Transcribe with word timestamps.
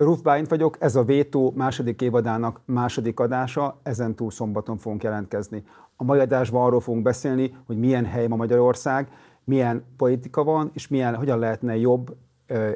Ruf 0.00 0.20
Bálint 0.20 0.48
vagyok, 0.48 0.76
ez 0.78 0.96
a 0.96 1.04
Vétó 1.04 1.52
második 1.56 2.02
évadának 2.02 2.60
második 2.64 3.20
adása, 3.20 3.80
ezen 3.82 4.14
túl 4.14 4.30
szombaton 4.30 4.76
fogunk 4.78 5.02
jelentkezni. 5.02 5.64
A 5.96 6.04
mai 6.04 6.18
adásban 6.18 6.64
arról 6.64 6.80
fogunk 6.80 7.02
beszélni, 7.02 7.54
hogy 7.66 7.78
milyen 7.78 8.04
hely 8.04 8.26
ma 8.26 8.36
Magyarország, 8.36 9.08
milyen 9.44 9.84
politika 9.96 10.44
van, 10.44 10.70
és 10.72 10.88
milyen, 10.88 11.14
hogyan 11.14 11.38
lehetne 11.38 11.76
jobb 11.76 12.16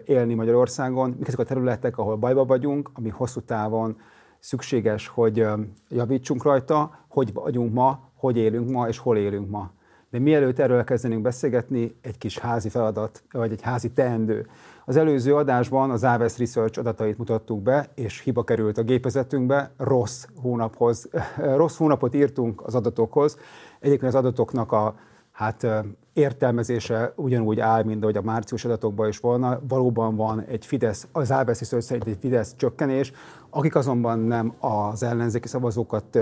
élni 0.05 0.35
Magyarországon, 0.35 1.15
mik 1.19 1.27
ezek 1.27 1.39
a 1.39 1.45
területek, 1.45 1.99
ahol 1.99 2.17
bajba 2.17 2.45
vagyunk, 2.45 2.91
ami 2.95 3.09
hosszú 3.09 3.41
távon 3.41 3.97
szükséges, 4.39 5.09
hogy 5.09 5.47
javítsunk 5.89 6.43
rajta, 6.43 6.99
hogy 7.09 7.33
vagyunk 7.33 7.73
ma, 7.73 8.01
hogy 8.15 8.37
élünk 8.37 8.71
ma, 8.71 8.89
és 8.89 8.99
hol 8.99 9.17
élünk 9.17 9.51
ma. 9.51 9.71
De 10.15 10.21
mielőtt 10.21 10.59
erről 10.59 10.85
kezdenünk 10.85 11.23
beszélgetni, 11.23 11.97
egy 12.01 12.19
kis 12.19 12.39
házi 12.39 12.69
feladat, 12.69 13.23
vagy 13.33 13.53
egy 13.53 13.63
házi 13.63 13.93
teendő. 13.93 14.47
Az 14.85 14.97
előző 14.97 15.35
adásban 15.37 15.91
az 15.91 16.05
Aves 16.05 16.39
Research 16.39 16.79
adatait 16.79 17.19
mutattuk 17.19 17.63
be, 17.63 17.89
és 17.95 18.21
hiba 18.21 18.45
került 18.45 18.79
a 18.79 18.83
gépezetünkbe, 18.83 19.73
rossz 19.77 20.27
hónaphoz, 20.43 21.09
rossz 21.57 21.77
hónapot 21.77 22.15
írtunk 22.15 22.67
az 22.67 22.75
adatokhoz. 22.75 23.39
Egyébként 23.81 24.15
az 24.15 24.19
adatoknak 24.19 24.73
a 24.73 24.95
hát 25.35 25.67
értelmezése 26.13 27.13
ugyanúgy 27.17 27.61
áll, 27.61 27.85
mint 27.85 28.03
ahogy 28.03 28.17
a 28.17 28.23
március 28.23 28.65
adatokban 28.65 29.09
is 29.09 29.19
volna. 29.19 29.61
Valóban 29.69 30.17
van 30.17 30.41
egy 30.41 30.67
Fidesz, 30.67 31.09
az 31.13 31.29
Research 31.29 31.81
szerint 31.81 32.07
egy 32.07 32.17
Fidesz 32.21 32.55
csökkenés, 32.57 33.13
akik 33.51 33.75
azonban 33.75 34.19
nem 34.19 34.55
az 34.59 35.03
ellenzéki 35.03 35.49
szavazókat 35.49 36.19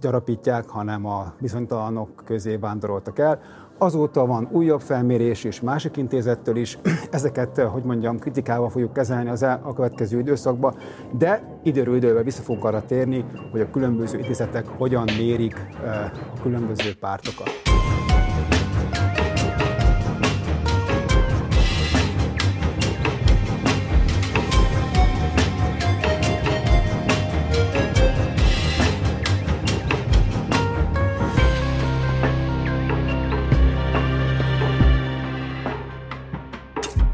gyarapítják, 0.00 0.68
hanem 0.68 1.06
a 1.06 1.34
bizonytalanok 1.40 2.22
közé 2.24 2.56
vándoroltak 2.56 3.18
el. 3.18 3.40
Azóta 3.78 4.26
van 4.26 4.48
újabb 4.52 4.80
felmérés 4.80 5.44
és 5.44 5.60
másik 5.60 5.96
intézettől 5.96 6.56
is. 6.56 6.78
Ezeket, 7.10 7.58
hogy 7.58 7.82
mondjam, 7.82 8.18
kritikával 8.18 8.70
fogjuk 8.70 8.92
kezelni 8.92 9.30
az 9.30 9.42
el, 9.42 9.60
a 9.64 9.72
következő 9.72 10.18
időszakban, 10.18 10.74
de 11.18 11.58
időről 11.62 11.96
idővel 11.96 12.22
vissza 12.22 12.42
fogunk 12.42 12.64
arra 12.64 12.84
térni, 12.84 13.24
hogy 13.50 13.60
a 13.60 13.70
különböző 13.70 14.18
intézetek 14.18 14.66
hogyan 14.66 15.08
mérik 15.18 15.66
a 16.36 16.40
különböző 16.42 16.94
pártokat. 17.00 17.50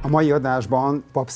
A 0.08 0.10
mai 0.10 0.30
adásban 0.30 1.04
Pap 1.12 1.30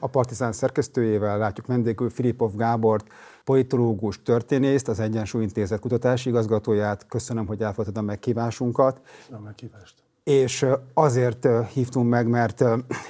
a 0.00 0.06
Partizán 0.06 0.52
szerkesztőjével 0.52 1.38
látjuk 1.38 1.66
vendégül 1.66 2.10
Filipov 2.10 2.54
Gábort, 2.56 3.06
politológus 3.44 4.22
történészt, 4.22 4.88
az 4.88 5.00
Egyensúly 5.00 5.42
Intézet 5.42 5.80
kutatási 5.80 6.28
igazgatóját. 6.28 7.06
Köszönöm, 7.06 7.46
hogy 7.46 7.60
elfogadtad 7.60 7.96
a 7.96 8.06
meghívásunkat. 8.06 9.00
A 9.30 9.40
meghívást. 9.44 9.94
És 10.24 10.66
azért 10.94 11.48
hívtunk 11.72 12.08
meg, 12.08 12.28
mert 12.28 12.64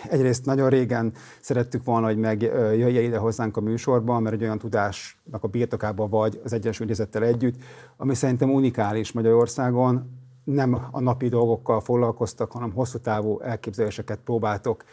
egyrészt 0.09 0.45
nagyon 0.45 0.69
régen 0.69 1.13
szerettük 1.41 1.85
volna, 1.85 2.07
hogy 2.07 2.19
megjöjjél 2.19 3.05
ide 3.05 3.19
hozzánk 3.19 3.57
a 3.57 3.61
műsorban, 3.61 4.23
mert 4.23 4.35
egy 4.35 4.43
olyan 4.43 4.59
tudásnak 4.59 5.45
a 5.45 5.49
birtokában 5.49 6.11
vagy 6.11 6.41
az 6.45 6.53
Egyensúly 6.53 6.87
Intézettel 6.87 7.23
együtt, 7.23 7.63
ami 7.97 8.15
szerintem 8.15 8.51
unikális 8.51 9.13
Magyarországon, 9.13 10.25
nem 10.47 10.87
a 10.91 11.01
napi 11.01 11.29
dolgokkal 11.29 11.81
foglalkoztak, 11.81 12.53
hanem 12.53 12.73
hosszú 12.73 12.99
távú 12.99 13.41
elképzeléseket 13.41 14.19
próbáltok 14.25 14.85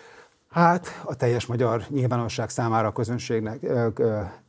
hát 0.49 0.87
a 1.05 1.15
teljes 1.15 1.45
magyar 1.45 1.83
nyilvánosság 1.89 2.49
számára 2.49 2.87
a 2.87 2.91
közönségnek 2.91 3.71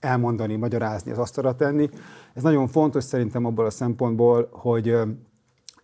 elmondani, 0.00 0.56
magyarázni, 0.56 1.10
az 1.10 1.18
asztalra 1.18 1.54
tenni. 1.54 1.90
Ez 2.34 2.42
nagyon 2.42 2.66
fontos 2.66 3.04
szerintem 3.04 3.44
abból 3.44 3.66
a 3.66 3.70
szempontból, 3.70 4.48
hogy 4.52 4.96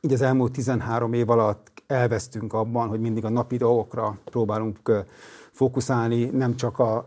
így 0.01 0.13
az 0.13 0.23
elmúlt 0.23 0.53
13 0.53 1.13
év 1.13 1.31
alatt 1.31 1.83
elvesztünk 1.87 2.53
abban, 2.53 2.89
hogy 2.89 3.01
mindig 3.01 3.25
a 3.25 3.29
napi 3.29 3.57
dolgokra 3.57 4.19
próbálunk 4.25 5.05
fókuszálni, 5.53 6.25
nem 6.25 6.57
csak 6.57 6.79
a 6.79 7.07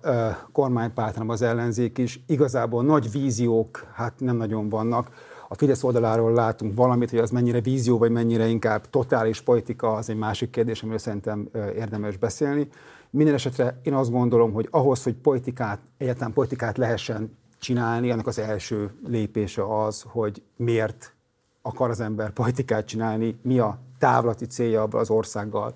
kormánypárt, 0.51 1.13
hanem 1.13 1.29
az 1.29 1.41
ellenzék 1.41 1.97
is. 1.97 2.23
Igazából 2.27 2.83
nagy 2.83 3.11
víziók 3.11 3.87
hát 3.93 4.13
nem 4.17 4.35
nagyon 4.35 4.69
vannak 4.69 5.09
a 5.53 5.55
Fidesz 5.55 5.83
oldaláról 5.83 6.33
látunk 6.33 6.75
valamit, 6.75 7.09
hogy 7.09 7.19
az 7.19 7.29
mennyire 7.29 7.61
vízió, 7.61 7.97
vagy 7.97 8.11
mennyire 8.11 8.47
inkább 8.47 8.89
totális 8.89 9.41
politika, 9.41 9.93
az 9.93 10.09
egy 10.09 10.17
másik 10.17 10.49
kérdés, 10.49 10.81
amiről 10.81 10.99
szerintem 10.99 11.49
érdemes 11.75 12.17
beszélni. 12.17 12.67
Minden 13.09 13.33
esetre 13.33 13.79
én 13.83 13.93
azt 13.93 14.11
gondolom, 14.11 14.53
hogy 14.53 14.67
ahhoz, 14.71 15.03
hogy 15.03 15.13
politikát, 15.13 15.79
egyáltalán 15.97 16.33
politikát 16.33 16.77
lehessen 16.77 17.37
csinálni, 17.59 18.11
annak 18.11 18.27
az 18.27 18.39
első 18.39 18.91
lépése 19.07 19.83
az, 19.83 20.03
hogy 20.07 20.41
miért 20.55 21.13
akar 21.61 21.89
az 21.89 21.99
ember 21.99 22.31
politikát 22.31 22.85
csinálni, 22.85 23.39
mi 23.41 23.59
a 23.59 23.79
távlati 23.99 24.45
célja 24.45 24.81
abban 24.81 24.99
az 24.99 25.09
országgal, 25.09 25.75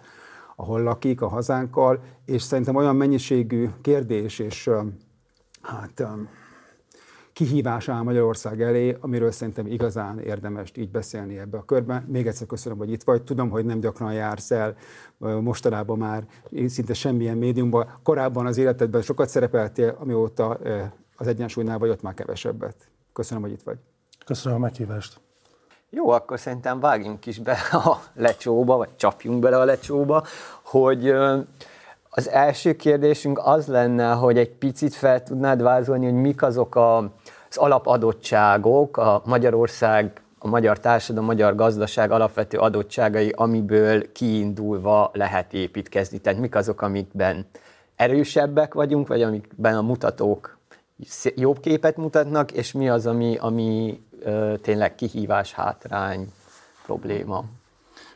ahol 0.55 0.81
lakik, 0.81 1.21
a 1.21 1.27
hazánkkal, 1.27 2.03
és 2.25 2.41
szerintem 2.41 2.75
olyan 2.75 2.95
mennyiségű 2.95 3.69
kérdés 3.81 4.39
és 4.39 4.69
hát 5.61 6.03
kihívás 7.37 7.89
áll 7.89 8.01
Magyarország 8.01 8.61
elé, 8.61 8.97
amiről 8.99 9.31
szerintem 9.31 9.67
igazán 9.67 10.19
érdemes 10.19 10.71
így 10.75 10.89
beszélni 10.89 11.37
ebbe 11.37 11.57
a 11.57 11.65
körben. 11.65 12.05
Még 12.07 12.27
egyszer 12.27 12.47
köszönöm, 12.47 12.77
hogy 12.77 12.91
itt 12.91 13.03
vagy. 13.03 13.23
Tudom, 13.23 13.49
hogy 13.49 13.65
nem 13.65 13.79
gyakran 13.79 14.13
jársz 14.13 14.51
el, 14.51 14.75
mostanában 15.17 15.97
már 15.97 16.23
szinte 16.67 16.93
semmilyen 16.93 17.37
médiumban. 17.37 17.99
Korábban 18.03 18.45
az 18.45 18.57
életedben 18.57 19.01
sokat 19.01 19.29
szerepeltél, 19.29 19.95
amióta 19.99 20.57
az 21.17 21.27
egyensúlynál 21.27 21.77
vagy 21.77 21.89
ott 21.89 22.01
már 22.01 22.13
kevesebbet. 22.13 22.75
Köszönöm, 23.13 23.43
hogy 23.43 23.51
itt 23.51 23.63
vagy. 23.63 23.77
Köszönöm 24.25 24.57
a 24.57 24.61
meghívást. 24.61 25.19
Jó, 25.89 26.09
akkor 26.09 26.39
szerintem 26.39 26.79
vágjunk 26.79 27.25
is 27.25 27.39
be 27.39 27.57
a 27.71 27.97
lecsóba, 28.13 28.77
vagy 28.77 28.95
csapjunk 28.95 29.39
bele 29.39 29.57
a 29.57 29.65
lecsóba, 29.65 30.23
hogy 30.61 31.13
az 32.09 32.29
első 32.29 32.75
kérdésünk 32.75 33.39
az 33.43 33.67
lenne, 33.67 34.11
hogy 34.11 34.37
egy 34.37 34.49
picit 34.49 34.93
fel 34.93 35.23
tudnád 35.23 35.61
vázolni, 35.61 36.05
hogy 36.05 36.21
mik 36.21 36.41
azok 36.41 36.75
a, 36.75 37.11
az 37.49 37.57
alapadottságok, 37.57 38.97
a 38.97 39.21
Magyarország, 39.25 40.21
a 40.39 40.47
magyar 40.47 40.79
társadalom, 40.79 41.29
a 41.29 41.31
magyar 41.31 41.55
gazdaság 41.55 42.11
alapvető 42.11 42.57
adottságai, 42.57 43.29
amiből 43.35 44.11
kiindulva 44.11 45.09
lehet 45.13 45.53
építkezni. 45.53 46.17
Tehát 46.17 46.39
mik 46.39 46.55
azok, 46.55 46.81
amikben 46.81 47.45
erősebbek 47.95 48.73
vagyunk, 48.73 49.07
vagy 49.07 49.21
amikben 49.21 49.75
a 49.75 49.81
mutatók 49.81 50.57
jobb 51.35 51.59
képet 51.59 51.97
mutatnak, 51.97 52.51
és 52.51 52.71
mi 52.71 52.89
az, 52.89 53.05
ami, 53.05 53.37
ami 53.39 53.99
ö, 54.19 54.53
tényleg 54.61 54.95
kihívás, 54.95 55.53
hátrány, 55.53 56.27
probléma. 56.85 57.43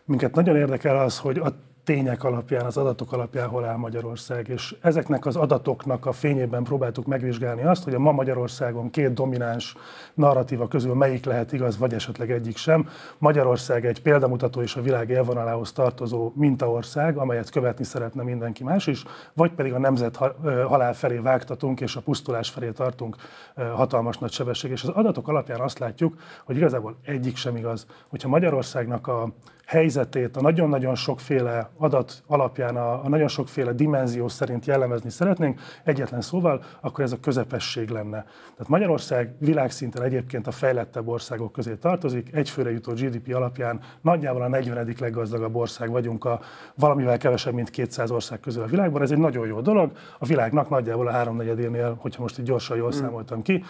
Minket 0.05 0.35
nagyon 0.35 0.55
érdekel 0.55 0.99
az, 0.99 1.19
hogy 1.19 1.37
a 1.37 1.55
tények 1.83 2.23
alapján, 2.23 2.65
az 2.65 2.77
adatok 2.77 3.13
alapján 3.13 3.47
hol 3.47 3.65
áll 3.65 3.75
Magyarország. 3.75 4.47
És 4.47 4.75
ezeknek 4.81 5.25
az 5.25 5.35
adatoknak 5.35 6.05
a 6.05 6.11
fényében 6.11 6.63
próbáltuk 6.63 7.05
megvizsgálni 7.05 7.63
azt, 7.63 7.83
hogy 7.83 7.93
a 7.93 7.99
ma 7.99 8.11
Magyarországon 8.11 8.89
két 8.89 9.13
domináns 9.13 9.75
narratíva 10.13 10.67
közül 10.67 10.93
melyik 10.93 11.25
lehet 11.25 11.53
igaz, 11.53 11.77
vagy 11.77 11.93
esetleg 11.93 12.31
egyik 12.31 12.57
sem. 12.57 12.89
Magyarország 13.17 13.85
egy 13.85 14.01
példamutató 14.01 14.61
és 14.61 14.75
a 14.75 14.81
világ 14.81 15.09
élvonalához 15.09 15.71
tartozó 15.71 16.31
mintaország, 16.35 17.17
amelyet 17.17 17.49
követni 17.49 17.83
szeretne 17.83 18.23
mindenki 18.23 18.63
más 18.63 18.87
is, 18.87 19.03
vagy 19.33 19.51
pedig 19.51 19.73
a 19.73 19.79
nemzet 19.79 20.19
halál 20.67 20.93
felé 20.93 21.17
vágtatunk, 21.17 21.81
és 21.81 21.95
a 21.95 22.01
pusztulás 22.01 22.49
felé 22.49 22.69
tartunk 22.69 23.15
hatalmas 23.55 24.17
nagy 24.17 24.31
sebesség. 24.31 24.71
És 24.71 24.83
az 24.83 24.89
adatok 24.89 25.27
alapján 25.27 25.59
azt 25.59 25.79
látjuk, 25.79 26.15
hogy 26.45 26.55
igazából 26.55 26.95
egyik 27.05 27.35
sem 27.35 27.55
igaz. 27.55 27.85
Hogyha 28.09 28.27
Magyarországnak 28.27 29.07
a 29.07 29.33
helyzetét 29.71 30.37
a 30.37 30.41
nagyon-nagyon 30.41 30.95
sokféle 30.95 31.69
adat 31.77 32.23
alapján, 32.27 32.75
a, 32.75 33.03
a 33.03 33.09
nagyon 33.09 33.27
sokféle 33.27 33.71
dimenzió 33.71 34.27
szerint 34.27 34.65
jellemezni 34.65 35.09
szeretnénk, 35.09 35.59
egyetlen 35.83 36.21
szóval, 36.21 36.63
akkor 36.81 37.03
ez 37.03 37.11
a 37.11 37.19
közepesség 37.19 37.89
lenne. 37.89 38.25
Tehát 38.51 38.67
Magyarország 38.67 39.33
világszinten 39.39 40.03
egyébként 40.03 40.47
a 40.47 40.51
fejlettebb 40.51 41.07
országok 41.07 41.51
közé 41.51 41.73
tartozik, 41.73 42.33
egyfőre 42.33 42.71
jutó 42.71 42.93
GDP 42.93 43.35
alapján 43.35 43.79
nagyjából 44.01 44.41
a 44.41 44.47
40. 44.47 44.95
leggazdagabb 44.99 45.55
ország 45.55 45.89
vagyunk 45.89 46.25
a 46.25 46.39
valamivel 46.75 47.17
kevesebb, 47.17 47.53
mint 47.53 47.69
200 47.69 48.11
ország 48.11 48.39
közül 48.39 48.63
a 48.63 48.67
világban. 48.67 49.01
Ez 49.01 49.11
egy 49.11 49.17
nagyon 49.17 49.47
jó 49.47 49.61
dolog. 49.61 49.91
A 50.19 50.25
világnak 50.25 50.69
nagyjából 50.69 51.07
a 51.07 51.11
háromnegyedénél, 51.11 51.97
hogyha 51.99 52.21
most 52.21 52.39
így 52.39 52.45
gyorsan 52.45 52.77
jól 52.77 52.89
hmm. 52.89 52.99
számoltam 52.99 53.41
ki, 53.41 53.63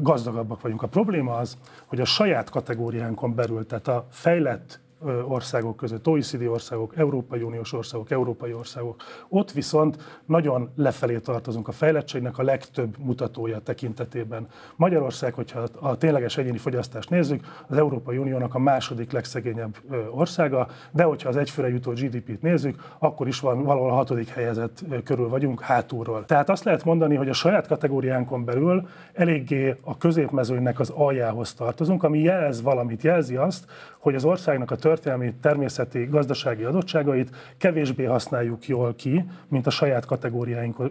gazdagabbak 0.00 0.60
vagyunk. 0.60 0.82
A 0.82 0.88
probléma 0.88 1.36
az, 1.36 1.56
hogy 1.86 2.00
a 2.00 2.04
saját 2.04 2.50
kategóriánkon 2.50 3.34
belül, 3.34 3.66
tehát 3.66 3.88
a 3.88 4.06
fejlett 4.10 4.84
országok 5.24 5.76
között, 5.76 6.06
OECD 6.08 6.42
országok, 6.46 6.96
Európai 6.96 7.42
Uniós 7.42 7.72
országok, 7.72 8.10
európai 8.10 8.52
országok. 8.52 9.02
Ott 9.28 9.52
viszont 9.52 9.96
nagyon 10.26 10.70
lefelé 10.76 11.18
tartozunk 11.18 11.68
a 11.68 11.72
fejlettségnek 11.72 12.38
a 12.38 12.42
legtöbb 12.42 12.96
mutatója 12.98 13.58
tekintetében. 13.58 14.48
Magyarország, 14.76 15.34
hogyha 15.34 15.64
a 15.80 15.96
tényleges 15.96 16.36
egyéni 16.36 16.58
fogyasztást 16.58 17.10
nézzük, 17.10 17.44
az 17.68 17.76
Európai 17.76 18.16
Uniónak 18.16 18.54
a 18.54 18.58
második 18.58 19.12
legszegényebb 19.12 19.76
országa, 20.10 20.68
de 20.90 21.02
hogyha 21.02 21.28
az 21.28 21.36
egyfőre 21.36 21.68
jutó 21.68 21.92
GDP-t 21.92 22.42
nézzük, 22.42 22.94
akkor 22.98 23.26
is 23.28 23.40
valahol 23.40 23.90
a 23.90 23.94
hatodik 23.94 24.28
helyezett 24.28 24.84
körül 25.04 25.28
vagyunk 25.28 25.60
hátulról. 25.60 26.24
Tehát 26.24 26.48
azt 26.48 26.64
lehet 26.64 26.84
mondani, 26.84 27.14
hogy 27.14 27.28
a 27.28 27.32
saját 27.32 27.66
kategóriánkon 27.66 28.44
belül 28.44 28.88
eléggé 29.12 29.74
a 29.84 29.96
középmezőnynek 29.96 30.80
az 30.80 30.90
aljához 30.90 31.54
tartozunk, 31.54 32.02
ami 32.02 32.18
jelez 32.18 32.62
valamit, 32.62 33.02
jelzi 33.02 33.36
azt, 33.36 33.64
hogy 33.98 34.14
az 34.14 34.24
országnak 34.24 34.70
a 34.70 34.76
történelmi, 34.86 35.34
természeti, 35.40 36.04
gazdasági 36.04 36.64
adottságait 36.64 37.30
kevésbé 37.58 38.04
használjuk 38.04 38.66
jól 38.66 38.94
ki, 38.94 39.24
mint 39.48 39.66
a 39.66 39.70
saját 39.70 40.04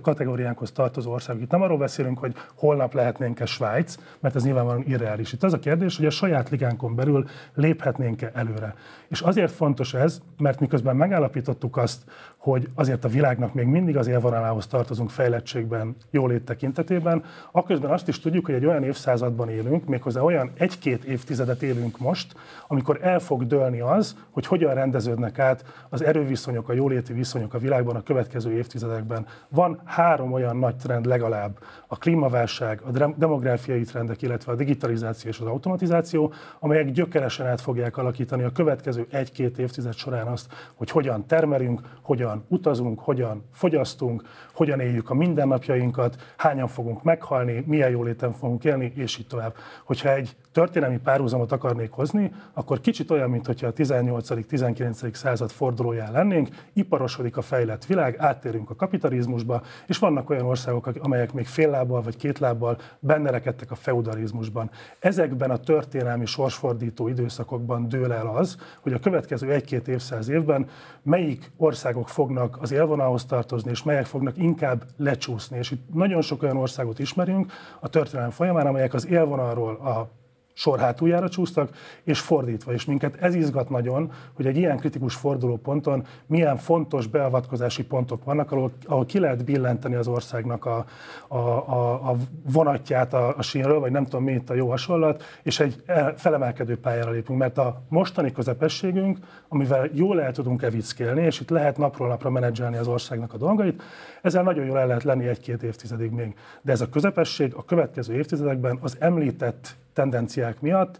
kategóriánkhoz 0.02 0.72
tartozó 0.72 1.12
országok. 1.12 1.42
Itt 1.42 1.52
nem 1.52 1.62
arról 1.62 1.78
beszélünk, 1.78 2.20
hogy 2.20 2.36
holnap 2.56 2.94
lehetnénk-e 2.94 3.46
Svájc, 3.46 3.98
mert 4.20 4.36
ez 4.36 4.44
nyilvánvalóan 4.44 4.84
irreális. 4.88 5.34
Itt 5.34 5.44
az 5.44 5.54
a 5.54 5.60
kérdés, 5.60 5.98
hogy 5.98 6.06
a 6.06 6.10
saját 6.10 6.50
ligánkon 6.50 6.96
belül 6.96 7.26
léphetnénk-e 7.54 8.32
előre. 8.34 8.76
És 9.08 9.22
azért 9.22 9.52
fontos 9.52 9.94
ez, 9.94 10.22
mert 10.38 10.60
miközben 10.60 10.96
megállapítottuk 10.96 11.78
azt, 11.78 12.04
hogy 12.46 12.70
azért 12.76 13.04
a 13.06 13.08
világnak 13.08 13.54
még 13.54 13.66
mindig 13.66 13.98
az 13.98 14.08
élvonalához 14.08 14.68
tartozunk 14.68 15.10
fejlettségben, 15.10 15.96
jólét 16.12 16.46
tekintetében, 16.46 17.24
akközben 17.52 17.92
azt 17.92 18.08
is 18.08 18.20
tudjuk, 18.20 18.46
hogy 18.46 18.56
egy 18.56 18.66
olyan 18.66 18.84
évszázadban 18.84 19.50
élünk, 19.50 19.86
méghozzá 19.86 20.22
olyan 20.22 20.52
egy-két 20.58 21.04
évtizedet 21.04 21.64
élünk 21.64 22.00
most, 22.00 22.36
amikor 22.68 23.00
el 23.02 23.20
fog 23.20 23.48
dőlni 23.48 23.80
az, 23.80 24.16
hogy 24.32 24.46
hogyan 24.48 24.74
rendeződnek 24.74 25.40
át 25.40 25.66
az 25.90 26.04
erőviszonyok, 26.04 26.70
a 26.70 26.74
jóléti 26.74 27.14
viszonyok 27.14 27.54
a 27.54 27.58
világban 27.58 27.96
a 27.96 28.04
következő 28.04 28.52
évtizedekben. 28.52 29.26
Van 29.50 29.82
három 29.86 30.34
olyan 30.34 30.58
nagy 30.58 30.76
trend 30.76 31.06
legalább, 31.06 31.58
a 31.88 31.98
klímaválság, 31.98 32.82
a 32.82 33.14
demográfiai 33.18 33.84
trendek, 33.84 34.22
illetve 34.22 34.52
a 34.52 34.56
digitalizáció 34.56 35.30
és 35.30 35.40
az 35.40 35.48
automatizáció, 35.48 36.34
amelyek 36.60 36.92
gyökeresen 36.92 37.48
át 37.48 37.62
fogják 37.62 37.98
alakítani 37.98 38.44
a 38.44 38.52
következő 38.52 39.08
egy-két 39.10 39.58
évtized 39.58 39.94
során 39.94 40.28
azt, 40.28 40.54
hogy 40.74 40.90
hogyan 40.90 41.26
termelünk, 41.26 41.82
hogyan 42.02 42.35
utazunk, 42.48 43.00
hogyan 43.00 43.44
fogyasztunk, 43.52 44.24
hogyan 44.54 44.80
éljük 44.80 45.10
a 45.10 45.14
mindennapjainkat, 45.14 46.34
hányan 46.38 46.68
fogunk 46.68 47.04
meghalni, 47.04 47.64
milyen 47.68 47.90
jóléten 47.90 48.32
fogunk 48.32 48.64
élni, 48.64 48.94
és 48.96 49.18
így 49.18 49.28
tovább. 49.28 49.56
Hogyha 49.84 50.14
egy 50.14 50.36
történelmi 50.56 50.98
párhuzamot 50.98 51.52
akarnék 51.52 51.92
hozni, 51.92 52.32
akkor 52.54 52.82
kicsit 52.82 53.12
olyan, 53.12 53.30
mint 53.30 53.46
hogyha 53.46 53.68
a 53.68 53.74
18.-19. 53.74 55.14
század 55.14 55.50
fordulóján 55.50 56.12
lennénk, 56.12 56.50
iparosodik 56.74 57.38
a 57.38 57.42
fejlett 57.42 57.86
világ, 57.86 58.16
áttérünk 58.18 58.70
a 58.70 58.76
kapitalizmusba, 58.76 59.62
és 59.88 59.98
vannak 59.98 60.30
olyan 60.30 60.46
országok, 60.46 60.90
amelyek 61.00 61.34
még 61.34 61.46
fél 61.46 61.70
lábbal 61.70 62.02
vagy 62.02 62.18
két 62.18 62.40
lábbal 62.40 62.78
benne 63.00 63.30
rekedtek 63.30 63.72
a 63.72 63.76
feudalizmusban. 63.76 64.70
Ezekben 65.00 65.52
a 65.52 65.58
történelmi 65.58 66.26
sorsfordító 66.26 67.08
időszakokban 67.08 67.88
dől 67.88 68.14
el 68.14 68.28
az, 68.28 68.58
hogy 68.82 68.94
a 68.94 69.00
következő 69.00 69.52
egy-két 69.52 69.88
évszáz 69.88 70.30
évben 70.30 70.68
melyik 71.02 71.52
országok 71.58 72.10
fognak 72.10 72.58
az 72.62 72.72
élvonalhoz 72.72 73.26
tartozni, 73.26 73.72
és 73.72 73.84
melyek 73.84 74.06
fognak 74.06 74.38
inkább 74.38 74.84
lecsúszni. 74.98 75.58
És 75.58 75.72
itt 75.72 75.94
nagyon 75.94 76.22
sok 76.22 76.44
olyan 76.44 76.58
országot 76.58 77.00
ismerünk 77.00 77.52
a 77.80 77.90
történelem 77.90 78.32
folyamán, 78.32 78.68
amelyek 78.68 78.94
az 78.94 79.08
élvonalról 79.08 79.76
a 79.76 80.24
sor 80.58 80.80
hátuljára 80.80 81.30
csúsztak, 81.30 81.70
és 82.04 82.20
fordítva. 82.20 82.74
És 82.74 82.86
minket 82.86 83.16
ez 83.16 83.36
izgat 83.36 83.70
nagyon, 83.70 84.12
hogy 84.34 84.46
egy 84.46 84.58
ilyen 84.58 84.78
kritikus 84.78 85.16
fordulóponton 85.16 86.06
milyen 86.26 86.58
fontos 86.58 87.08
beavatkozási 87.08 87.86
pontok 87.86 88.24
vannak, 88.24 88.52
ahol, 88.52 88.72
ahol 88.86 89.06
ki 89.06 89.20
lehet 89.20 89.46
billenteni 89.46 89.96
az 89.96 90.08
országnak 90.08 90.66
a, 90.66 90.86
a, 91.28 91.38
a, 91.38 92.10
a 92.10 92.16
vonatját 92.52 93.14
a, 93.14 93.38
a 93.38 93.42
sínről, 93.42 93.80
vagy 93.80 93.92
nem 93.92 94.04
tudom 94.04 94.24
mi 94.24 94.32
itt 94.32 94.50
a 94.50 94.54
jó 94.54 94.70
hasonlat, 94.70 95.24
és 95.44 95.60
egy 95.60 95.84
felemelkedő 96.16 96.80
pályára 96.80 97.12
lépünk. 97.12 97.40
Mert 97.40 97.58
a 97.58 97.82
mostani 97.90 98.32
közepességünk, 98.32 99.18
amivel 99.48 99.90
jól 99.94 100.22
el 100.22 100.32
tudunk 100.32 100.62
evickélni, 100.62 101.22
és 101.22 101.40
itt 101.40 101.50
lehet 101.50 101.78
napról 101.78 102.08
napra 102.08 102.30
menedzselni 102.30 102.78
az 102.78 102.88
országnak 102.88 103.34
a 103.34 103.38
dolgait, 103.38 103.84
ezzel 104.22 104.44
nagyon 104.44 104.66
jól 104.66 104.80
el 104.80 104.88
lehet 104.88 105.04
lenni 105.04 105.28
egy-két 105.28 105.64
évtizedig 105.64 106.12
még. 106.12 106.36
De 106.62 106.72
ez 106.72 106.82
a 106.82 106.90
közepesség 106.90 107.54
a 107.56 107.66
következő 107.66 108.14
évtizedekben 108.14 108.78
az 108.82 108.96
említett 109.00 109.76
tendenciák 109.96 110.62
miatt 110.62 111.00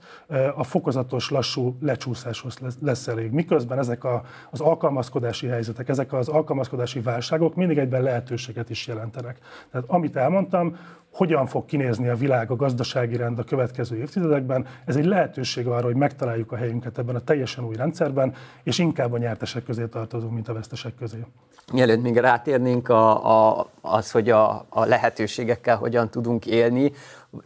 a 0.56 0.64
fokozatos, 0.64 1.30
lassú 1.30 1.78
lecsúszáshoz 1.82 2.58
lesz 2.82 3.08
elég. 3.08 3.32
Miközben 3.32 3.78
ezek 3.78 4.04
a, 4.04 4.24
az 4.52 4.60
alkalmazkodási 4.60 5.48
helyzetek, 5.48 5.90
ezek 5.90 6.14
az 6.14 6.28
alkalmazkodási 6.28 7.00
válságok 7.00 7.56
mindig 7.56 7.78
egyben 7.78 8.02
lehetőséget 8.02 8.70
is 8.70 8.88
jelentenek. 8.88 9.38
Tehát 9.72 9.90
amit 9.90 10.16
elmondtam, 10.16 10.78
hogyan 11.16 11.46
fog 11.46 11.66
kinézni 11.66 12.08
a 12.08 12.16
világ, 12.16 12.52
a 12.52 12.56
gazdasági 12.56 13.16
rend 13.16 13.40
a 13.40 13.44
következő 13.44 13.98
évtizedekben. 13.98 14.66
Ez 14.86 14.96
egy 14.96 15.06
lehetőség 15.06 15.68
arra, 15.68 15.86
hogy 15.86 15.96
megtaláljuk 15.96 16.52
a 16.52 16.56
helyünket 16.56 16.98
ebben 16.98 17.16
a 17.16 17.20
teljesen 17.20 17.66
új 17.66 17.76
rendszerben, 17.76 18.34
és 18.64 18.80
inkább 18.80 19.14
a 19.14 19.18
nyertesek 19.18 19.64
közé 19.64 19.86
tartozunk, 19.86 20.34
mint 20.34 20.48
a 20.48 20.54
vesztesek 20.54 20.96
közé. 20.96 21.26
Mielőtt 21.74 22.02
még 22.02 22.18
rátérnénk 22.18 22.90
a, 22.90 23.58
a, 23.58 23.68
az, 23.82 24.12
hogy 24.12 24.30
a, 24.30 24.66
a 24.70 24.86
lehetőségekkel 24.86 25.78
hogyan 25.78 26.10
tudunk 26.10 26.46
élni, 26.46 26.92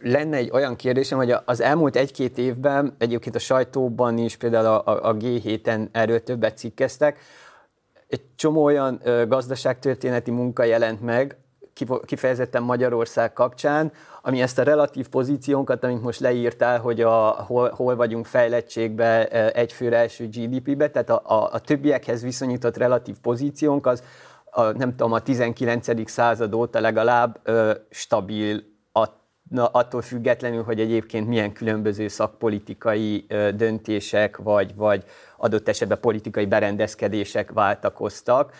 lenne 0.00 0.36
egy 0.36 0.50
olyan 0.52 0.76
kérdésem, 0.76 1.18
hogy 1.18 1.34
az 1.44 1.60
elmúlt 1.60 1.96
egy-két 1.96 2.38
évben, 2.38 2.94
egyébként 2.98 3.34
a 3.34 3.38
sajtóban 3.38 4.18
is, 4.18 4.36
például 4.36 4.66
a, 4.66 5.08
a 5.08 5.16
G7-en 5.16 5.88
erről 5.92 6.22
többet 6.22 6.58
cikkeztek, 6.58 7.18
egy 8.08 8.22
csomó 8.36 8.62
olyan 8.62 9.02
gazdaságtörténeti 9.28 10.30
munka 10.30 10.64
jelent 10.64 11.00
meg, 11.00 11.36
kifejezetten 12.04 12.62
Magyarország 12.62 13.32
kapcsán, 13.32 13.92
ami 14.22 14.42
ezt 14.42 14.58
a 14.58 14.62
relatív 14.62 15.08
pozíciónkat, 15.08 15.84
amit 15.84 16.02
most 16.02 16.20
leírtál, 16.20 16.78
hogy 16.78 17.00
a, 17.00 17.28
hol, 17.28 17.70
hol 17.70 17.96
vagyunk 17.96 18.26
fejlettségbe, 18.26 19.28
egyfőre 19.52 19.96
első 19.96 20.28
GDP-be, 20.28 20.90
tehát 20.90 21.10
a, 21.10 21.22
a, 21.24 21.48
a 21.52 21.58
többiekhez 21.58 22.22
viszonyított 22.22 22.76
relatív 22.76 23.16
pozíciónk 23.22 23.86
az 23.86 24.02
a, 24.50 24.62
nem 24.62 24.90
tudom, 24.90 25.12
a 25.12 25.20
19. 25.20 26.10
század 26.10 26.54
óta 26.54 26.80
legalább 26.80 27.40
ö, 27.42 27.72
stabil, 27.90 28.62
na, 29.50 29.66
attól 29.66 30.02
függetlenül, 30.02 30.62
hogy 30.62 30.80
egyébként 30.80 31.28
milyen 31.28 31.52
különböző 31.52 32.08
szakpolitikai 32.08 33.26
döntések, 33.54 34.36
vagy, 34.36 34.74
vagy 34.74 35.04
adott 35.36 35.68
esetben 35.68 36.00
politikai 36.00 36.46
berendezkedések 36.46 37.52
váltakoztak, 37.52 38.52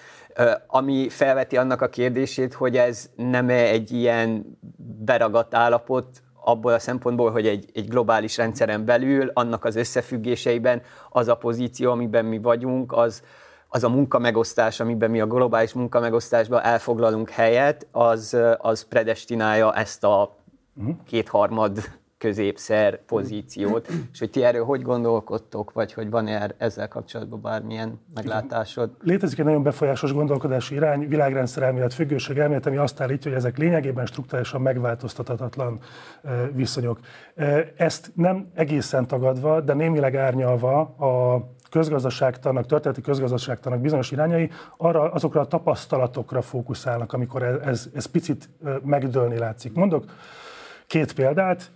ami 0.67 1.09
felveti 1.09 1.57
annak 1.57 1.81
a 1.81 1.89
kérdését, 1.89 2.55
hogy 2.55 2.77
ez 2.77 3.11
nem 3.17 3.49
egy 3.49 3.93
ilyen 3.93 4.59
beragadt 5.05 5.55
állapot, 5.55 6.23
abból 6.45 6.73
a 6.73 6.79
szempontból, 6.79 7.31
hogy 7.31 7.47
egy, 7.47 7.71
egy 7.75 7.89
globális 7.89 8.37
rendszeren 8.37 8.85
belül, 8.85 9.31
annak 9.35 9.65
az 9.65 9.77
összefüggéseiben 9.77 10.83
az 11.09 11.29
a 11.29 11.35
pozíció, 11.35 11.91
amiben 11.91 12.25
mi 12.25 12.39
vagyunk, 12.39 12.93
az, 12.93 13.23
az 13.69 13.85
a 13.85 13.89
munkamegosztás, 13.89 14.81
amiben 14.81 15.11
mi 15.11 15.21
a 15.21 15.27
globális 15.27 15.73
munkamegosztásban 15.73 16.63
elfoglalunk 16.63 17.31
helyet, 17.31 17.87
az, 17.93 18.37
az 18.59 18.83
predestinálja 18.89 19.75
ezt 19.75 20.05
a 20.05 20.39
uh-huh. 20.81 20.97
kétharmad 21.07 21.79
középszer 22.21 23.05
pozíciót, 23.05 23.89
és 24.13 24.19
hogy 24.19 24.31
ti 24.31 24.45
erről 24.45 24.65
hogy 24.65 24.83
gondolkodtok, 24.83 25.73
vagy 25.73 25.93
hogy 25.93 26.11
van-e 26.11 26.41
er-, 26.41 26.55
ezzel 26.59 26.89
kapcsolatban 26.89 27.41
bármilyen 27.41 28.01
meglátásod? 28.15 28.91
Létezik 29.03 29.39
egy 29.39 29.45
nagyon 29.45 29.63
befolyásos 29.63 30.13
gondolkodási 30.13 30.75
irány, 30.75 31.09
világrendszer 31.09 31.63
elmélet, 31.63 31.95
függőség 31.95 32.39
elmélet, 32.39 32.67
ami 32.67 32.77
azt 32.77 33.01
állítja, 33.01 33.31
hogy 33.31 33.41
ezek 33.41 33.59
lényegében 33.59 34.07
struktúrálisan 34.07 34.61
megváltoztathatatlan 34.61 35.79
viszonyok. 36.53 37.01
Ezt 37.77 38.13
nem 38.15 38.51
egészen 38.55 39.07
tagadva, 39.07 39.61
de 39.61 39.75
némileg 39.75 40.17
árnyalva 40.17 40.81
a 40.81 41.45
közgazdaságtanak, 41.71 42.67
történeti 42.67 43.01
közgazdaságtanak 43.01 43.81
bizonyos 43.81 44.11
irányai 44.11 44.51
arra, 44.77 45.13
azokra 45.13 45.41
a 45.41 45.47
tapasztalatokra 45.47 46.43
fókuszálnak, 46.43 47.13
amikor 47.13 47.43
ez, 47.43 47.57
ez, 47.65 47.91
ez 47.95 48.07
picit 48.07 48.49
megdőlni 48.85 49.39
látszik. 49.39 49.75
Mondok 49.75 50.05
két 50.91 51.13
példát. 51.13 51.71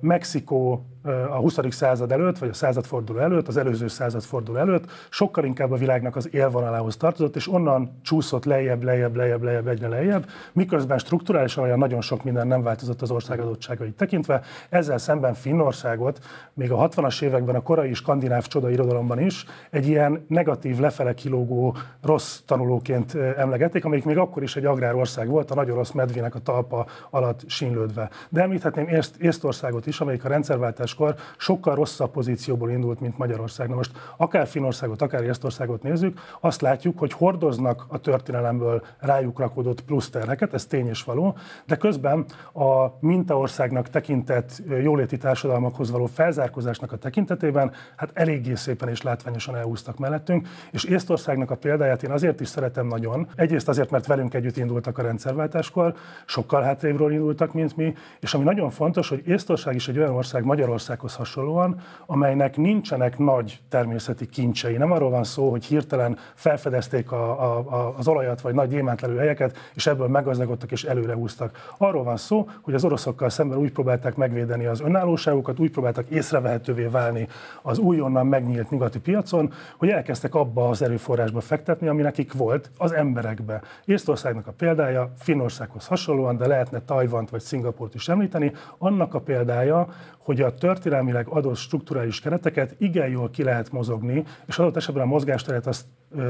Mexikó 0.00 0.84
a 1.04 1.36
20. 1.36 1.58
század 1.68 2.12
előtt, 2.12 2.38
vagy 2.38 2.48
a 2.48 2.52
századforduló 2.52 3.18
előtt, 3.18 3.48
az 3.48 3.56
előző 3.56 3.88
századforduló 3.88 4.58
előtt 4.58 4.90
sokkal 5.10 5.44
inkább 5.44 5.70
a 5.70 5.76
világnak 5.76 6.16
az 6.16 6.34
élvonalához 6.34 6.96
tartozott, 6.96 7.36
és 7.36 7.48
onnan 7.48 8.00
csúszott 8.02 8.44
lejjebb, 8.44 8.82
lejjebb, 8.82 9.16
lejjebb, 9.16 9.42
lejjebb, 9.42 9.68
egyre 9.68 9.88
lejjebb, 9.88 10.26
miközben 10.52 10.98
strukturálisan 10.98 11.64
olyan 11.64 11.78
nagyon 11.78 12.00
sok 12.00 12.24
minden 12.24 12.46
nem 12.46 12.62
változott 12.62 13.02
az 13.02 13.10
ország 13.10 13.40
adottságait 13.40 13.96
tekintve. 13.96 14.42
Ezzel 14.68 14.98
szemben 14.98 15.34
Finnországot 15.34 16.18
még 16.54 16.72
a 16.72 16.88
60-as 16.88 17.22
években 17.22 17.54
a 17.54 17.62
korai 17.62 17.94
skandináv 17.94 18.46
csoda 18.46 18.70
irodalomban 18.70 19.20
is 19.20 19.44
egy 19.70 19.88
ilyen 19.88 20.24
negatív, 20.28 20.78
lefele 20.78 21.14
kilógó 21.14 21.76
rossz 22.02 22.38
tanulóként 22.46 23.14
emlegették, 23.14 23.84
amelyik 23.84 24.04
még 24.04 24.18
akkor 24.18 24.42
is 24.42 24.56
egy 24.56 24.64
agrárország 24.64 25.28
volt, 25.28 25.50
a 25.50 25.54
nagyon 25.54 25.76
rossz 25.76 25.90
medvének 25.90 26.34
a 26.34 26.38
talpa 26.38 26.86
alatt 27.10 27.42
sínlődve. 27.46 28.10
De 28.28 28.42
említhetném 28.42 28.88
Észt, 28.88 29.14
Észtországot 29.50 29.86
is, 29.86 30.00
amelyik 30.00 30.24
a 30.24 30.28
rendszerváltáskor 30.28 31.14
sokkal 31.36 31.74
rosszabb 31.74 32.10
pozícióból 32.10 32.70
indult, 32.70 33.00
mint 33.00 33.18
Magyarország. 33.18 33.68
Na 33.68 33.74
most 33.74 33.90
akár 34.16 34.46
Finországot, 34.46 35.02
akár 35.02 35.22
Észtországot 35.22 35.82
nézzük, 35.82 36.20
azt 36.40 36.60
látjuk, 36.60 36.98
hogy 36.98 37.12
hordoznak 37.12 37.84
a 37.88 37.98
történelemből 37.98 38.82
rájuk 38.98 39.38
rakódott 39.38 39.80
plusz 39.80 40.10
terheket, 40.10 40.54
ez 40.54 40.66
tény 40.66 40.88
és 40.88 41.02
való, 41.02 41.36
de 41.66 41.76
közben 41.76 42.24
a 42.52 42.86
mintaországnak 43.00 43.88
tekintett 43.88 44.62
jóléti 44.82 45.16
társadalmakhoz 45.16 45.90
való 45.90 46.06
felzárkózásnak 46.06 46.92
a 46.92 46.96
tekintetében 46.96 47.72
hát 47.96 48.10
eléggé 48.12 48.54
szépen 48.54 48.88
és 48.88 49.02
látványosan 49.02 49.56
elhúztak 49.56 49.98
mellettünk, 49.98 50.48
és 50.70 50.84
Észtországnak 50.84 51.50
a 51.50 51.56
példáját 51.56 52.02
én 52.02 52.10
azért 52.10 52.40
is 52.40 52.48
szeretem 52.48 52.86
nagyon. 52.86 53.28
Egyrészt 53.36 53.68
azért, 53.68 53.90
mert 53.90 54.06
velünk 54.06 54.34
együtt 54.34 54.56
indultak 54.56 54.98
a 54.98 55.02
rendszerváltáskor, 55.02 55.94
sokkal 56.26 56.62
hátrébről 56.62 57.12
indultak, 57.12 57.52
mint 57.52 57.76
mi, 57.76 57.94
és 58.20 58.34
ami 58.34 58.44
nagyon 58.44 58.70
fontos, 58.70 59.08
hogy 59.08 59.22
Észtország 59.40 59.74
is 59.74 59.88
egy 59.88 59.98
olyan 59.98 60.14
ország 60.14 60.44
Magyarországhoz 60.44 61.14
hasonlóan, 61.14 61.80
amelynek 62.06 62.56
nincsenek 62.56 63.18
nagy 63.18 63.60
természeti 63.68 64.28
kincsei. 64.28 64.76
Nem 64.76 64.92
arról 64.92 65.10
van 65.10 65.24
szó, 65.24 65.50
hogy 65.50 65.64
hirtelen 65.64 66.18
felfedezték 66.34 67.12
a, 67.12 67.30
a, 67.42 67.58
a, 67.58 67.94
az 67.98 68.08
olajat 68.08 68.40
vagy 68.40 68.54
nagy 68.54 68.68
gyémántlelő 68.68 69.16
helyeket, 69.16 69.56
és 69.74 69.86
ebből 69.86 70.08
meggazdagodtak 70.08 70.72
és 70.72 70.84
előre 70.84 71.14
húztak. 71.14 71.72
Arról 71.78 72.02
van 72.02 72.16
szó, 72.16 72.48
hogy 72.62 72.74
az 72.74 72.84
oroszokkal 72.84 73.28
szemben 73.28 73.58
úgy 73.58 73.72
próbálták 73.72 74.16
megvédeni 74.16 74.66
az 74.66 74.80
önállóságukat, 74.80 75.58
úgy 75.58 75.70
próbáltak 75.70 76.08
észrevehetővé 76.08 76.84
válni 76.84 77.28
az 77.62 77.78
újonnan 77.78 78.26
megnyílt 78.26 78.70
nyugati 78.70 78.98
piacon, 78.98 79.52
hogy 79.76 79.88
elkezdtek 79.88 80.34
abba 80.34 80.68
az 80.68 80.82
erőforrásba 80.82 81.40
fektetni, 81.40 81.88
ami 81.88 82.02
nekik 82.02 82.32
volt, 82.32 82.70
az 82.78 82.92
emberekbe. 82.92 83.62
Észtországnak 83.84 84.46
a 84.46 84.52
példája 84.52 85.12
Finnországhoz 85.16 85.86
hasonlóan, 85.86 86.36
de 86.36 86.46
lehetne 86.46 86.80
Tajvant 86.80 87.30
vagy 87.30 87.40
Szingapurt 87.40 87.94
is 87.94 88.08
említeni, 88.08 88.52
annak 88.78 89.14
a 89.14 89.19
példája, 89.20 89.88
hogy 90.18 90.40
a 90.40 90.54
történelmileg 90.54 91.28
adott 91.28 91.56
strukturális 91.56 92.20
kereteket 92.20 92.74
igen 92.78 93.08
jól 93.08 93.30
ki 93.30 93.42
lehet 93.42 93.72
mozogni, 93.72 94.24
és 94.46 94.58
adott 94.58 94.76
esetben 94.76 95.02
a 95.02 95.06
mozgásteret 95.06 95.66
azt 95.66 95.86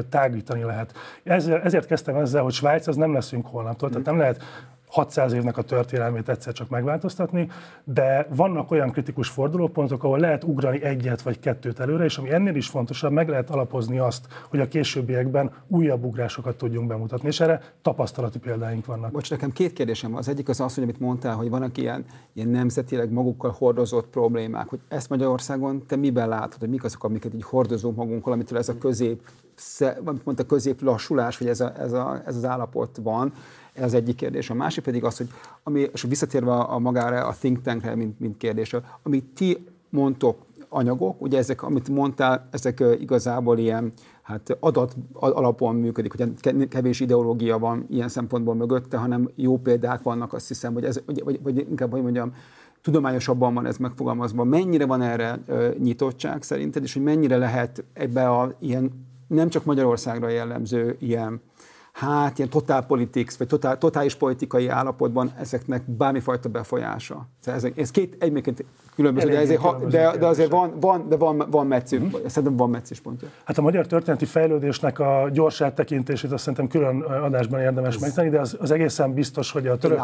tágítani 0.08 0.62
lehet. 0.62 0.94
Ezért, 1.22 1.64
ezért 1.64 1.86
kezdtem 1.86 2.16
ezzel, 2.16 2.42
hogy 2.42 2.52
Svájc 2.52 2.86
az 2.86 2.96
nem 2.96 3.12
leszünk 3.12 3.46
holnaptól, 3.46 3.88
tehát 3.88 4.06
nem 4.06 4.18
lehet 4.18 4.42
600 4.90 5.32
évnek 5.32 5.56
a 5.56 5.62
történelmét 5.62 6.28
egyszer 6.28 6.52
csak 6.52 6.68
megváltoztatni, 6.68 7.48
de 7.84 8.26
vannak 8.34 8.70
olyan 8.70 8.90
kritikus 8.90 9.28
fordulópontok, 9.28 10.04
ahol 10.04 10.18
lehet 10.18 10.44
ugrani 10.44 10.82
egyet 10.82 11.22
vagy 11.22 11.38
kettőt 11.38 11.80
előre, 11.80 12.04
és 12.04 12.18
ami 12.18 12.32
ennél 12.32 12.54
is 12.54 12.68
fontosabb, 12.68 13.12
meg 13.12 13.28
lehet 13.28 13.50
alapozni 13.50 13.98
azt, 13.98 14.26
hogy 14.48 14.60
a 14.60 14.68
későbbiekben 14.68 15.52
újabb 15.66 16.04
ugrásokat 16.04 16.56
tudjunk 16.56 16.88
bemutatni, 16.88 17.28
és 17.28 17.40
erre 17.40 17.62
tapasztalati 17.82 18.38
példáink 18.38 18.86
vannak. 18.86 19.10
Bocs, 19.10 19.30
nekem 19.30 19.52
két 19.52 19.72
kérdésem. 19.72 20.16
Az 20.16 20.28
egyik 20.28 20.48
az 20.48 20.60
az, 20.60 20.74
hogy 20.74 20.82
amit 20.82 21.00
mondtál, 21.00 21.34
hogy 21.34 21.50
vannak 21.50 21.76
ilyen, 21.76 22.04
ilyen 22.32 22.48
nemzetileg 22.48 23.10
magukkal 23.10 23.54
hordozott 23.58 24.06
problémák, 24.06 24.68
hogy 24.68 24.80
ezt 24.88 25.08
Magyarországon 25.08 25.86
te 25.86 25.96
miben 25.96 26.28
látod, 26.28 26.60
hogy 26.60 26.68
mik 26.68 26.84
azok, 26.84 27.04
amiket 27.04 27.34
így 27.34 27.44
hordozunk 27.44 27.96
magunkkal, 27.96 28.32
amitől 28.32 28.58
ez 28.58 28.68
a 28.68 28.78
közép, 28.78 29.22
mondta, 30.24 30.46
közép 30.46 30.82
lassulás, 30.82 31.38
vagy 31.38 31.48
ez, 31.48 31.60
a, 31.60 31.72
ez, 31.78 31.92
a, 31.92 32.22
ez 32.26 32.36
az 32.36 32.44
állapot 32.44 32.98
van, 33.02 33.32
ez 33.80 33.86
az 33.86 33.94
egyik 33.94 34.14
kérdés. 34.14 34.50
A 34.50 34.54
másik 34.54 34.84
pedig 34.84 35.04
az, 35.04 35.16
hogy 35.16 35.28
ami, 35.62 35.86
és 35.92 36.02
visszatérve 36.02 36.52
a, 36.52 36.78
magára, 36.78 37.26
a 37.26 37.34
think 37.38 37.62
tankre, 37.62 37.94
mint, 37.94 38.20
mint 38.20 38.36
kérdésre, 38.36 38.80
amit 39.02 39.24
ti 39.24 39.66
mondtok, 39.88 40.38
anyagok, 40.68 41.22
ugye 41.22 41.38
ezek, 41.38 41.62
amit 41.62 41.88
mondtál, 41.88 42.48
ezek 42.50 42.84
igazából 43.00 43.58
ilyen 43.58 43.92
hát 44.22 44.56
adat 44.60 44.96
alapon 45.12 45.74
működik, 45.74 46.14
hogy 46.16 46.68
kevés 46.68 47.00
ideológia 47.00 47.58
van 47.58 47.86
ilyen 47.88 48.08
szempontból 48.08 48.54
mögötte, 48.54 48.96
hanem 48.96 49.28
jó 49.34 49.58
példák 49.58 50.02
vannak, 50.02 50.32
azt 50.32 50.48
hiszem, 50.48 50.72
hogy 50.72 50.84
ez, 50.84 51.00
vagy, 51.06 51.40
vagy 51.42 51.58
inkább, 51.58 51.90
hogy 51.90 52.02
mondjam, 52.02 52.34
tudományosabban 52.82 53.54
van 53.54 53.66
ez 53.66 53.76
megfogalmazva. 53.76 54.44
Mennyire 54.44 54.86
van 54.86 55.02
erre 55.02 55.38
ö, 55.46 55.68
nyitottság 55.78 56.42
szerinted, 56.42 56.82
és 56.82 56.92
hogy 56.92 57.02
mennyire 57.02 57.36
lehet 57.36 57.84
ebbe 57.92 58.28
a 58.28 58.54
ilyen 58.58 59.08
nem 59.26 59.48
csak 59.48 59.64
Magyarországra 59.64 60.28
jellemző 60.28 60.96
ilyen 60.98 61.40
hát 62.00 62.38
ilyen 62.38 62.50
total 62.50 62.82
politics, 62.82 63.36
vagy 63.36 63.46
totál, 63.46 63.78
totális 63.78 64.14
politikai 64.14 64.68
állapotban 64.68 65.32
ezeknek 65.38 65.82
bármifajta 65.90 66.48
befolyása. 66.48 67.28
Ez, 67.44 67.66
ez 67.74 67.90
két 67.90 68.16
egyébként 68.18 68.64
különböző, 68.94 69.28
de, 69.28 69.38
ezért, 69.38 69.60
ha, 69.60 69.78
de, 69.88 70.16
de, 70.16 70.26
azért 70.26 70.50
van, 70.50 70.72
van, 70.80 71.08
de 71.08 71.16
van, 71.16 71.46
van 71.50 71.66
meccű, 71.66 71.98
mm. 71.98 72.08
szerintem 72.26 72.56
van 72.56 72.70
meccéspontja. 72.70 73.28
Hát 73.44 73.58
a 73.58 73.62
magyar 73.62 73.86
történeti 73.86 74.24
fejlődésnek 74.24 74.98
a 74.98 75.28
gyors 75.32 75.60
áttekintését 75.60 76.32
azt 76.32 76.42
szerintem 76.42 76.68
külön 76.68 77.00
adásban 77.00 77.60
érdemes 77.60 77.94
ez 77.94 78.00
megtenni, 78.00 78.28
de 78.28 78.40
az, 78.40 78.56
az 78.60 78.70
egészen 78.70 79.14
biztos, 79.14 79.50
hogy 79.50 79.66
a 79.66 79.76
török, 79.76 80.00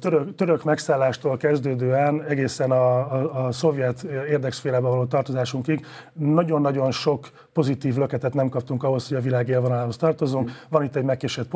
török, 0.00 0.34
török 0.34 0.64
megszállástól 0.64 1.36
kezdődően 1.36 2.22
egészen 2.22 2.70
a, 2.70 2.98
a, 2.98 3.46
a 3.46 3.52
szovjet 3.52 4.02
érdekszférába 4.28 4.88
való 4.88 5.04
tartozásunkig 5.04 5.86
nagyon-nagyon 6.12 6.90
sok 6.90 7.30
pozitív 7.52 7.96
löketet 7.96 8.34
nem 8.34 8.48
kaptunk 8.48 8.82
ahhoz, 8.82 9.08
hogy 9.08 9.16
a 9.16 9.20
világ 9.20 9.48
élvonalához 9.48 9.96
tartozunk. 9.96 10.48
Mm. 10.48 10.52
Van 10.68 10.82
itt 10.82 10.96
egy 10.96 11.04
megkésett 11.04 11.48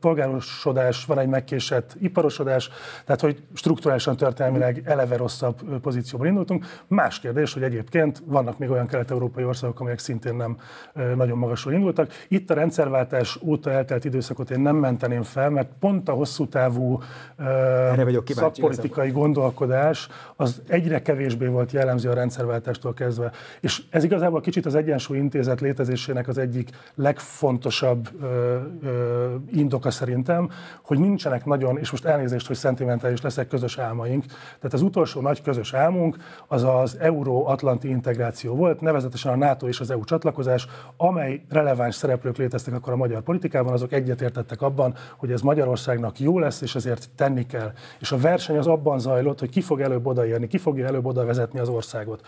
polgárosodás, 0.00 1.04
van 1.04 1.18
egy 1.18 1.28
megkésett 1.28 1.96
iparosodás, 2.00 2.70
tehát 3.04 3.20
hogy 3.20 3.42
strukturálisan 3.54 4.16
történelmileg 4.16 4.82
eleve 4.84 5.16
rosszabb 5.16 5.80
pozícióban 5.80 6.26
indultunk. 6.26 6.66
Más 6.86 7.20
kérdés, 7.20 7.52
hogy 7.52 7.62
egyébként 7.62 8.22
vannak 8.24 8.58
még 8.58 8.70
olyan 8.70 8.86
kelet-európai 8.86 9.44
országok, 9.44 9.80
amelyek 9.80 9.98
szintén 9.98 10.34
nem 10.34 10.56
nagyon 11.16 11.38
magasról 11.38 11.74
indultak. 11.74 12.12
Itt 12.28 12.50
a 12.50 12.54
rendszerváltás 12.54 13.38
óta 13.42 13.70
eltelt 13.70 14.04
időszakot 14.04 14.50
én 14.50 14.60
nem 14.60 14.76
menteném 14.76 15.22
fel, 15.22 15.50
mert 15.50 15.68
pont 15.80 16.08
a 16.08 16.12
hosszú 16.12 16.48
távú 16.48 17.00
szakpolitikai 18.26 19.10
gondolkodás 19.10 20.08
az 20.36 20.62
egyre 20.68 21.02
kevésbé 21.02 21.46
volt 21.46 21.72
jellemző 21.72 22.10
a 22.10 22.14
rendszerváltástól 22.14 22.94
kezdve. 22.94 23.30
És 23.60 23.82
ez 23.90 24.04
igazából 24.04 24.40
kicsit 24.40 24.66
az 24.66 24.74
Egyensúly 24.74 25.07
Intézet 25.14 25.60
létezésének 25.60 26.28
az 26.28 26.38
egyik 26.38 26.70
legfontosabb 26.94 28.08
ö, 28.22 28.58
ö, 28.82 29.34
indoka 29.52 29.90
szerintem, 29.90 30.50
hogy 30.82 30.98
nincsenek 30.98 31.44
nagyon, 31.44 31.78
és 31.78 31.90
most 31.90 32.04
elnézést, 32.04 32.46
hogy 32.46 32.56
szentimentális 32.56 33.20
leszek, 33.20 33.48
közös 33.48 33.78
álmaink. 33.78 34.24
Tehát 34.26 34.72
az 34.72 34.82
utolsó 34.82 35.20
nagy 35.20 35.42
közös 35.42 35.74
álmunk 35.74 36.16
az 36.46 36.64
az 36.64 36.96
euró-atlanti 37.00 37.88
integráció 37.88 38.54
volt, 38.54 38.80
nevezetesen 38.80 39.32
a 39.32 39.36
NATO 39.36 39.68
és 39.68 39.80
az 39.80 39.90
EU 39.90 40.04
csatlakozás, 40.04 40.66
amely 40.96 41.42
releváns 41.48 41.94
szereplők 41.94 42.36
léteztek 42.36 42.74
akkor 42.74 42.92
a 42.92 42.96
magyar 42.96 43.22
politikában, 43.22 43.72
azok 43.72 43.92
egyetértettek 43.92 44.62
abban, 44.62 44.94
hogy 45.16 45.32
ez 45.32 45.40
Magyarországnak 45.40 46.20
jó 46.20 46.38
lesz, 46.38 46.60
és 46.60 46.74
ezért 46.74 47.10
tenni 47.16 47.46
kell. 47.46 47.72
És 48.00 48.12
a 48.12 48.18
verseny 48.18 48.58
az 48.58 48.66
abban 48.66 48.98
zajlott, 48.98 49.38
hogy 49.38 49.50
ki 49.50 49.60
fog 49.60 49.80
előbb 49.80 50.06
odaérni, 50.06 50.46
ki 50.46 50.58
fogja 50.58 50.86
előbb 50.86 51.06
oda 51.06 51.24
vezetni 51.24 51.58
az 51.58 51.68
országot. 51.68 52.26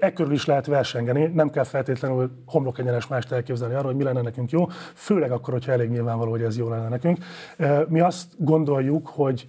Ekkor 0.00 0.32
is 0.32 0.44
lehet 0.44 0.66
versengeni, 0.66 1.24
nem 1.24 1.50
kell 1.50 1.64
feltétlenül 1.64 2.13
homlokegyenes 2.46 3.06
mást 3.06 3.32
elképzelni 3.32 3.74
arról, 3.74 3.86
hogy 3.86 3.96
mi 3.96 4.02
lenne 4.02 4.20
nekünk 4.20 4.50
jó, 4.50 4.66
főleg 4.94 5.32
akkor, 5.32 5.52
hogyha 5.52 5.72
elég 5.72 5.90
nyilvánvaló, 5.90 6.30
hogy 6.30 6.42
ez 6.42 6.58
jó 6.58 6.68
lenne 6.68 6.88
nekünk. 6.88 7.18
Mi 7.88 8.00
azt 8.00 8.32
gondoljuk, 8.38 9.06
hogy 9.06 9.48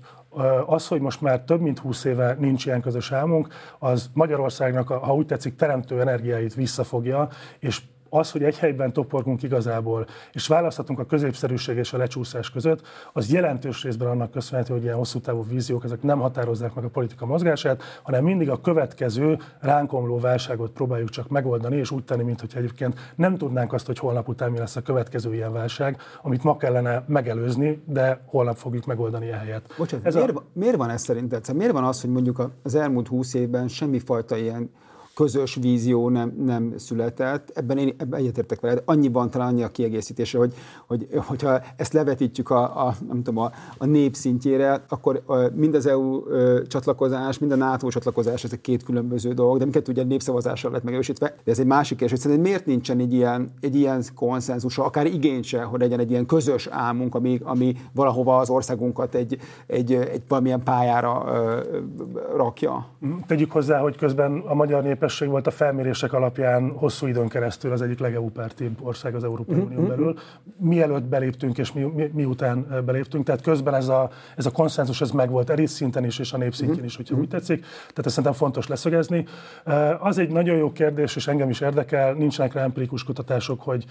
az, 0.66 0.88
hogy 0.88 1.02
most 1.02 1.22
már 1.22 1.42
több 1.42 1.62
mint 1.62 1.80
20 1.80 2.04
éve 2.04 2.36
nincs 2.40 2.66
ilyen 2.66 2.82
közös 2.82 3.12
álmunk, 3.12 3.48
az 3.80 4.10
Magyarországnak, 4.14 4.88
ha 4.88 5.14
úgy 5.14 5.26
tetszik, 5.26 5.56
teremtő 5.56 6.02
energiáit 6.02 6.54
visszafogja, 6.54 7.28
és 7.60 7.82
az, 8.16 8.32
hogy 8.32 8.44
egy 8.44 8.58
helyben 8.58 8.94
toporgunk 8.94 9.44
igazából, 9.44 10.06
és 10.32 10.48
választhatunk 10.48 11.00
a 11.00 11.06
középszerűség 11.06 11.78
és 11.78 11.94
a 11.94 11.98
lecsúszás 11.98 12.52
között, 12.52 12.82
az 13.14 13.32
jelentős 13.32 13.84
részben 13.84 14.08
annak 14.08 14.32
köszönhető, 14.32 14.74
hogy 14.74 14.84
ilyen 14.84 14.96
hosszú 14.96 15.20
távú 15.20 15.44
víziók 15.44 15.84
ezek 15.84 16.02
nem 16.02 16.20
határozzák 16.20 16.74
meg 16.74 16.84
a 16.84 16.90
politika 16.90 17.26
mozgását, 17.26 17.84
hanem 18.04 18.24
mindig 18.24 18.50
a 18.50 18.62
következő 18.62 19.38
ránkomló 19.60 20.20
válságot 20.20 20.72
próbáljuk 20.72 21.10
csak 21.10 21.28
megoldani, 21.30 21.76
és 21.76 21.92
úgy 21.92 22.04
tenni, 22.04 22.24
mintha 22.24 22.58
egyébként 22.58 23.14
nem 23.16 23.38
tudnánk 23.38 23.74
azt, 23.74 23.86
hogy 23.86 24.00
holnap 24.00 24.28
után 24.28 24.52
mi 24.52 24.58
lesz 24.58 24.76
a 24.76 24.82
következő 24.82 25.34
ilyen 25.34 25.54
válság, 25.54 25.98
amit 26.22 26.44
ma 26.44 26.58
kellene 26.58 27.04
megelőzni, 27.08 27.84
de 27.86 28.22
holnap 28.26 28.56
fogjuk 28.56 28.86
megoldani 28.86 29.32
ehelyett. 29.32 29.74
Bocsánat, 29.78 30.06
ez 30.06 30.16
miért, 30.16 30.36
a... 30.36 30.44
miért 30.54 30.76
van 30.76 30.90
ez 30.90 31.02
szerinted? 31.02 31.44
Szóval 31.44 31.62
miért 31.62 31.74
van 31.74 31.84
az, 31.84 32.02
hogy 32.02 32.10
mondjuk 32.10 32.52
az 32.64 32.76
elmúlt 32.76 33.08
húsz 33.08 33.34
évben 33.34 33.68
semmifajta 33.68 34.38
ilyen 34.38 34.70
közös 35.16 35.56
vízió 35.62 36.10
nem, 36.10 36.34
nem 36.46 36.74
született. 36.78 37.50
Ebben 37.54 37.78
én 37.78 37.96
ebben 37.98 38.20
egyetértek 38.20 38.60
veled. 38.60 38.82
Annyiban 38.86 39.30
talán 39.30 39.48
annyi 39.48 39.64
a 39.64 39.68
kiegészítése, 39.68 40.38
hogy, 40.38 40.54
hogy, 40.88 41.08
hogyha 41.16 41.60
ezt 41.76 41.94
levetítjük 41.94 42.50
a, 42.50 42.88
a, 42.88 42.96
nem 43.08 43.24
tudom, 43.24 43.44
a, 43.44 43.52
a 43.78 43.86
nép 43.86 44.16
szintjére, 44.16 44.84
akkor 44.90 45.24
mind 45.54 45.76
az 45.76 45.86
EU 45.86 46.22
csatlakozás, 46.68 47.40
mind 47.40 47.52
a 47.52 47.56
NATO 47.56 47.90
csatlakozás, 47.90 48.44
ezek 48.44 48.62
két 48.62 48.84
különböző 48.84 49.34
dolog, 49.34 49.58
de 49.58 49.64
minket 49.64 49.88
ugye 49.88 50.04
népszavazással 50.04 50.72
lett 50.72 50.84
megerősítve. 50.84 51.36
De 51.44 51.52
ez 51.52 51.60
egy 51.60 51.66
másik 51.66 51.98
kérdés, 51.98 52.10
hogy 52.10 52.20
szerintem 52.20 52.52
miért 52.52 52.66
nincsen 52.66 53.00
egy 53.00 53.14
ilyen, 53.14 53.50
egy 53.62 53.76
ilyen 53.76 54.04
konszenzus, 54.16 54.78
akár 54.78 55.06
igény 55.06 55.44
hogy 55.70 55.80
legyen 55.80 56.00
egy 56.00 56.12
ilyen 56.12 56.26
közös 56.26 56.68
álmunk, 56.68 57.16
ami, 57.16 57.40
ami 57.44 57.76
valahova 57.94 58.38
az 58.38 58.50
országunkat 58.50 59.16
egy, 59.16 59.38
egy, 59.68 59.94
egy 59.94 60.22
valamilyen 60.28 60.64
pályára 60.64 61.24
ö, 61.28 61.60
rakja. 62.36 62.88
Tegyük 63.28 63.52
hozzá, 63.52 63.80
hogy 63.80 63.98
közben 63.98 64.44
a 64.48 64.54
magyar 64.54 64.84
nép 64.84 65.04
képesség 65.06 65.30
volt 65.30 65.48
a 65.48 65.52
felmérések 65.52 66.14
alapján 66.14 66.70
hosszú 66.70 67.08
időn 67.08 67.28
keresztül 67.28 67.72
az 67.72 67.82
egyik 67.82 68.00
legeu 68.00 68.32
ország 68.82 69.16
az 69.16 69.24
Európai 69.24 69.56
uh-huh. 69.56 69.72
Unión 69.72 69.88
belül, 69.88 70.18
mielőtt 70.58 71.04
beléptünk 71.04 71.58
és 71.58 71.74
mi, 71.74 71.82
mi, 71.82 72.10
miután 72.14 72.84
beléptünk. 72.86 73.26
Tehát 73.26 73.42
közben 73.42 73.74
ez 73.74 73.88
a, 73.88 74.10
ez 74.36 74.46
a 74.46 74.52
konszenzus 74.52 75.02
ez 75.02 75.12
megvolt 75.12 75.50
elit 75.50 75.68
szinten 75.68 76.06
is 76.06 76.20
és 76.20 76.34
a 76.34 76.38
népszintjén 76.38 76.70
uh-huh. 76.70 76.86
is, 76.86 76.96
hogyha 76.96 77.14
uh-huh. 77.14 77.30
úgy 77.30 77.36
tetszik. 77.36 77.60
Tehát 77.62 78.06
ezt 78.06 78.16
szerintem 78.16 78.34
fontos 78.34 78.68
leszögezni. 78.68 79.26
Az 80.00 80.18
egy 80.18 80.30
nagyon 80.30 80.58
jó 80.58 80.72
kérdés, 80.72 81.16
és 81.16 81.28
engem 81.28 81.50
is 81.50 81.62
érdekel, 81.62 82.14
nincsenek 82.14 82.54
rá 82.54 82.64
empirikus 82.64 83.04
kutatások, 83.04 83.62
hogy 83.62 83.86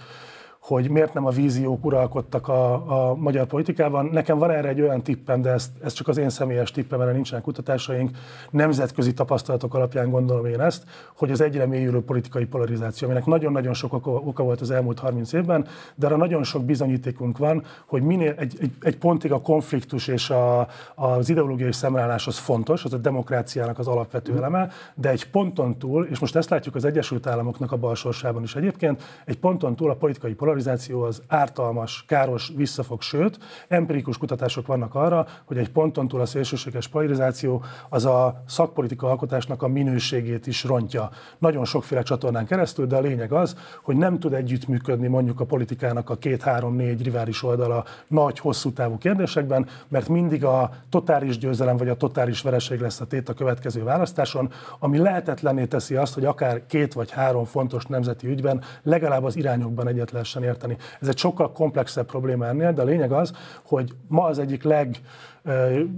hogy 0.67 0.89
miért 0.89 1.13
nem 1.13 1.25
a 1.25 1.29
víziók 1.29 1.85
uralkodtak 1.85 2.47
a, 2.47 2.73
a 3.09 3.15
magyar 3.15 3.45
politikában. 3.45 4.09
Nekem 4.11 4.37
van 4.37 4.51
erre 4.51 4.67
egy 4.67 4.81
olyan 4.81 5.01
tippem, 5.01 5.41
de 5.41 5.49
ez, 5.49 5.71
ez 5.83 5.93
csak 5.93 6.07
az 6.07 6.17
én 6.17 6.29
személyes 6.29 6.71
tippem, 6.71 6.99
mert 6.99 7.13
nincsenek 7.13 7.43
kutatásaink. 7.43 8.09
Nemzetközi 8.51 9.13
tapasztalatok 9.13 9.73
alapján 9.73 10.09
gondolom 10.09 10.45
én 10.45 10.59
ezt, 10.59 10.83
hogy 11.15 11.31
az 11.31 11.41
egyre 11.41 11.65
mélyülő 11.65 12.01
politikai 12.01 12.45
polarizáció, 12.45 13.07
aminek 13.07 13.25
nagyon-nagyon 13.25 13.73
sok 13.73 13.93
oka, 13.93 14.11
oka 14.11 14.43
volt 14.43 14.61
az 14.61 14.71
elmúlt 14.71 14.99
30 14.99 15.33
évben, 15.33 15.67
de 15.95 16.05
arra 16.05 16.15
nagyon 16.15 16.43
sok 16.43 16.65
bizonyítékunk 16.65 17.37
van, 17.37 17.63
hogy 17.85 18.01
minél 18.01 18.33
egy, 18.37 18.57
egy, 18.59 18.71
egy 18.81 18.97
pontig 18.97 19.31
a 19.31 19.41
konfliktus 19.41 20.07
és 20.07 20.29
a, 20.29 20.67
az 20.95 21.29
ideológiai 21.29 21.73
szemrelás 21.73 22.27
az 22.27 22.37
fontos, 22.37 22.83
az 22.83 22.93
a 22.93 22.97
demokráciának 22.97 23.79
az 23.79 23.87
alapvető 23.87 24.35
eleme, 24.35 24.69
de 24.95 25.09
egy 25.09 25.29
ponton 25.29 25.77
túl, 25.77 26.05
és 26.05 26.19
most 26.19 26.35
ezt 26.35 26.49
látjuk 26.49 26.75
az 26.75 26.85
Egyesült 26.85 27.27
Államoknak 27.27 27.71
a 27.71 27.77
balsorsában 27.77 28.43
is 28.43 28.55
egyébként, 28.55 29.03
egy 29.25 29.37
ponton 29.37 29.75
túl 29.75 29.89
a 29.89 29.95
politikai 29.95 30.33
polarizáció 30.33 30.53
polarizáció 30.55 31.01
az 31.01 31.21
ártalmas, 31.27 32.03
káros, 32.07 32.51
visszafog, 32.55 33.01
sőt, 33.01 33.37
empirikus 33.67 34.17
kutatások 34.17 34.67
vannak 34.67 34.95
arra, 34.95 35.27
hogy 35.45 35.57
egy 35.57 35.69
ponton 35.69 36.07
túl 36.07 36.21
a 36.21 36.25
szélsőséges 36.25 36.87
polarizáció 36.87 37.63
az 37.89 38.05
a 38.05 38.43
szakpolitika 38.47 39.09
alkotásnak 39.09 39.61
a 39.61 39.67
minőségét 39.67 40.47
is 40.47 40.63
rontja. 40.63 41.09
Nagyon 41.37 41.65
sokféle 41.65 42.01
csatornán 42.01 42.45
keresztül, 42.45 42.85
de 42.85 42.95
a 42.95 42.99
lényeg 42.99 43.31
az, 43.31 43.55
hogy 43.83 43.95
nem 43.95 44.19
tud 44.19 44.33
együttműködni 44.33 45.07
mondjuk 45.07 45.39
a 45.39 45.45
politikának 45.45 46.09
a 46.09 46.17
két-három-négy 46.17 47.03
rivális 47.03 47.43
oldala 47.43 47.85
nagy, 48.07 48.39
hosszú 48.39 48.71
távú 48.71 48.97
kérdésekben, 48.97 49.67
mert 49.87 50.07
mindig 50.07 50.45
a 50.45 50.71
totális 50.89 51.37
győzelem 51.37 51.77
vagy 51.77 51.89
a 51.89 51.95
totális 51.95 52.41
vereség 52.41 52.79
lesz 52.79 53.01
a 53.01 53.05
tét 53.05 53.29
a 53.29 53.33
következő 53.33 53.83
választáson, 53.83 54.51
ami 54.79 54.97
lehetetlenné 54.97 55.65
teszi 55.65 55.95
azt, 55.95 56.13
hogy 56.13 56.25
akár 56.25 56.65
két 56.65 56.93
vagy 56.93 57.11
három 57.11 57.45
fontos 57.45 57.85
nemzeti 57.85 58.27
ügyben 58.27 58.63
legalább 58.83 59.23
az 59.23 59.35
irányokban 59.35 59.87
egyet 59.87 60.11
lehessen 60.11 60.43
érteni. 60.45 60.77
Ez 61.01 61.07
egy 61.07 61.17
sokkal 61.17 61.51
komplexebb 61.51 62.05
probléma 62.05 62.45
ennél, 62.45 62.73
de 62.73 62.81
a 62.81 62.85
lényeg 62.85 63.11
az, 63.11 63.33
hogy 63.63 63.91
ma 64.07 64.23
az 64.23 64.39
egyik 64.39 64.63
leg 64.63 64.97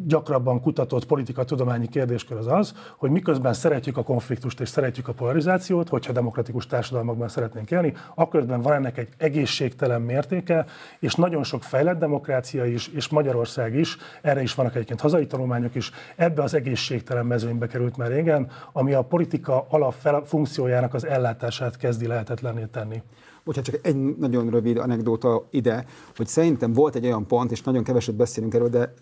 gyakrabban 0.06 0.62
kutatott 0.62 1.06
politikatudományi 1.06 1.88
kérdéskör 1.88 2.38
az 2.38 2.48
az, 2.48 2.74
hogy 2.98 3.10
miközben 3.10 3.54
szeretjük 3.54 3.98
a 3.98 4.04
konfliktust 4.04 4.60
és 4.60 4.70
szeretjük 4.70 5.08
a 5.08 5.14
polarizációt, 5.14 5.90
hogyha 5.90 6.12
demokratikus 6.12 6.68
társadalmakban 6.68 7.28
szeretnénk 7.28 7.72
élni, 7.72 7.94
akkor 8.16 8.46
van 8.48 8.74
ennek 8.74 8.98
egy 8.98 9.10
egészségtelen 9.18 10.02
mértéke, 10.02 10.66
és 11.00 11.16
nagyon 11.16 11.44
sok 11.44 11.64
fejlett 11.64 12.00
demokrácia 12.00 12.66
is, 12.66 12.88
és 12.88 13.10
Magyarország 13.10 13.76
is, 13.76 13.98
erre 14.22 14.42
is 14.42 14.56
vannak 14.56 14.76
egyébként 14.76 15.02
hazai 15.02 15.28
tanulmányok 15.28 15.76
is, 15.76 15.92
ebbe 16.16 16.44
az 16.44 16.54
egészségtelen 16.54 17.26
mezőnybe 17.26 17.68
került 17.68 17.98
már 17.98 18.12
régen, 18.12 18.52
ami 18.72 18.94
a 18.94 19.02
politika 19.02 19.66
alapfunkciójának 19.70 20.94
az 20.94 21.06
ellátását 21.06 21.78
kezdi 21.78 22.08
lehetetlenné 22.08 22.66
tenni 22.72 23.02
bocsánat, 23.48 23.70
csak 23.70 23.86
egy 23.86 24.18
nagyon 24.18 24.50
rövid 24.50 24.78
anekdóta 24.78 25.48
ide, 25.50 25.86
hogy 26.16 26.28
szerintem 26.28 26.74
volt 26.74 26.96
egy 26.96 27.06
olyan 27.06 27.28
pont, 27.28 27.52
és 27.52 27.62
nagyon 27.62 27.84
keveset 27.84 28.16
beszélünk 28.16 28.54
erről, 28.54 28.70
de 28.70 28.94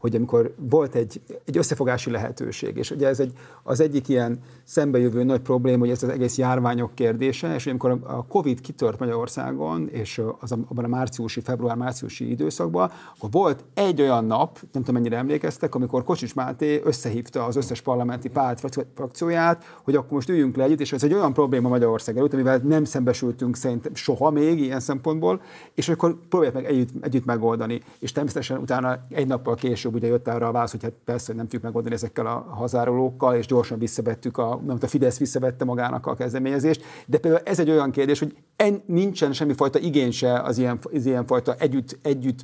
hogy 0.00 0.14
amikor 0.16 0.54
volt 0.56 0.94
egy, 0.94 1.20
egy 1.44 1.56
összefogási 1.56 2.10
lehetőség, 2.10 2.76
és 2.76 2.90
ugye 2.90 3.08
ez 3.08 3.20
egy, 3.20 3.32
az 3.62 3.80
egyik 3.80 4.08
ilyen 4.08 4.38
szembejövő 4.64 5.22
nagy 5.22 5.40
probléma, 5.40 5.78
hogy 5.78 5.90
ez 5.90 6.02
az 6.02 6.08
egész 6.08 6.38
járványok 6.38 6.94
kérdése, 6.94 7.54
és 7.54 7.66
amikor 7.66 7.98
a 8.02 8.26
Covid 8.26 8.60
kitört 8.60 8.98
Magyarországon, 8.98 9.88
és 9.88 10.22
az 10.40 10.52
abban 10.52 10.84
a 10.84 10.88
márciusi, 10.88 11.40
február-márciusi 11.40 12.30
időszakban, 12.30 12.90
akkor 13.16 13.30
volt 13.30 13.64
egy 13.74 14.00
olyan 14.00 14.24
nap, 14.24 14.58
nem 14.72 14.82
tudom 14.82 14.94
mennyire 14.94 15.16
emlékeztek, 15.16 15.74
amikor 15.74 16.04
Kocsis 16.04 16.34
Máté 16.34 16.80
összehívta 16.84 17.44
az 17.44 17.56
összes 17.56 17.80
parlamenti 17.80 18.28
párt 18.28 18.84
frakcióját, 18.94 19.64
hogy 19.82 19.94
akkor 19.94 20.12
most 20.12 20.28
üljünk 20.28 20.56
le 20.56 20.64
együtt, 20.64 20.80
és 20.80 20.92
ez 20.92 21.02
egy 21.02 21.14
olyan 21.14 21.32
probléma 21.32 21.68
Magyarország 21.68 22.16
előtt, 22.16 22.32
amivel 22.32 22.60
nem 22.64 22.84
szembesültünk 22.84 23.56
szerintem 23.56 23.94
soha 23.94 24.30
még 24.30 24.60
ilyen 24.60 24.80
szempontból, 24.80 25.40
és 25.74 25.88
akkor 25.88 26.16
próbálják 26.28 26.56
meg 26.56 26.64
együtt, 26.64 27.04
együtt 27.04 27.24
megoldani. 27.24 27.80
És 27.98 28.12
természetesen 28.12 28.58
utána 28.58 28.98
egy 29.08 29.26
nappal 29.26 29.54
később 29.54 29.89
ugye 29.94 30.06
jött 30.06 30.28
arra 30.28 30.48
a 30.48 30.52
válasz, 30.52 30.70
hogy 30.70 30.82
hát 30.82 30.92
persze, 31.04 31.26
hogy 31.26 31.36
nem 31.36 31.44
tudjuk 31.44 31.62
megoldani 31.62 31.94
ezekkel 31.94 32.26
a 32.26 32.46
hazárolókkal, 32.50 33.34
és 33.34 33.46
gyorsan 33.46 33.78
visszavettük, 33.78 34.38
a, 34.38 34.60
nem 34.66 34.78
a 34.80 34.86
Fidesz 34.86 35.18
visszavette 35.18 35.64
magának 35.64 36.06
a 36.06 36.14
kezdeményezést. 36.14 36.82
De 37.06 37.18
például 37.18 37.42
ez 37.44 37.58
egy 37.58 37.70
olyan 37.70 37.90
kérdés, 37.90 38.18
hogy 38.18 38.36
en, 38.56 38.82
nincsen 38.86 39.32
semmifajta 39.32 39.78
igény 39.78 40.10
se 40.10 40.40
az 40.40 40.58
ilyen, 40.58 40.78
az 40.92 41.06
ilyen 41.06 41.26
fajta 41.26 41.54
együtt, 41.54 41.98
együtt 42.02 42.40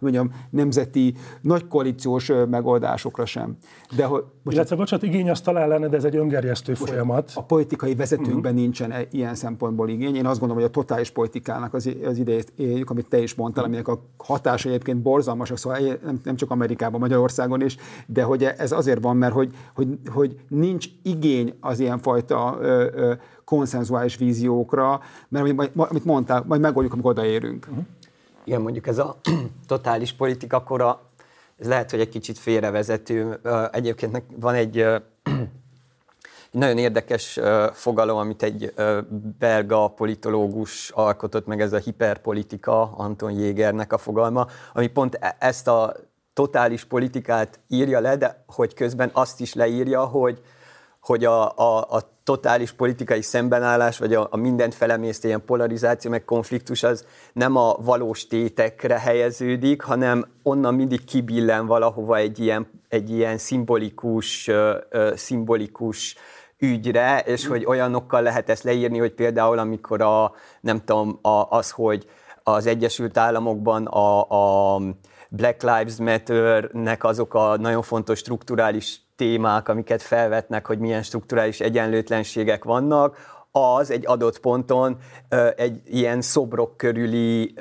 mondjam, 0.00 0.32
nemzeti 0.50 1.14
nagy 1.40 1.68
koalíciós 1.68 2.32
megoldásokra 2.50 3.24
sem. 3.24 3.56
De 3.96 4.04
hogy, 4.04 4.24
most 4.42 4.56
Illetve, 4.56 4.76
bocsánat, 4.76 5.04
igény 5.04 5.30
az 5.30 5.40
talán 5.40 5.68
lenne, 5.68 5.88
de 5.88 5.96
ez 5.96 6.04
egy 6.04 6.16
öngerjesztő 6.16 6.72
most 6.78 6.90
folyamat. 6.90 7.32
A 7.34 7.42
politikai 7.42 7.94
vezetőkben 7.94 8.36
uh-huh. 8.36 8.52
nincsen 8.52 8.92
e- 8.92 9.06
ilyen 9.10 9.34
szempontból 9.34 9.88
igény. 9.88 10.16
Én 10.16 10.26
azt 10.26 10.38
gondolom, 10.38 10.62
hogy 10.62 10.72
a 10.72 10.80
totális 10.80 11.10
politikának 11.10 11.74
az, 11.74 11.90
az 12.04 12.18
idejét 12.18 12.52
éljük, 12.56 12.90
amit 12.90 13.08
te 13.08 13.18
is 13.18 13.34
mondtál, 13.34 13.64
aminek 13.64 13.88
a 13.88 14.02
hatása 14.16 14.68
egyébként 14.68 15.02
borzalmasak, 15.02 15.58
szóval 15.58 15.78
nem, 16.04 16.20
nem 16.24 16.36
csak 16.36 16.50
Amerikában, 16.70 17.00
Magyarországon 17.00 17.62
is, 17.62 17.76
de 18.06 18.22
hogy 18.22 18.44
ez 18.44 18.72
azért 18.72 19.02
van, 19.02 19.16
mert 19.16 19.32
hogy, 19.32 19.50
hogy, 19.74 19.88
hogy 20.06 20.36
nincs 20.48 20.86
igény 21.02 21.54
az 21.60 21.80
ilyenfajta 21.80 22.58
ö, 22.60 22.86
ö, 22.94 23.12
konszenzuális 23.44 24.16
víziókra, 24.16 25.00
mert 25.28 25.60
amit 25.74 26.04
mondtál, 26.04 26.44
majd 26.46 26.60
megoldjuk, 26.60 26.92
amikor 26.92 27.10
odaérünk. 27.10 27.66
Uh-huh 27.70 27.84
igen, 28.44 28.62
mondjuk 28.62 28.86
ez 28.86 28.98
a 28.98 29.16
totális 29.66 30.12
politika, 30.12 30.56
akkor 30.56 30.80
a, 30.80 31.00
ez 31.58 31.66
lehet, 31.66 31.90
hogy 31.90 32.00
egy 32.00 32.08
kicsit 32.08 32.38
félrevezető. 32.38 33.40
Egyébként 33.72 34.22
van 34.36 34.54
egy 34.54 34.78
egy 34.78 35.02
nagyon 36.50 36.78
érdekes 36.78 37.40
fogalom, 37.72 38.18
amit 38.18 38.42
egy 38.42 38.74
belga 39.38 39.88
politológus 39.88 40.90
alkotott 40.90 41.46
meg, 41.46 41.60
ez 41.60 41.72
a 41.72 41.78
hiperpolitika, 41.78 42.82
Anton 42.82 43.32
Jégernek 43.32 43.92
a 43.92 43.98
fogalma, 43.98 44.46
ami 44.74 44.86
pont 44.86 45.14
e-, 45.14 45.36
ezt 45.38 45.68
a 45.68 45.94
totális 46.40 46.84
politikát 46.84 47.60
írja 47.68 48.00
le, 48.00 48.16
de 48.16 48.44
hogy 48.46 48.74
közben 48.74 49.10
azt 49.12 49.40
is 49.40 49.54
leírja, 49.54 50.04
hogy, 50.04 50.40
hogy 51.00 51.24
a, 51.24 51.56
a, 51.56 51.78
a 51.78 52.10
totális 52.24 52.72
politikai 52.72 53.22
szembenállás, 53.22 53.98
vagy 53.98 54.14
a, 54.14 54.28
a 54.30 54.36
mindent 54.36 54.74
felemésztő 54.74 55.28
ilyen 55.28 55.44
polarizáció, 55.44 56.10
meg 56.10 56.24
konfliktus 56.24 56.82
az 56.82 57.04
nem 57.32 57.56
a 57.56 57.76
valós 57.80 58.26
tétekre 58.26 58.98
helyeződik, 58.98 59.82
hanem 59.82 60.26
onnan 60.42 60.74
mindig 60.74 61.04
kibillen 61.04 61.66
valahova 61.66 62.16
egy 62.16 62.38
ilyen, 62.38 62.70
egy 62.88 63.10
ilyen 63.10 63.38
szimbolikus, 63.38 64.48
uh, 64.48 64.74
uh, 64.92 65.14
szimbolikus 65.14 66.16
ügyre, 66.58 67.22
és 67.26 67.46
hogy 67.46 67.64
olyanokkal 67.64 68.22
lehet 68.22 68.48
ezt 68.48 68.62
leírni, 68.62 68.98
hogy 68.98 69.12
például 69.12 69.58
amikor 69.58 70.00
a, 70.00 70.32
nem 70.60 70.84
tudom, 70.84 71.18
a, 71.22 71.46
az, 71.50 71.70
hogy 71.70 72.06
az 72.42 72.66
Egyesült 72.66 73.16
Államokban 73.16 73.86
a, 73.86 74.30
a 74.74 74.80
Black 75.32 75.62
Lives 75.62 75.96
Matter-nek 75.96 77.04
azok 77.04 77.34
a 77.34 77.56
nagyon 77.56 77.82
fontos 77.82 78.18
strukturális 78.18 79.00
témák, 79.16 79.68
amiket 79.68 80.02
felvetnek, 80.02 80.66
hogy 80.66 80.78
milyen 80.78 81.02
strukturális 81.02 81.60
egyenlőtlenségek 81.60 82.64
vannak, 82.64 83.16
az 83.52 83.90
egy 83.90 84.06
adott 84.06 84.40
ponton 84.40 84.96
egy 85.56 85.80
ilyen 85.84 86.20
szobrok 86.20 86.76
körüli 86.76 87.54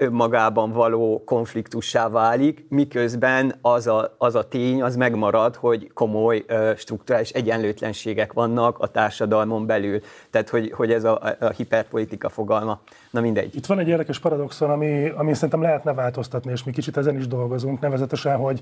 önmagában 0.00 0.72
való 0.72 1.22
konfliktussá 1.24 2.08
válik, 2.08 2.64
miközben 2.68 3.54
az 3.62 3.86
a, 3.86 4.14
az 4.18 4.34
a 4.34 4.48
tény, 4.48 4.82
az 4.82 4.96
megmarad, 4.96 5.56
hogy 5.56 5.90
komoly 5.94 6.44
strukturális 6.76 7.30
egyenlőtlenségek 7.30 8.32
vannak 8.32 8.78
a 8.78 8.86
társadalmon 8.86 9.66
belül. 9.66 10.00
Tehát, 10.30 10.48
hogy, 10.48 10.72
hogy 10.76 10.92
ez 10.92 11.04
a, 11.04 11.20
a 11.40 11.48
hiperpolitika 11.48 12.28
fogalma. 12.28 12.80
Na 13.10 13.20
mindegy. 13.20 13.54
Itt 13.54 13.66
van 13.66 13.78
egy 13.78 13.88
érdekes 13.88 14.18
paradoxon, 14.18 14.70
ami, 14.70 15.08
ami 15.16 15.34
szerintem 15.34 15.62
lehetne 15.62 15.94
változtatni, 15.94 16.50
és 16.50 16.64
mi 16.64 16.72
kicsit 16.72 16.96
ezen 16.96 17.16
is 17.16 17.26
dolgozunk, 17.26 17.80
nevezetesen, 17.80 18.36
hogy 18.36 18.60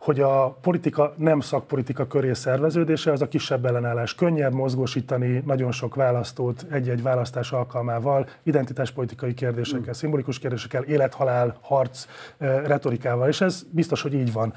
hogy 0.00 0.20
a 0.20 0.50
politika 0.60 1.14
nem 1.16 1.40
szakpolitika 1.40 2.06
köré 2.06 2.32
szerveződése, 2.32 3.12
az 3.12 3.22
a 3.22 3.28
kisebb 3.28 3.64
ellenállás. 3.66 4.14
Könnyebb 4.14 4.52
mozgósítani 4.52 5.42
nagyon 5.46 5.72
sok 5.72 5.94
választót 5.94 6.66
egy-egy 6.70 7.02
választás 7.02 7.52
alkalmával, 7.52 8.28
identitáspolitikai 8.42 9.34
kérdésekkel, 9.34 9.92
szimbolikus 9.92 10.38
kérdésekkel, 10.38 10.82
élethalál, 10.82 11.56
harc, 11.60 12.06
retorikával, 12.38 13.28
és 13.28 13.40
ez 13.40 13.62
biztos, 13.70 14.02
hogy 14.02 14.14
így 14.14 14.32
van. 14.32 14.52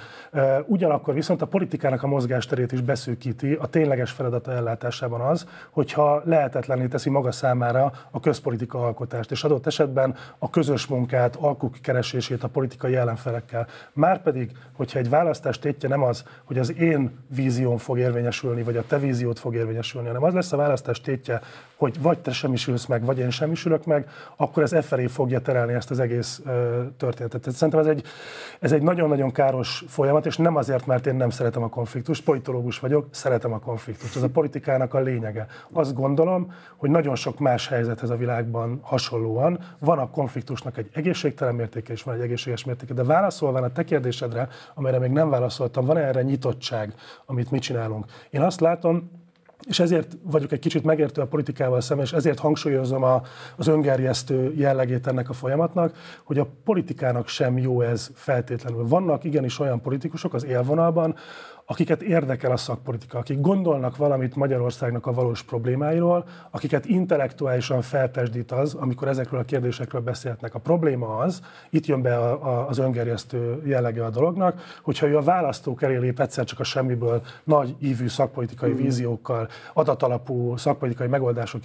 Ugyanakkor 0.66 1.14
viszont 1.14 1.42
a 1.42 1.46
politikának 1.46 2.04
a 2.04 2.08
mozgásterét 2.08 2.72
is 2.72 2.82
beszűkíti 2.82 3.54
a 3.54 3.68
tényleges 3.68 4.12
feladata 4.12 4.52
ellátásában 4.52 5.22
az, 5.22 5.48
hogyha 5.70 6.22
lehetetlenné 6.26 6.86
teszi 6.88 7.10
maga 7.10 7.32
számára 7.32 7.92
a 8.12 8.20
közpolitika 8.20 8.86
alkotást, 8.86 9.32
és 9.32 9.44
adott 9.44 9.68
esetben 9.68 10.16
a 10.38 10.50
közös 10.50 10.88
munkát, 10.88 11.36
alkuk 11.36 11.78
keresését 11.82 12.44
a 12.44 12.48
politikai 12.48 12.96
ellenfelekkel. 12.96 13.68
Márpedig, 13.94 14.52
hogyha 14.74 15.00
egy 15.00 15.10
válasz 15.10 15.33
választás 15.34 15.60
tétje 15.60 15.90
nem 15.90 16.04
az, 16.04 16.24
hogy 16.44 16.58
az 16.58 16.74
én 16.74 17.12
vízióm 17.28 17.78
fog 17.78 17.98
érvényesülni, 17.98 18.64
vagy 18.64 18.78
a 18.78 18.86
te 18.88 19.00
víziót 19.00 19.40
fog 19.40 19.56
érvényesülni, 19.56 20.08
hanem 20.08 20.24
az 20.24 20.34
lesz 20.34 20.52
a 20.52 20.58
választás 20.58 21.02
tétje, 21.02 21.42
hogy 21.84 22.02
vagy 22.02 22.20
te 22.20 22.32
semmisülsz 22.32 22.86
meg, 22.86 23.06
vagy 23.06 23.20
én 23.20 23.30
semmisülök 23.30 23.86
meg, 23.86 24.10
akkor 24.36 24.64
ez 24.64 24.74
e 24.74 24.82
felé 24.82 25.08
fogja 25.08 25.40
terelni 25.40 25.74
ezt 25.74 25.92
az 25.92 26.00
egész 26.00 26.42
ö, 26.46 26.84
történetet. 26.98 27.42
Tehát 27.42 27.58
szerintem 27.58 27.80
ez 27.80 27.88
egy, 27.88 28.04
ez 28.60 28.72
egy 28.72 28.82
nagyon-nagyon 28.82 29.32
káros 29.32 29.84
folyamat, 29.88 30.26
és 30.26 30.38
nem 30.38 30.56
azért, 30.56 30.86
mert 30.86 31.06
én 31.06 31.16
nem 31.16 31.30
szeretem 31.30 31.64
a 31.64 31.70
konfliktust, 31.70 32.24
politológus 32.24 32.80
vagyok, 32.80 33.08
szeretem 33.12 33.54
a 33.54 33.60
konfliktust. 33.60 34.16
Ez 34.16 34.24
a 34.24 34.30
politikának 34.30 34.94
a 34.94 35.00
lényege. 35.00 35.46
Azt 35.74 35.94
gondolom, 35.94 36.54
hogy 36.78 36.90
nagyon 36.90 37.16
sok 37.16 37.40
más 37.40 37.68
helyzethez 37.68 38.10
a 38.10 38.16
világban 38.16 38.80
hasonlóan 38.82 39.60
van 39.80 40.00
a 40.00 40.10
konfliktusnak 40.10 40.78
egy 40.78 40.90
egészségtelen 40.94 41.56
mértéke, 41.56 41.94
és 41.94 42.04
van 42.04 42.16
egy 42.16 42.22
egészséges 42.22 42.64
mértéke. 42.64 42.94
De 42.94 43.04
válaszolva 43.04 43.60
a 43.60 43.72
te 43.72 43.84
kérdésedre, 43.84 44.48
amire 44.74 45.00
még 45.00 45.12
nem 45.12 45.30
válaszoltam, 45.30 45.86
van 45.86 45.98
erre 45.98 46.22
nyitottság, 46.22 46.94
amit 47.26 47.52
mi 47.52 47.60
csinálunk? 47.60 48.06
Én 48.30 48.42
azt 48.42 48.60
látom, 48.60 49.22
és 49.68 49.80
ezért 49.80 50.18
vagyok 50.22 50.52
egy 50.52 50.60
kicsit 50.60 50.84
megértő 50.84 51.22
a 51.22 51.28
politikával 51.28 51.82
szemben, 51.82 52.06
és 52.06 52.14
ezért 52.14 52.40
hangsúlyozom 52.40 53.04
a, 53.04 53.22
az 53.56 53.68
öngerjesztő 53.68 54.54
jellegét 54.56 55.08
ennek 55.08 55.30
a 55.30 55.34
folyamatnak, 55.34 55.98
hogy 56.24 56.40
a 56.40 56.48
politikának 56.64 57.28
sem 57.28 57.58
jó 57.58 57.82
ez 57.82 58.10
feltétlenül. 58.14 58.88
Vannak 58.88 59.24
igenis 59.24 59.60
olyan 59.60 59.82
politikusok 59.82 60.34
az 60.34 60.46
élvonalban, 60.46 61.16
akiket 61.66 62.02
érdekel 62.02 62.52
a 62.52 62.58
szakpolitika, 62.58 63.18
akik 63.18 63.42
gondolnak 63.42 63.98
valamit 63.98 64.36
Magyarországnak 64.36 65.06
a 65.06 65.14
valós 65.14 65.44
problémáiról, 65.44 66.26
akiket 66.52 66.86
intellektuálisan 66.86 67.82
feltesdít 67.82 68.52
az, 68.52 68.74
amikor 68.74 69.08
ezekről 69.08 69.40
a 69.40 69.44
kérdésekről 69.44 70.02
beszélhetnek. 70.02 70.56
A 70.56 70.60
probléma 70.60 71.18
az, 71.18 71.42
itt 71.70 71.86
jön 71.86 72.02
be 72.02 72.18
a, 72.18 72.32
a, 72.32 72.68
az 72.68 72.78
öngerjesztő 72.78 73.62
jellege 73.66 74.06
a 74.06 74.10
dolognak, 74.10 74.62
hogyha 74.82 75.08
ő 75.08 75.18
a 75.18 75.22
választók 75.22 75.82
elé 75.82 75.98
lép 75.98 76.20
egyszer 76.20 76.46
csak 76.46 76.60
a 76.60 76.64
semmiből 76.64 77.22
nagy 77.44 77.76
ívű 77.80 78.08
szakpolitikai 78.08 78.72
mm. 78.72 78.76
víziókkal, 78.76 79.48
adatalapú 79.74 80.58
szakpolitikai 80.58 81.08
megoldások 81.08 81.64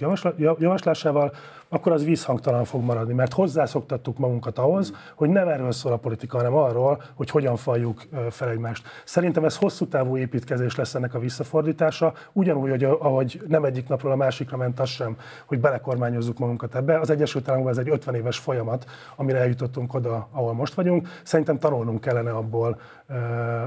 javaslásával, 0.57 1.33
akkor 1.69 1.91
az 1.91 2.03
vízhangtalan 2.03 2.63
fog 2.63 2.83
maradni, 2.83 3.13
mert 3.13 3.33
hozzászoktattuk 3.33 4.17
magunkat 4.17 4.57
ahhoz, 4.57 4.93
hogy 5.15 5.29
nem 5.29 5.47
erről 5.47 5.71
szól 5.71 5.91
a 5.91 5.97
politika, 5.97 6.37
hanem 6.37 6.53
arról, 6.53 7.01
hogy 7.15 7.29
hogyan 7.29 7.55
faljuk 7.55 8.01
fel 8.29 8.49
egymást. 8.49 8.87
Szerintem 9.05 9.45
ez 9.45 9.57
hosszú 9.57 9.87
távú 9.89 10.17
építkezés 10.17 10.75
lesz 10.75 10.95
ennek 10.95 11.13
a 11.13 11.19
visszafordítása, 11.19 12.13
ugyanúgy, 12.33 12.69
hogy 12.69 12.83
ahogy 12.83 13.41
nem 13.47 13.63
egyik 13.63 13.87
napról 13.87 14.11
a 14.11 14.15
másikra 14.15 14.57
ment 14.57 14.79
az 14.79 14.89
sem, 14.89 15.17
hogy 15.45 15.59
belekormányozzuk 15.59 16.37
magunkat 16.37 16.75
ebbe. 16.75 16.99
Az 16.99 17.09
Egyesült 17.09 17.47
Államokban 17.47 17.77
ez 17.77 17.85
egy 17.85 17.91
50 17.93 18.15
éves 18.15 18.37
folyamat, 18.37 18.85
amire 19.15 19.39
eljutottunk 19.39 19.93
oda, 19.93 20.29
ahol 20.31 20.53
most 20.53 20.73
vagyunk. 20.73 21.07
Szerintem 21.23 21.57
tanulnunk 21.57 22.01
kellene 22.01 22.31
abból, 22.31 22.79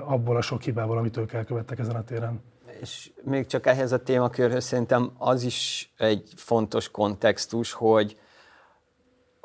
abból 0.07 0.37
a 0.37 0.41
sok 0.41 0.63
hibából, 0.63 0.99
amit 0.99 1.17
ők 1.17 1.33
elkövettek 1.33 1.79
ezen 1.79 1.97
a 1.97 2.03
téren 2.03 2.41
és 2.81 3.11
még 3.25 3.47
csak 3.47 3.67
ehhez 3.67 3.93
a 3.93 4.03
témakörhöz 4.03 4.65
szerintem 4.65 5.11
az 5.19 5.43
is 5.43 5.93
egy 5.97 6.33
fontos 6.37 6.91
kontextus, 6.91 7.73
hogy, 7.73 8.17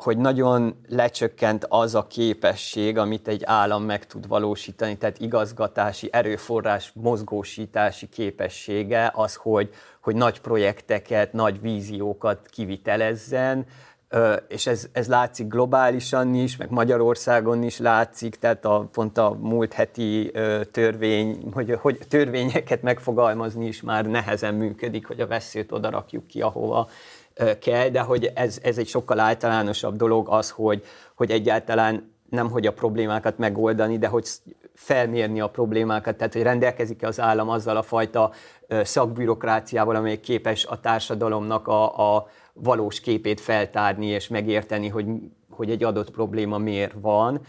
hogy 0.03 0.17
nagyon 0.17 0.75
lecsökkent 0.87 1.65
az 1.69 1.95
a 1.95 2.07
képesség, 2.07 2.97
amit 2.97 3.27
egy 3.27 3.41
állam 3.45 3.83
meg 3.83 4.05
tud 4.05 4.27
valósítani, 4.27 4.97
tehát 4.97 5.19
igazgatási, 5.19 6.09
erőforrás, 6.11 6.91
mozgósítási 6.93 8.09
képessége, 8.09 9.11
az, 9.15 9.35
hogy, 9.35 9.69
hogy 10.01 10.15
nagy 10.15 10.41
projekteket, 10.41 11.33
nagy 11.33 11.61
víziókat 11.61 12.47
kivitelezzen, 12.49 13.65
és 14.47 14.67
ez, 14.67 14.87
ez 14.91 15.07
látszik 15.07 15.47
globálisan 15.47 16.33
is, 16.33 16.57
meg 16.57 16.69
Magyarországon 16.69 17.63
is 17.63 17.79
látszik, 17.79 18.35
tehát 18.35 18.65
a, 18.65 18.89
pont 18.91 19.17
a 19.17 19.37
múlt 19.41 19.73
heti 19.73 20.31
törvény, 20.71 21.49
hogy, 21.53 21.77
hogy 21.81 21.99
törvényeket 22.09 22.81
megfogalmazni 22.81 23.67
is 23.67 23.81
már 23.81 24.05
nehezen 24.05 24.53
működik, 24.53 25.07
hogy 25.07 25.19
a 25.19 25.27
veszélyt 25.27 25.71
oda 25.71 25.89
rakjuk 25.89 26.27
ki, 26.27 26.41
ahova 26.41 26.89
kell, 27.59 27.89
de 27.89 27.99
hogy 27.99 28.31
ez, 28.35 28.59
ez 28.63 28.77
egy 28.77 28.87
sokkal 28.87 29.19
általánosabb 29.19 29.95
dolog 29.95 30.27
az, 30.29 30.49
hogy, 30.49 30.83
hogy 31.15 31.31
egyáltalán 31.31 32.15
nem 32.29 32.49
hogy 32.49 32.67
a 32.67 32.73
problémákat 32.73 33.37
megoldani, 33.37 33.97
de 33.97 34.07
hogy 34.07 34.27
felmérni 34.73 35.41
a 35.41 35.49
problémákat, 35.49 36.15
tehát 36.15 36.33
hogy 36.33 36.41
rendelkezik-e 36.41 37.07
az 37.07 37.19
állam 37.19 37.49
azzal 37.49 37.77
a 37.77 37.81
fajta 37.81 38.31
szakbürokráciával, 38.83 39.95
amely 39.95 40.19
képes 40.19 40.65
a 40.65 40.79
társadalomnak 40.79 41.67
a, 41.67 42.15
a 42.15 42.27
valós 42.53 42.99
képét 42.99 43.39
feltárni 43.39 44.05
és 44.05 44.27
megérteni, 44.27 44.87
hogy, 44.87 45.05
hogy 45.49 45.69
egy 45.69 45.83
adott 45.83 46.11
probléma 46.11 46.57
miért 46.57 46.95
van, 47.01 47.41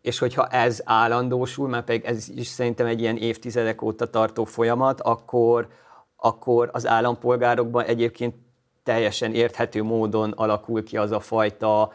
és 0.00 0.18
hogyha 0.18 0.46
ez 0.46 0.80
állandósul, 0.84 1.68
mert 1.68 1.84
pedig 1.84 2.04
ez 2.04 2.28
is 2.28 2.46
szerintem 2.46 2.86
egy 2.86 3.00
ilyen 3.00 3.16
évtizedek 3.16 3.82
óta 3.82 4.10
tartó 4.10 4.44
folyamat, 4.44 5.00
akkor, 5.00 5.68
akkor 6.16 6.70
az 6.72 6.86
állampolgárokban 6.86 7.84
egyébként 7.84 8.34
teljesen 8.84 9.34
érthető 9.34 9.82
módon 9.82 10.30
alakul 10.30 10.84
ki 10.84 10.96
az 10.96 11.10
a 11.10 11.20
fajta 11.20 11.92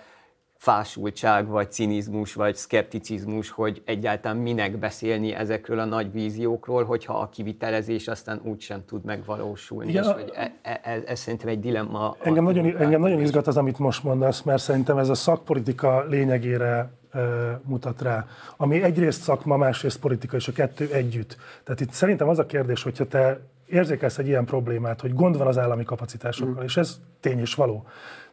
fásultság, 0.60 1.48
vagy 1.48 1.72
cinizmus, 1.72 2.34
vagy 2.34 2.56
szkepticizmus, 2.56 3.50
hogy 3.50 3.82
egyáltalán 3.86 4.38
minek 4.38 4.78
beszélni 4.78 5.34
ezekről 5.34 5.80
a 5.80 5.86
nagy 5.86 6.12
víziókról, 6.12 6.84
hogyha 6.84 7.20
a 7.20 7.30
kivitelezés 7.30 8.08
aztán 8.08 8.42
úgy 8.44 8.62
sem 8.62 8.86
tud 8.86 9.06
megvalósulni. 9.06 9.90
Igen, 9.90 10.04
és 10.04 10.10
hogy 10.10 10.32
e, 10.36 10.52
e, 10.62 10.80
ez, 10.84 11.02
ez 11.06 11.20
szerintem 11.20 11.48
egy 11.48 11.60
dilemma. 11.60 12.16
Engem 12.22 12.44
nagyon, 12.44 12.78
engem 12.78 13.02
nagyon 13.02 13.22
izgat 13.22 13.48
az, 13.48 13.58
amit 13.58 13.80
most 13.80 14.04
mondasz, 14.04 14.42
mert 14.42 14.62
szerintem 14.62 14.98
ez 14.98 15.10
a 15.10 15.16
szakpolitika 15.16 16.06
lényegére 16.06 16.92
mutat 17.64 18.02
rá, 18.02 18.26
ami 18.58 18.82
egyrészt 18.82 19.22
szakma, 19.22 19.58
másrészt 19.58 20.00
politika, 20.00 20.36
és 20.36 20.48
a 20.48 20.52
kettő 20.52 20.90
együtt. 20.92 21.38
Tehát 21.64 21.82
itt 21.82 21.92
szerintem 21.92 22.30
az 22.30 22.40
a 22.40 22.46
kérdés, 22.46 22.84
hogyha 22.84 23.08
te 23.08 23.40
érzékelsz 23.70 24.18
egy 24.18 24.28
ilyen 24.28 24.46
problémát, 24.46 25.02
hogy 25.02 25.14
gond 25.14 25.38
van 25.38 25.48
az 25.48 25.58
állami 25.58 25.84
kapacitásokkal, 25.84 26.62
mm. 26.62 26.66
és 26.66 26.78
ez 26.78 27.00
tény 27.20 27.40
és 27.40 27.54
való. 27.54 27.86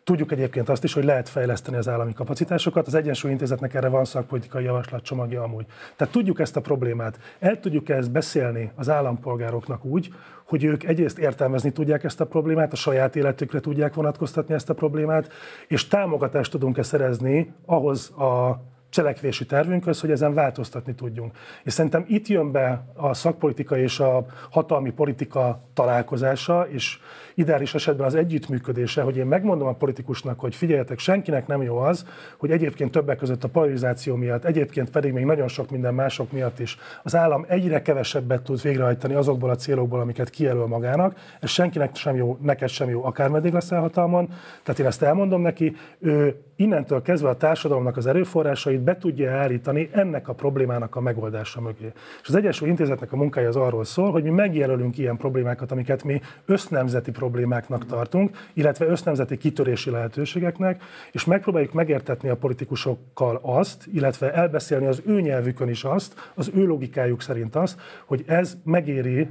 Tudjuk 0.04 0.32
egyébként 0.32 0.68
azt 0.68 0.84
is, 0.84 0.92
hogy 0.92 1.04
lehet 1.04 1.28
fejleszteni 1.28 1.76
az 1.76 1.88
állami 1.88 2.12
kapacitásokat. 2.12 2.86
Az 2.86 2.94
Egyensúly 2.94 3.30
Intézetnek 3.30 3.74
erre 3.74 3.88
van 3.88 4.04
szakpolitikai 4.04 4.64
javaslat 4.64 5.02
csomagja 5.02 5.42
amúgy. 5.42 5.66
Tehát 5.96 6.12
tudjuk 6.12 6.40
ezt 6.40 6.56
a 6.56 6.60
problémát. 6.60 7.18
El 7.38 7.60
tudjuk 7.60 7.88
ezt 7.88 8.10
beszélni 8.10 8.70
az 8.74 8.88
állampolgároknak 8.88 9.84
úgy, 9.84 10.08
hogy 10.44 10.64
ők 10.64 10.84
egyrészt 10.84 11.18
értelmezni 11.18 11.72
tudják 11.72 12.04
ezt 12.04 12.20
a 12.20 12.26
problémát, 12.26 12.72
a 12.72 12.76
saját 12.76 13.16
életükre 13.16 13.60
tudják 13.60 13.94
vonatkoztatni 13.94 14.54
ezt 14.54 14.70
a 14.70 14.74
problémát, 14.74 15.32
és 15.68 15.88
támogatást 15.88 16.50
tudunk-e 16.50 16.82
szerezni 16.82 17.54
ahhoz 17.64 18.10
a 18.10 18.60
cselekvési 18.88 19.46
tervünkhöz, 19.46 20.00
hogy 20.00 20.10
ezen 20.10 20.34
változtatni 20.34 20.94
tudjunk. 20.94 21.36
És 21.64 21.72
szerintem 21.72 22.04
itt 22.08 22.26
jön 22.26 22.52
be 22.52 22.84
a 22.94 23.14
szakpolitika 23.14 23.78
és 23.78 24.00
a 24.00 24.26
hatalmi 24.50 24.90
politika 24.90 25.60
találkozása, 25.74 26.66
és 26.70 26.98
ideális 27.34 27.74
esetben 27.74 28.06
az 28.06 28.14
együttműködése, 28.14 29.02
hogy 29.02 29.16
én 29.16 29.26
megmondom 29.26 29.68
a 29.68 29.72
politikusnak, 29.72 30.40
hogy 30.40 30.54
figyeljetek, 30.54 30.98
senkinek 30.98 31.46
nem 31.46 31.62
jó 31.62 31.76
az, 31.76 32.06
hogy 32.38 32.50
egyébként 32.50 32.90
többek 32.90 33.16
között 33.16 33.44
a 33.44 33.48
polarizáció 33.48 34.14
miatt, 34.14 34.44
egyébként 34.44 34.90
pedig 34.90 35.12
még 35.12 35.24
nagyon 35.24 35.48
sok 35.48 35.70
minden 35.70 35.94
mások 35.94 36.32
miatt 36.32 36.58
is 36.58 36.78
az 37.02 37.16
állam 37.16 37.44
egyre 37.48 37.82
kevesebbet 37.82 38.42
tud 38.42 38.62
végrehajtani 38.62 39.14
azokból 39.14 39.50
a 39.50 39.54
célokból, 39.54 40.00
amiket 40.00 40.30
kijelöl 40.30 40.66
magának. 40.66 41.16
Ez 41.40 41.50
senkinek 41.50 41.96
sem 41.96 42.16
jó, 42.16 42.38
neked 42.40 42.68
sem 42.68 42.88
jó, 42.88 43.04
akármeddig 43.04 43.52
lesz 43.52 43.68
hatalmon. 43.68 44.28
Tehát 44.62 44.80
én 44.80 44.86
ezt 44.86 45.02
elmondom 45.02 45.40
neki, 45.40 45.76
ő 45.98 46.44
innentől 46.56 47.02
kezdve 47.02 47.28
a 47.28 47.36
társadalomnak 47.36 47.96
az 47.96 48.06
erőforrásait 48.06 48.80
be 48.80 48.98
tudja 48.98 49.32
állítani 49.32 49.88
ennek 49.92 50.28
a 50.28 50.32
problémának 50.32 50.96
a 50.96 51.00
megoldása 51.00 51.60
mögé. 51.60 51.92
És 52.22 52.28
az 52.28 52.34
Egyesült 52.34 52.70
Intézetnek 52.70 53.12
a 53.12 53.16
munkája 53.16 53.48
az 53.48 53.56
arról 53.56 53.84
szól, 53.84 54.10
hogy 54.10 54.22
mi 54.22 54.30
megjelölünk 54.30 54.98
ilyen 54.98 55.16
problémákat, 55.16 55.72
amiket 55.72 56.04
mi 56.04 56.20
össznemzeti 56.46 57.10
problémáknak 57.10 57.86
tartunk, 57.86 58.36
illetve 58.52 58.86
össznemzeti 58.86 59.36
kitörési 59.36 59.90
lehetőségeknek, 59.90 60.82
és 61.12 61.24
megpróbáljuk 61.24 61.72
megértetni 61.72 62.28
a 62.28 62.36
politikusokkal 62.36 63.38
azt, 63.42 63.86
illetve 63.92 64.32
elbeszélni 64.32 64.86
az 64.86 65.02
ő 65.06 65.20
nyelvükön 65.20 65.68
is 65.68 65.84
azt, 65.84 66.30
az 66.34 66.50
ő 66.54 66.66
logikájuk 66.66 67.22
szerint 67.22 67.56
azt, 67.56 67.80
hogy 68.04 68.24
ez 68.26 68.56
megéri 68.64 69.28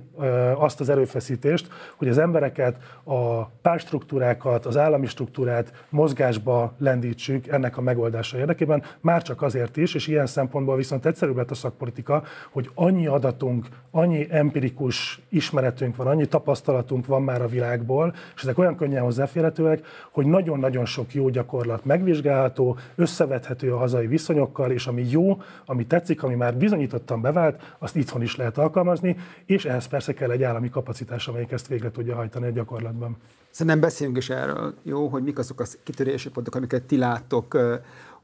azt 0.55 0.79
az 0.79 0.89
erőfeszítést, 0.89 1.67
hogy 1.95 2.07
az 2.07 2.17
embereket, 2.17 2.77
a 3.03 3.45
párstruktúrákat, 3.45 4.65
az 4.65 4.77
állami 4.77 5.07
struktúrát 5.07 5.85
mozgásba 5.89 6.73
lendítsük 6.77 7.14
ennek 7.47 7.78
a 7.78 7.82
megoldása 7.82 8.38
érdekében, 8.38 8.84
már 9.01 9.21
csak 9.21 9.41
azért 9.41 9.78
is, 9.78 9.93
és 9.93 10.08
ilyen 10.08 10.25
szempontból 10.25 10.75
viszont 10.75 11.06
egyszerűbb 11.06 11.36
lett 11.36 11.51
a 11.51 11.56
szakpolitika, 11.56 12.23
hogy 12.51 12.69
annyi 12.73 13.08
adatunk, 13.08 13.67
annyi 13.91 14.28
empirikus 14.30 15.21
ismeretünk 15.30 15.95
van, 15.95 16.08
annyi 16.08 16.25
tapasztalatunk 16.25 17.06
van 17.06 17.23
már 17.23 17.41
a 17.41 17.47
világból, 17.47 18.15
és 18.36 18.41
ezek 18.41 18.58
olyan 18.58 18.75
könnyen 18.75 19.04
hozzáférhetőek, 19.04 19.86
hogy 20.12 20.25
nagyon-nagyon 20.25 20.86
sok 20.86 21.13
jó 21.13 21.30
gyakorlat 21.30 21.86
megvizsgálható, 21.86 22.78
összevethető 22.95 23.73
a 23.73 23.78
hazai 23.78 24.08
viszonyokkal, 24.08 24.71
és 24.71 24.88
ami 24.88 25.06
jó, 25.10 25.41
ami 25.65 25.86
tetszik, 25.86 26.23
ami 26.23 26.36
már 26.36 26.58
bizonyítottan 26.58 27.21
bevált, 27.21 27.75
azt 27.80 27.95
itthon 27.95 28.21
is 28.21 28.36
lehet 28.36 28.58
alkalmazni, 28.58 29.15
és 29.45 29.65
ehhez 29.65 29.86
persze 29.88 30.13
kell 30.13 30.32
egy 30.32 30.43
állami 30.43 30.69
kapacitás, 30.69 31.28
amelyik 31.28 31.51
ezt 31.51 31.67
végre 31.67 31.91
tudja 31.91 32.15
hajtani 32.15 32.45
a 32.45 32.51
gyakorlatban. 32.51 33.17
Szerintem 33.56 33.80
beszéljünk 33.80 34.18
is 34.18 34.30
erről, 34.30 34.74
jó, 34.84 35.08
hogy 35.08 35.24
mik 35.24 35.38
azok 35.38 35.60
a 35.60 35.65
kitörési 35.84 36.30
pontok, 36.30 36.56
amiket 36.56 36.84
ti 36.84 36.98
láttok 36.98 37.58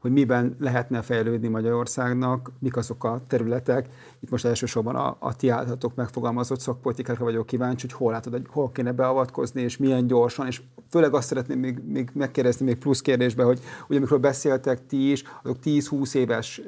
hogy 0.02 0.12
miben 0.12 0.56
lehetne 0.58 1.02
fejlődni 1.02 1.48
Magyarországnak, 1.48 2.50
mik 2.58 2.76
azok 2.76 3.04
a 3.04 3.20
területek. 3.26 3.88
Itt 4.20 4.30
most 4.30 4.44
elsősorban 4.44 4.96
a, 4.96 5.16
a 5.18 5.36
ti 5.36 5.48
általatok 5.48 5.94
megfogalmazott 5.94 6.60
szakpolitikákra 6.60 7.24
vagyok 7.24 7.46
kíváncsi, 7.46 7.86
hogy 7.86 7.96
hol 7.96 8.12
látod, 8.12 8.32
hogy 8.32 8.46
hol 8.48 8.70
kéne 8.70 8.92
beavatkozni, 8.92 9.62
és 9.62 9.76
milyen 9.76 10.06
gyorsan, 10.06 10.46
és 10.46 10.62
főleg 10.90 11.14
azt 11.14 11.26
szeretném 11.28 11.58
még, 11.58 11.78
még 11.86 12.10
megkérdezni 12.14 12.64
még 12.64 12.78
plusz 12.78 13.00
kérdésbe, 13.00 13.42
hogy, 13.42 13.60
hogy 13.86 13.96
amikor 13.96 14.20
beszéltek 14.20 14.86
ti 14.86 15.10
is, 15.10 15.24
azok 15.42 15.56
10-20 15.64 16.14
éves 16.14 16.60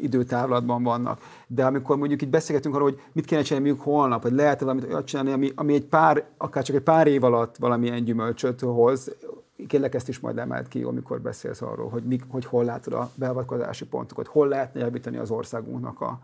időtávlatban 0.00 0.82
vannak. 0.82 1.20
De 1.46 1.64
amikor 1.64 1.96
mondjuk 1.96 2.22
itt 2.22 2.28
beszélgetünk 2.28 2.74
arról, 2.74 2.90
hogy 2.90 3.00
mit 3.12 3.24
kéne 3.24 3.42
csinálni 3.42 3.68
mondjuk 3.68 3.88
holnap, 3.88 4.22
vagy 4.22 4.32
lehet 4.32 4.60
valamit 4.60 5.04
csinálni, 5.04 5.32
ami, 5.32 5.52
ami 5.54 5.74
egy 5.74 5.86
pár, 5.86 6.24
akár 6.36 6.62
csak 6.62 6.76
egy 6.76 6.82
pár 6.82 7.06
év 7.06 7.24
alatt 7.24 7.56
valamilyen 7.56 8.04
gyümölcsöt 8.04 8.60
hoz, 8.60 9.10
kérlek 9.66 9.94
ezt 9.94 10.08
is 10.08 10.20
majd 10.20 10.38
emelt 10.38 10.68
ki, 10.68 10.82
amikor 10.82 11.20
beszélsz 11.20 11.62
arról, 11.62 11.88
hogy, 11.88 12.02
mi, 12.02 12.18
hogy 12.28 12.44
hol 12.44 12.64
látod 12.64 12.92
a 12.92 13.10
beavatkozási 13.14 13.86
pontokat, 13.86 14.26
hol 14.26 14.48
lehetne 14.48 14.80
javítani 14.80 15.16
az 15.16 15.30
országunknak 15.30 16.00
a 16.00 16.18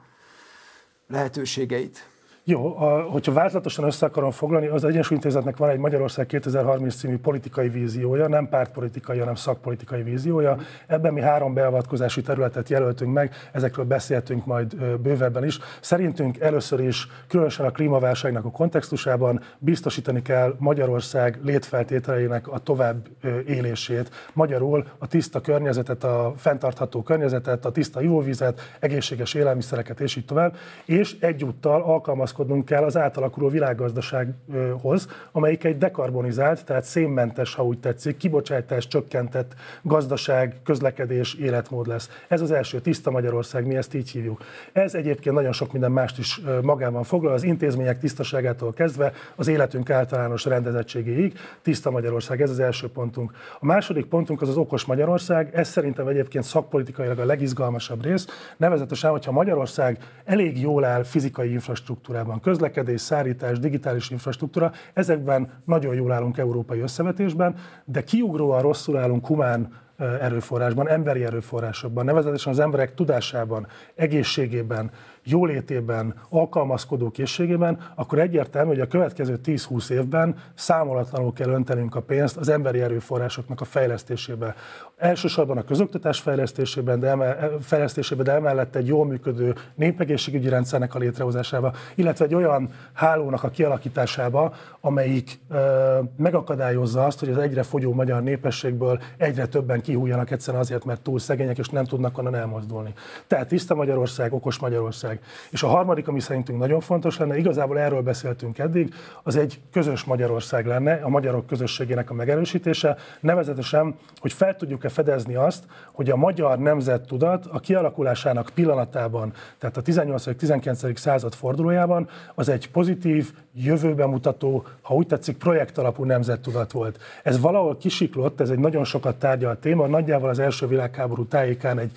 lehetőségeit. 1.06 2.08
Jó, 2.44 2.76
a, 2.78 3.02
hogyha 3.02 3.32
változatosan 3.32 3.84
össze 3.84 4.06
akarom 4.06 4.30
foglalni, 4.30 4.66
az 4.66 4.84
Egyesült 4.84 5.10
Intézetnek 5.10 5.56
van 5.56 5.68
egy 5.68 5.78
Magyarország 5.78 6.26
2030 6.26 6.94
című 6.94 7.18
politikai 7.18 7.68
víziója, 7.68 8.28
nem 8.28 8.48
pártpolitikai, 8.48 9.18
hanem 9.18 9.34
szakpolitikai 9.34 10.02
víziója. 10.02 10.56
Ebben 10.86 11.12
mi 11.12 11.20
három 11.20 11.54
beavatkozási 11.54 12.22
területet 12.22 12.68
jelöltünk 12.68 13.12
meg, 13.12 13.34
ezekről 13.52 13.84
beszéltünk 13.84 14.46
majd 14.46 14.76
bővebben 15.00 15.44
is. 15.44 15.58
Szerintünk 15.80 16.38
először 16.40 16.80
is, 16.80 17.08
különösen 17.28 17.66
a 17.66 17.70
klímaválságnak 17.70 18.44
a 18.44 18.50
kontextusában 18.50 19.40
biztosítani 19.58 20.22
kell 20.22 20.54
Magyarország 20.58 21.38
létfeltételeinek 21.42 22.48
a 22.48 22.58
tovább 22.58 23.08
élését. 23.46 24.10
Magyarul 24.32 24.86
a 24.98 25.06
tiszta 25.06 25.40
környezetet, 25.40 26.04
a 26.04 26.32
fenntartható 26.36 27.02
környezetet, 27.02 27.64
a 27.64 27.72
tiszta 27.72 28.02
ivóvizet, 28.02 28.60
egészséges 28.80 29.34
élelmiszereket 29.34 30.00
és 30.00 30.16
így 30.16 30.24
tovább, 30.24 30.56
és 30.84 31.16
egyúttal 31.20 31.82
alkalmaz 31.82 32.30
alkalmazkodnunk 32.32 32.64
kell 32.64 32.84
az 32.84 32.96
átalakuló 32.96 33.48
világgazdasághoz, 33.48 35.08
amelyik 35.32 35.64
egy 35.64 35.78
dekarbonizált, 35.78 36.64
tehát 36.64 36.84
szénmentes, 36.84 37.54
ha 37.54 37.64
úgy 37.64 37.78
tetszik, 37.78 38.16
kibocsátás 38.16 38.86
csökkentett 38.86 39.54
gazdaság, 39.82 40.56
közlekedés, 40.64 41.34
életmód 41.34 41.86
lesz. 41.86 42.08
Ez 42.28 42.40
az 42.40 42.50
első, 42.50 42.80
tiszta 42.80 43.10
Magyarország, 43.10 43.66
mi 43.66 43.76
ezt 43.76 43.94
így 43.94 44.10
hívjuk. 44.10 44.40
Ez 44.72 44.94
egyébként 44.94 45.34
nagyon 45.34 45.52
sok 45.52 45.72
minden 45.72 45.92
mást 45.92 46.18
is 46.18 46.40
magában 46.62 47.02
foglal, 47.02 47.32
az 47.32 47.42
intézmények 47.42 47.98
tisztaságától 47.98 48.72
kezdve 48.72 49.12
az 49.36 49.48
életünk 49.48 49.90
általános 49.90 50.44
rendezettségéig. 50.44 51.38
Tiszta 51.62 51.90
Magyarország, 51.90 52.40
ez 52.42 52.50
az 52.50 52.60
első 52.60 52.88
pontunk. 52.88 53.32
A 53.60 53.66
második 53.66 54.06
pontunk 54.06 54.42
az 54.42 54.48
az 54.48 54.56
okos 54.56 54.84
Magyarország, 54.84 55.54
ez 55.54 55.68
szerintem 55.68 56.06
egyébként 56.06 56.44
szakpolitikailag 56.44 57.18
a 57.18 57.24
legizgalmasabb 57.24 58.04
rész, 58.04 58.26
nevezetesen, 58.56 59.10
hogyha 59.10 59.32
Magyarország 59.32 59.98
elég 60.24 60.60
jól 60.60 60.84
áll 60.84 61.02
fizikai 61.02 61.52
infrastruktúrában, 61.52 62.21
infrastruktúrában, 62.22 62.40
közlekedés, 62.40 63.00
szállítás, 63.00 63.58
digitális 63.58 64.10
infrastruktúra, 64.10 64.72
ezekben 64.92 65.48
nagyon 65.64 65.94
jól 65.94 66.12
állunk 66.12 66.38
európai 66.38 66.80
összevetésben, 66.80 67.54
de 67.84 68.02
kiugróan 68.04 68.62
rosszul 68.62 68.96
állunk 68.96 69.26
humán 69.26 69.80
erőforrásban, 69.96 70.88
emberi 70.88 71.24
erőforrásokban, 71.24 72.04
nevezetesen 72.04 72.52
az 72.52 72.58
emberek 72.58 72.94
tudásában, 72.94 73.66
egészségében, 73.94 74.90
jólétében, 75.24 76.14
alkalmazkodó 76.28 77.10
készségében, 77.10 77.78
akkor 77.94 78.18
egyértelmű, 78.18 78.68
hogy 78.68 78.80
a 78.80 78.86
következő 78.86 79.40
10-20 79.44 79.90
évben 79.90 80.36
számolatlanul 80.54 81.32
kell 81.32 81.48
öntenünk 81.48 81.94
a 81.94 82.00
pénzt 82.00 82.36
az 82.36 82.48
emberi 82.48 82.80
erőforrásoknak 82.80 83.60
a 83.60 83.64
fejlesztésébe. 83.64 84.54
Elsősorban 84.96 85.56
a 85.56 85.64
közoktatás 85.64 86.20
fejlesztésében, 86.20 87.00
de, 87.00 87.08
emel, 87.08 87.58
fejlesztésében, 87.60 88.24
de 88.24 88.32
emellett 88.32 88.76
egy 88.76 88.86
jól 88.86 89.06
működő 89.06 89.54
népegészségügyi 89.74 90.48
rendszernek 90.48 90.94
a 90.94 90.98
létrehozásába, 90.98 91.72
illetve 91.94 92.24
egy 92.24 92.34
olyan 92.34 92.70
hálónak 92.92 93.42
a 93.42 93.50
kialakításába, 93.50 94.54
amelyik 94.80 95.40
ö, 95.50 95.98
megakadályozza 96.16 97.04
azt, 97.04 97.18
hogy 97.18 97.28
az 97.28 97.38
egyre 97.38 97.62
fogyó 97.62 97.92
magyar 97.92 98.22
népességből 98.22 99.00
egyre 99.16 99.46
többen 99.46 99.80
kihújjanak 99.80 100.30
egyszerűen 100.30 100.62
azért, 100.62 100.84
mert 100.84 101.00
túl 101.00 101.18
szegények 101.18 101.58
és 101.58 101.68
nem 101.68 101.84
tudnak 101.84 102.18
onnan 102.18 102.34
elmozdulni. 102.34 102.92
Tehát 103.26 103.48
tiszta 103.48 103.74
Magyarország, 103.74 104.32
okos 104.32 104.58
Magyarország, 104.58 105.11
Magyarország. 105.12 105.50
És 105.50 105.62
a 105.62 105.66
harmadik, 105.66 106.08
ami 106.08 106.20
szerintünk 106.20 106.58
nagyon 106.58 106.80
fontos 106.80 107.18
lenne, 107.18 107.36
igazából 107.36 107.78
erről 107.78 108.02
beszéltünk 108.02 108.58
eddig, 108.58 108.94
az 109.22 109.36
egy 109.36 109.60
közös 109.72 110.04
Magyarország 110.04 110.66
lenne, 110.66 110.94
a 110.94 111.08
magyarok 111.08 111.46
közösségének 111.46 112.10
a 112.10 112.14
megerősítése, 112.14 112.96
nevezetesen, 113.20 113.94
hogy 114.20 114.32
fel 114.32 114.56
tudjuk-e 114.56 114.88
fedezni 114.88 115.34
azt, 115.34 115.64
hogy 115.92 116.10
a 116.10 116.16
magyar 116.16 116.58
nemzettudat 116.58 117.46
a 117.46 117.60
kialakulásának 117.60 118.50
pillanatában, 118.54 119.32
tehát 119.58 119.76
a 119.76 119.82
18.-19. 119.82 120.96
század 120.96 121.34
fordulójában 121.34 122.08
az 122.34 122.48
egy 122.48 122.70
pozitív, 122.70 123.32
jövőbe 123.54 124.06
mutató, 124.06 124.64
ha 124.82 124.94
úgy 124.94 125.06
tetszik, 125.06 125.36
projekt 125.36 125.78
alapú 125.78 126.04
nemzettudat 126.04 126.72
volt. 126.72 126.98
Ez 127.22 127.40
valahol 127.40 127.76
kisiklott, 127.76 128.40
ez 128.40 128.50
egy 128.50 128.58
nagyon 128.58 128.84
sokat 128.84 129.16
tárgyalt 129.16 129.58
téma, 129.58 129.86
nagyjából 129.86 130.28
az 130.28 130.38
első 130.38 130.66
világháború 130.66 131.26
tájékán 131.26 131.78
egy 131.78 131.90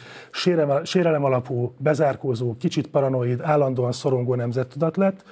sérelem 0.83 1.23
alapú, 1.23 1.73
bezárkózó, 1.77 2.55
kicsit 2.57 2.87
paranoid, 3.05 3.41
állandóan 3.41 3.91
szorongó 3.91 4.35
nemzettudat 4.35 4.97
lett, 4.97 5.23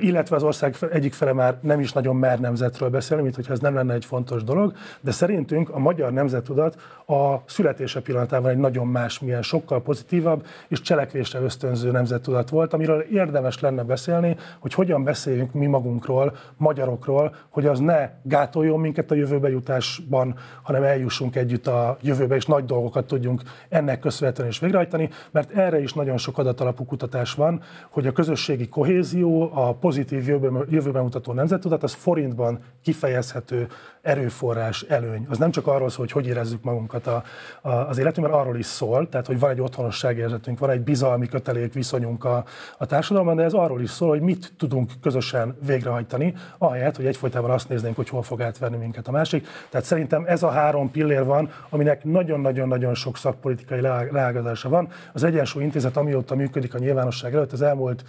illetve 0.00 0.36
az 0.36 0.42
ország 0.42 0.76
egyik 0.90 1.12
fele 1.12 1.32
már 1.32 1.58
nem 1.60 1.80
is 1.80 1.92
nagyon 1.92 2.16
mer 2.16 2.40
nemzetről 2.40 2.88
beszélni, 2.88 3.22
mint 3.22 3.34
hogyha 3.34 3.52
ez 3.52 3.60
nem 3.60 3.74
lenne 3.74 3.94
egy 3.94 4.04
fontos 4.04 4.44
dolog, 4.44 4.72
de 5.00 5.10
szerintünk 5.10 5.70
a 5.70 5.78
magyar 5.78 6.12
nemzettudat 6.12 6.76
a 7.06 7.36
születése 7.46 8.00
pillanatában 8.00 8.50
egy 8.50 8.58
nagyon 8.58 8.86
más, 8.86 9.18
milyen 9.18 9.42
sokkal 9.42 9.82
pozitívabb 9.82 10.46
és 10.68 10.80
cselekvésre 10.80 11.40
ösztönző 11.40 11.90
nemzettudat 11.90 12.48
volt, 12.48 12.72
amiről 12.72 13.00
érdemes 13.00 13.60
lenne 13.60 13.82
beszélni, 13.82 14.36
hogy 14.58 14.74
hogyan 14.74 15.04
beszéljünk 15.04 15.52
mi 15.52 15.66
magunkról, 15.66 16.36
magyarokról, 16.56 17.34
hogy 17.48 17.66
az 17.66 17.78
ne 17.78 18.10
gátoljon 18.22 18.80
minket 18.80 19.10
a 19.10 19.14
jövőbe 19.14 19.48
jutásban, 19.48 20.34
hanem 20.62 20.82
eljussunk 20.82 21.36
együtt 21.36 21.66
a 21.66 21.96
jövőbe, 22.00 22.34
és 22.34 22.46
nagy 22.46 22.64
dolgokat 22.64 23.06
tudjunk 23.06 23.42
ennek 23.68 24.00
köszönhetően 24.00 24.48
is 24.48 24.58
végrehajtani, 24.58 25.10
mert 25.30 25.50
erre 25.50 25.80
is 25.80 25.92
nagyon 25.92 26.16
sok 26.16 26.38
adatalapú 26.38 26.84
kutatás 26.84 27.34
van, 27.34 27.62
hogy 27.90 28.06
a 28.06 28.12
közösségi 28.12 28.68
kohézió, 28.68 29.50
a 29.54 29.75
pozitív 29.80 30.28
jövőben, 30.68 31.02
mutató 31.02 31.32
nemzettudat, 31.32 31.82
az 31.82 31.92
forintban 31.92 32.58
kifejezhető 32.82 33.66
erőforrás, 34.02 34.82
előny. 34.82 35.26
Az 35.28 35.38
nem 35.38 35.50
csak 35.50 35.66
arról 35.66 35.88
szól, 35.88 36.04
hogy 36.04 36.12
hogy 36.12 36.26
érezzük 36.26 36.62
magunkat 36.62 37.06
a, 37.06 37.22
a, 37.62 37.70
az 37.70 37.98
életünkben, 37.98 38.38
arról 38.38 38.56
is 38.56 38.66
szól, 38.66 39.08
tehát 39.08 39.26
hogy 39.26 39.38
van 39.38 39.50
egy 39.50 39.60
otthonosságérzetünk, 39.60 40.58
van 40.58 40.70
egy 40.70 40.80
bizalmi 40.80 41.28
kötelék 41.28 41.72
viszonyunk 41.72 42.24
a, 42.24 42.44
a 42.78 42.86
társadalomban, 42.86 43.36
de 43.36 43.42
ez 43.42 43.52
arról 43.52 43.80
is 43.82 43.90
szól, 43.90 44.08
hogy 44.08 44.20
mit 44.20 44.52
tudunk 44.58 44.90
közösen 45.02 45.56
végrehajtani, 45.66 46.34
ahelyett, 46.58 46.96
hogy 46.96 47.06
egyfolytában 47.06 47.50
azt 47.50 47.68
néznénk, 47.68 47.96
hogy 47.96 48.08
hol 48.08 48.22
fog 48.22 48.42
átverni 48.42 48.76
minket 48.76 49.08
a 49.08 49.10
másik. 49.10 49.46
Tehát 49.70 49.86
szerintem 49.86 50.24
ez 50.26 50.42
a 50.42 50.50
három 50.50 50.90
pillér 50.90 51.24
van, 51.24 51.50
aminek 51.68 52.04
nagyon-nagyon-nagyon 52.04 52.94
sok 52.94 53.16
szakpolitikai 53.16 53.80
leágazása 53.80 54.68
van. 54.68 54.88
Az 55.12 55.22
Egyensúly 55.22 55.62
Intézet, 55.62 55.96
amióta 55.96 56.34
működik 56.34 56.74
a 56.74 56.78
nyilvánosság 56.78 57.34
előtt, 57.34 57.52
az 57.52 57.62
elmúlt 57.62 58.04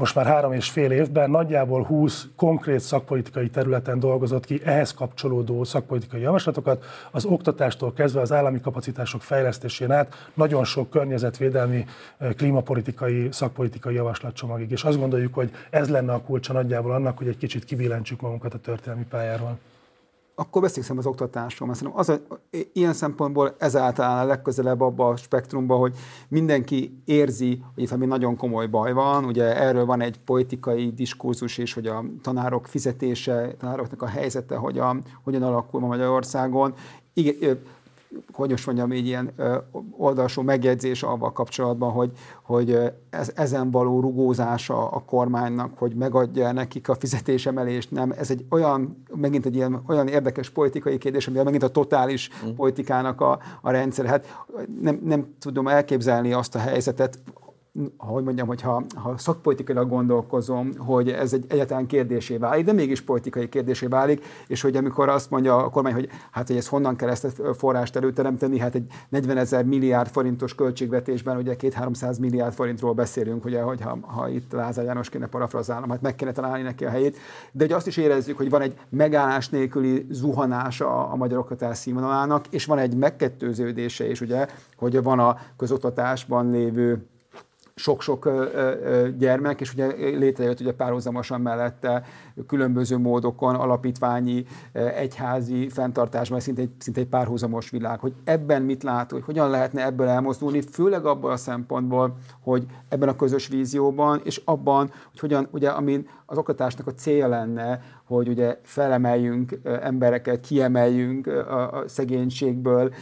most 0.00 0.14
már 0.14 0.26
három 0.26 0.52
és 0.52 0.70
fél 0.70 0.90
évben 0.90 1.30
nagyjából 1.30 1.82
20 1.84 2.26
konkrét 2.36 2.80
szakpolitikai 2.80 3.50
területen 3.50 3.98
dolgozott 3.98 4.44
ki 4.44 4.60
ehhez 4.64 4.92
kapcsolódó 4.92 5.64
szakpolitikai 5.64 6.20
javaslatokat, 6.20 6.84
az 7.10 7.24
oktatástól 7.24 7.92
kezdve 7.92 8.20
az 8.20 8.32
állami 8.32 8.60
kapacitások 8.60 9.22
fejlesztésén 9.22 9.90
át 9.90 10.30
nagyon 10.34 10.64
sok 10.64 10.90
környezetvédelmi, 10.90 11.84
klímapolitikai, 12.36 13.28
szakpolitikai 13.30 13.94
javaslatcsomagig. 13.94 14.70
És 14.70 14.84
azt 14.84 14.98
gondoljuk, 14.98 15.34
hogy 15.34 15.50
ez 15.70 15.88
lenne 15.88 16.12
a 16.12 16.22
kulcsa 16.22 16.52
nagyjából 16.52 16.92
annak, 16.92 17.18
hogy 17.18 17.28
egy 17.28 17.36
kicsit 17.36 17.64
kibillentsük 17.64 18.20
magunkat 18.20 18.54
a 18.54 18.58
történelmi 18.58 19.06
pályáról 19.10 19.58
akkor 20.40 20.62
beszélszem 20.62 20.98
az 20.98 21.06
oktatásról, 21.06 21.68
mert 21.68 21.80
szerintem 21.80 22.00
az 22.00 22.08
a, 22.08 22.40
ilyen 22.72 22.92
szempontból 22.92 23.54
ezáltal 23.58 24.18
a 24.18 24.24
legközelebb 24.24 24.80
abba 24.80 25.08
a 25.08 25.16
spektrumba, 25.16 25.76
hogy 25.76 25.96
mindenki 26.28 27.02
érzi, 27.04 27.62
hogy 27.74 27.82
itt 27.82 28.06
nagyon 28.06 28.36
komoly 28.36 28.66
baj 28.66 28.92
van, 28.92 29.24
ugye 29.24 29.56
erről 29.56 29.84
van 29.84 30.00
egy 30.00 30.18
politikai 30.18 30.92
diskurzus 30.92 31.58
is, 31.58 31.72
hogy 31.72 31.86
a 31.86 32.04
tanárok 32.22 32.66
fizetése, 32.66 33.54
tanároknak 33.58 34.02
a 34.02 34.06
helyzete 34.06 34.56
hogyan, 34.56 35.04
hogyan 35.24 35.42
alakul 35.42 35.80
ma 35.80 35.86
Magyarországon. 35.86 36.74
Igen, 37.14 37.60
hogy 38.32 38.50
most 38.50 38.66
mondjam, 38.66 38.90
egy 38.90 39.06
ilyen 39.06 39.32
oldalsó 39.96 40.42
megjegyzés 40.42 41.02
avval 41.02 41.32
kapcsolatban, 41.32 41.90
hogy, 41.90 42.10
hogy 42.42 42.78
ez, 43.10 43.32
ezen 43.34 43.70
való 43.70 44.00
rugózása 44.00 44.90
a 44.90 44.98
kormánynak, 44.98 45.78
hogy 45.78 45.94
megadja 45.94 46.52
nekik 46.52 46.88
a 46.88 46.94
fizetésemelést, 46.94 47.90
nem. 47.90 48.12
Ez 48.18 48.30
egy 48.30 48.44
olyan, 48.50 49.04
megint 49.14 49.46
egy 49.46 49.54
ilyen 49.54 49.82
olyan 49.86 50.08
érdekes 50.08 50.50
politikai 50.50 50.98
kérdés, 50.98 51.28
ami 51.28 51.42
megint 51.42 51.62
a 51.62 51.68
totális 51.68 52.30
mm. 52.46 52.54
politikának 52.54 53.20
a, 53.20 53.38
a 53.60 53.70
rendszer. 53.70 54.06
Hát 54.06 54.44
nem, 54.80 55.00
nem 55.04 55.34
tudom 55.38 55.68
elképzelni 55.68 56.32
azt 56.32 56.54
a 56.54 56.58
helyzetet, 56.58 57.18
hogy 57.96 58.24
mondjam, 58.24 58.46
hogy 58.46 58.60
ha, 58.60 58.84
szakpolitikailag 59.16 59.88
gondolkozom, 59.88 60.70
hogy 60.78 61.10
ez 61.10 61.32
egy 61.32 61.44
egyetlen 61.48 61.86
kérdésé 61.86 62.36
válik, 62.36 62.64
de 62.64 62.72
mégis 62.72 63.00
politikai 63.00 63.48
kérdésé 63.48 63.86
válik, 63.86 64.24
és 64.46 64.60
hogy 64.60 64.76
amikor 64.76 65.08
azt 65.08 65.30
mondja 65.30 65.56
a 65.56 65.68
kormány, 65.68 65.92
hogy 65.92 66.08
hát, 66.30 66.46
hogy 66.46 66.56
ez 66.56 66.68
honnan 66.68 66.96
kell 66.96 67.08
ezt 67.08 67.42
forrást 67.56 67.96
előteremteni, 67.96 68.58
hát 68.58 68.74
egy 68.74 68.86
40 69.08 69.36
ezer 69.36 69.64
milliárd 69.64 70.08
forintos 70.08 70.54
költségvetésben 70.54 71.36
ugye 71.36 71.56
2-300 71.58 72.20
milliárd 72.20 72.54
forintról 72.54 72.92
beszélünk, 72.92 73.44
ugye, 73.44 73.60
hogy 73.62 73.80
ha, 74.00 74.28
itt 74.28 74.52
Lázár 74.52 74.84
János 74.84 75.08
kéne 75.08 75.26
parafrazálnom, 75.26 75.90
hát 75.90 76.02
meg 76.02 76.14
kéne 76.14 76.32
találni 76.32 76.62
neki 76.62 76.84
a 76.84 76.90
helyét, 76.90 77.16
de 77.52 77.64
hogy 77.64 77.72
azt 77.72 77.86
is 77.86 77.96
érezzük, 77.96 78.36
hogy 78.36 78.50
van 78.50 78.60
egy 78.60 78.78
megállás 78.88 79.48
nélküli 79.48 80.06
zuhanás 80.10 80.80
a, 80.80 81.12
a 81.12 81.16
magyar 81.16 81.38
oktatás 81.38 81.78
színvonalának, 81.78 82.46
és 82.50 82.64
van 82.64 82.78
egy 82.78 82.96
megkettőződése 82.96 84.10
is, 84.10 84.20
ugye, 84.20 84.46
hogy 84.76 85.02
van 85.02 85.18
a 85.18 85.38
közoktatásban 85.56 86.50
lévő 86.50 87.08
sok-sok 87.80 88.30
gyermek, 89.18 89.60
és 89.60 89.72
ugye 89.72 89.86
létrejött 89.96 90.60
ugye 90.60 90.72
párhuzamosan 90.72 91.40
mellette 91.40 92.04
különböző 92.46 92.98
módokon 92.98 93.54
alapítványi, 93.54 94.44
egyházi 94.72 95.68
fenntartásban 95.68 96.40
szinte 96.40 96.60
egy, 96.60 96.70
szinte 96.78 97.00
egy 97.00 97.06
párhuzamos 97.06 97.70
világ. 97.70 97.98
Hogy 97.98 98.12
ebben 98.24 98.62
mit 98.62 98.82
lát, 98.82 99.10
hogy 99.10 99.22
hogyan 99.24 99.50
lehetne 99.50 99.84
ebből 99.84 100.06
elmozdulni, 100.06 100.60
főleg 100.60 101.04
abban 101.06 101.32
a 101.32 101.36
szempontból, 101.36 102.16
hogy 102.40 102.66
ebben 102.88 103.08
a 103.08 103.16
közös 103.16 103.48
vízióban, 103.48 104.20
és 104.24 104.40
abban, 104.44 104.90
hogy 105.10 105.20
hogyan, 105.20 105.48
ugye, 105.50 105.68
amin 105.68 106.08
az 106.26 106.38
oktatásnak 106.38 106.86
a 106.86 106.94
célja 106.94 107.28
lenne, 107.28 107.82
hogy 108.16 108.28
ugye 108.28 108.58
felemeljünk 108.62 109.60
embereket, 109.64 110.40
kiemeljünk 110.40 111.26
a 111.26 111.84
szegénységből, 111.86 112.94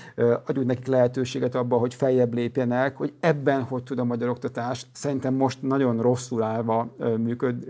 adjunk 0.46 0.66
nekik 0.66 0.86
lehetőséget 0.86 1.54
abba, 1.54 1.76
hogy 1.76 1.94
feljebb 1.94 2.34
lépjenek, 2.34 2.96
hogy 2.96 3.12
ebben 3.20 3.62
hogy 3.62 3.82
tud 3.82 3.98
a 3.98 4.04
magyar 4.04 4.28
oktatás 4.28 4.86
szerintem 4.92 5.34
most 5.34 5.62
nagyon 5.62 6.00
rosszul 6.00 6.42
állva 6.42 6.88
működ, 7.16 7.66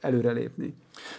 előrelépni. 0.00 0.74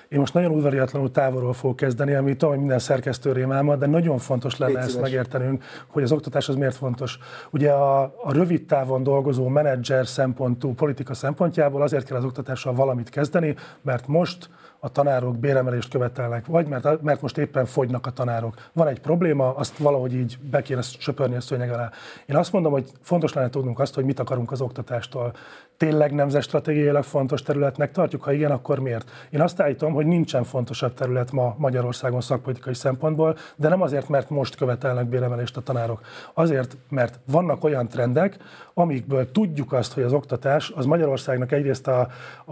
Én 0.08 0.20
most 0.20 0.34
nagyon 0.34 0.52
udvariatlanul 0.52 1.12
távolról 1.12 1.54
fogok 1.54 1.76
kezdeni, 1.76 2.14
ami 2.14 2.36
hogy 2.40 2.58
minden 2.58 2.80
szerkesztő 2.80 3.32
rémálma, 3.32 3.76
de 3.76 3.86
nagyon 3.86 4.18
fontos 4.18 4.58
lenne 4.58 4.80
ezt 4.80 5.02
megértenünk, 5.02 5.64
hogy 5.88 6.04
az 6.04 6.12
oktatás 6.12 6.50
az 6.50 6.56
miért 6.56 6.76
fontos. 6.76 7.20
Ugye 7.52 7.72
a, 7.72 8.02
a 8.02 8.34
rövid 8.34 8.66
távon 8.66 9.04
dolgozó 9.04 9.48
menedzser 9.48 10.08
szempontú 10.08 10.74
politika 10.74 11.14
szempontjából 11.14 11.82
azért 11.82 12.06
kell 12.06 12.18
az 12.18 12.24
oktatással 12.24 12.74
valamit 12.74 13.10
kezdeni, 13.10 13.56
mert 13.82 14.08
most 14.08 14.50
a 14.86 14.90
tanárok 14.90 15.38
béremelést 15.38 15.90
követelnek, 15.90 16.46
vagy 16.46 16.68
mert, 16.68 17.02
mert 17.02 17.22
most 17.22 17.38
éppen 17.38 17.66
fogynak 17.66 18.06
a 18.06 18.12
tanárok. 18.12 18.70
Van 18.74 18.88
egy 18.88 19.00
probléma, 19.00 19.56
azt 19.56 19.78
valahogy 19.78 20.14
így 20.14 20.38
be 20.42 20.62
kéne 20.62 20.82
söpörni 20.82 21.36
a 21.36 21.42
szőnyeg 21.42 21.72
alá. 21.72 21.92
Én 22.26 22.36
azt 22.36 22.52
mondom, 22.52 22.72
hogy 22.72 22.92
fontos 23.02 23.34
lenne 23.34 23.50
tudnunk 23.50 23.80
azt, 23.80 23.94
hogy 23.94 24.06
mit 24.06 24.20
akarunk 24.20 24.52
az 24.52 24.62
oktatástól. 24.62 25.34
Tényleg 25.78 26.12
nemzetstratégiailag 26.12 27.04
fontos 27.04 27.42
területnek 27.42 27.92
tartjuk? 27.92 28.24
Ha 28.24 28.32
igen, 28.32 28.52
akkor 28.52 28.80
miért? 28.80 29.12
Én 29.30 29.42
azt 29.42 29.62
állítom, 29.62 29.94
hogy 29.94 30.06
nincsen 30.06 30.44
fontosabb 30.44 30.94
terület 30.94 31.32
ma 31.32 31.56
Magyarországon 31.58 32.22
szakpolitikai 32.22 32.74
szempontból, 32.74 33.38
de 33.56 33.70
nem 33.70 33.82
azért, 33.82 34.10
mert 34.10 34.30
most 34.30 34.56
követelnek 34.56 35.06
béremelést 35.06 35.58
a 35.58 35.62
tanárok. 35.62 36.02
Azért, 36.34 36.78
mert 36.90 37.20
vannak 37.26 37.64
olyan 37.64 37.88
trendek, 37.88 38.38
amikből 38.74 39.32
tudjuk 39.32 39.74
azt, 39.74 39.94
hogy 39.94 40.04
az 40.04 40.14
oktatás 40.14 40.72
az 40.76 40.86
Magyarországnak 40.86 41.52
egyrészt 41.52 41.88
a, 41.88 42.00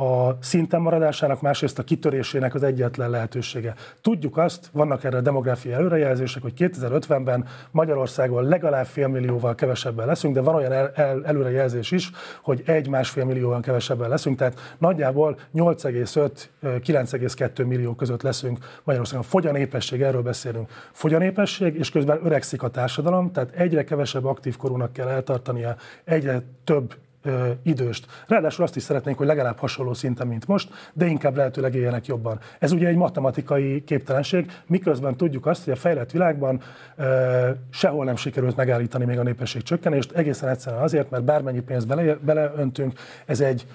a 0.04 0.38
szinten 0.40 0.82
maradásának, 0.82 1.42
másrészt 1.42 1.80
a 1.80 1.84
kitörésének 1.84 2.56
az 2.56 2.64
egyetlen 2.64 3.10
lehetősége. 3.10 3.76
Tudjuk 4.02 4.38
azt, 4.38 4.70
vannak 4.72 5.04
erre 5.04 5.22
demográfiai 5.22 5.74
előrejelzések, 5.74 6.42
hogy 6.42 6.54
2050-ben 6.58 7.46
Magyarországon 7.72 8.44
legalább 8.44 8.86
félmillióval 8.86 9.56
kevesebben 9.56 10.08
leszünk, 10.08 10.34
de 10.34 10.42
van 10.42 10.56
olyan 10.56 10.72
el, 10.72 10.92
el, 10.96 11.26
előrejelzés 11.26 11.92
is, 11.92 12.12
hogy 12.42 12.64
egy-másfél 13.14 13.26
millióval 13.26 13.60
kevesebben 13.60 14.10
leszünk, 14.10 14.38
tehát 14.38 14.76
nagyjából 14.78 15.40
8,5-9,2 15.56 17.68
millió 17.68 17.96
között 17.96 18.22
leszünk 18.22 18.58
Magyarországon. 18.84 19.24
Fogy 19.24 19.48
a 19.48 19.52
népesség, 19.52 20.02
erről 20.02 20.22
beszélünk. 20.22 20.70
Fogy 20.92 21.14
a 21.14 21.18
népesség, 21.18 21.76
és 21.76 21.90
közben 21.90 22.26
öregszik 22.26 22.64
a 22.64 22.70
társadalom, 22.70 23.32
tehát 23.32 23.52
egyre 23.52 23.84
kevesebb 23.84 24.26
aktív 24.26 24.58
korúnak 24.58 24.94
kell 24.94 25.08
eltartania 25.08 25.76
egyre 26.04 26.42
több 26.64 26.94
ö, 27.24 27.50
időst. 27.64 28.06
Ráadásul 28.28 28.64
azt 28.64 28.76
is 28.76 28.84
szeretnénk, 28.84 29.18
hogy 29.18 29.28
legalább 29.28 29.58
hasonló 29.58 29.94
szinten, 29.94 30.28
mint 30.28 30.48
most, 30.48 30.70
de 30.94 31.06
inkább 31.06 31.36
lehetőleg 31.36 31.76
éljenek 31.76 32.06
jobban. 32.06 32.40
Ez 32.60 32.72
ugye 32.72 32.88
egy 32.88 32.96
matematikai 32.96 33.84
képtelenség, 33.84 34.52
miközben 34.68 35.16
tudjuk 35.16 35.46
azt, 35.46 35.64
hogy 35.64 35.74
a 35.74 35.76
fejlett 35.76 36.12
világban 36.12 36.62
ö, 36.96 37.50
sehol 37.70 38.06
nem 38.06 38.16
sikerült 38.16 38.56
megállítani 38.56 39.06
még 39.06 39.20
a 39.20 39.24
népesség 39.24 39.62
csökkenést, 39.62 40.12
egészen 40.12 40.50
egyszerűen 40.50 40.82
azért, 40.82 41.10
mert 41.10 41.24
bármennyi 41.24 41.62
pénzt 41.62 41.88
bele, 41.88 42.16
beleöntünk, 42.16 43.00
ez 43.26 43.40
egy 43.40 43.66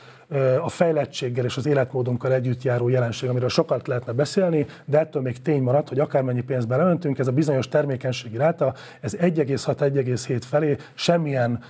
a 0.63 0.69
fejlettséggel 0.69 1.45
és 1.45 1.57
az 1.57 1.67
életmódunkkal 1.67 2.33
együtt 2.33 2.63
járó 2.63 2.89
jelenség, 2.89 3.29
amiről 3.29 3.49
sokat 3.49 3.87
lehetne 3.87 4.13
beszélni, 4.13 4.67
de 4.85 4.99
ettől 4.99 5.23
még 5.23 5.43
tény 5.43 5.63
maradt, 5.63 5.89
hogy 5.89 5.99
akármennyi 5.99 6.41
pénzt 6.41 6.69
beleöntünk, 6.69 7.19
ez 7.19 7.27
a 7.27 7.33
bizonyos 7.33 7.69
termékenységi 7.69 8.37
ráta, 8.37 8.75
ez 9.01 9.17
1,6-1,7 9.17 10.41
felé 10.47 10.77
semmilyen 10.95 11.63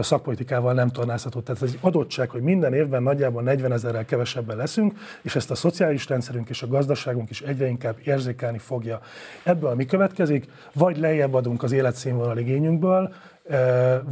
szakpolitikával 0.00 0.72
nem 0.72 0.88
tornázható. 0.88 1.40
Tehát 1.40 1.62
ez 1.62 1.68
egy 1.72 1.78
adottság, 1.80 2.30
hogy 2.30 2.42
minden 2.42 2.74
évben 2.74 3.02
nagyjából 3.02 3.42
40 3.42 3.72
ezerrel 3.72 4.04
kevesebben 4.04 4.56
leszünk, 4.56 4.94
és 5.22 5.36
ezt 5.36 5.50
a 5.50 5.54
szociális 5.54 6.08
rendszerünk 6.08 6.48
és 6.48 6.62
a 6.62 6.66
gazdaságunk 6.66 7.30
is 7.30 7.40
egyre 7.40 7.66
inkább 7.66 7.96
érzékelni 8.04 8.58
fogja. 8.58 9.00
Ebből 9.42 9.74
mi 9.74 9.84
következik? 9.84 10.48
Vagy 10.74 10.98
lejjebb 10.98 11.34
adunk 11.34 11.62
az 11.62 11.72
életszínvonal 11.72 12.38
igényünkből, 12.38 13.14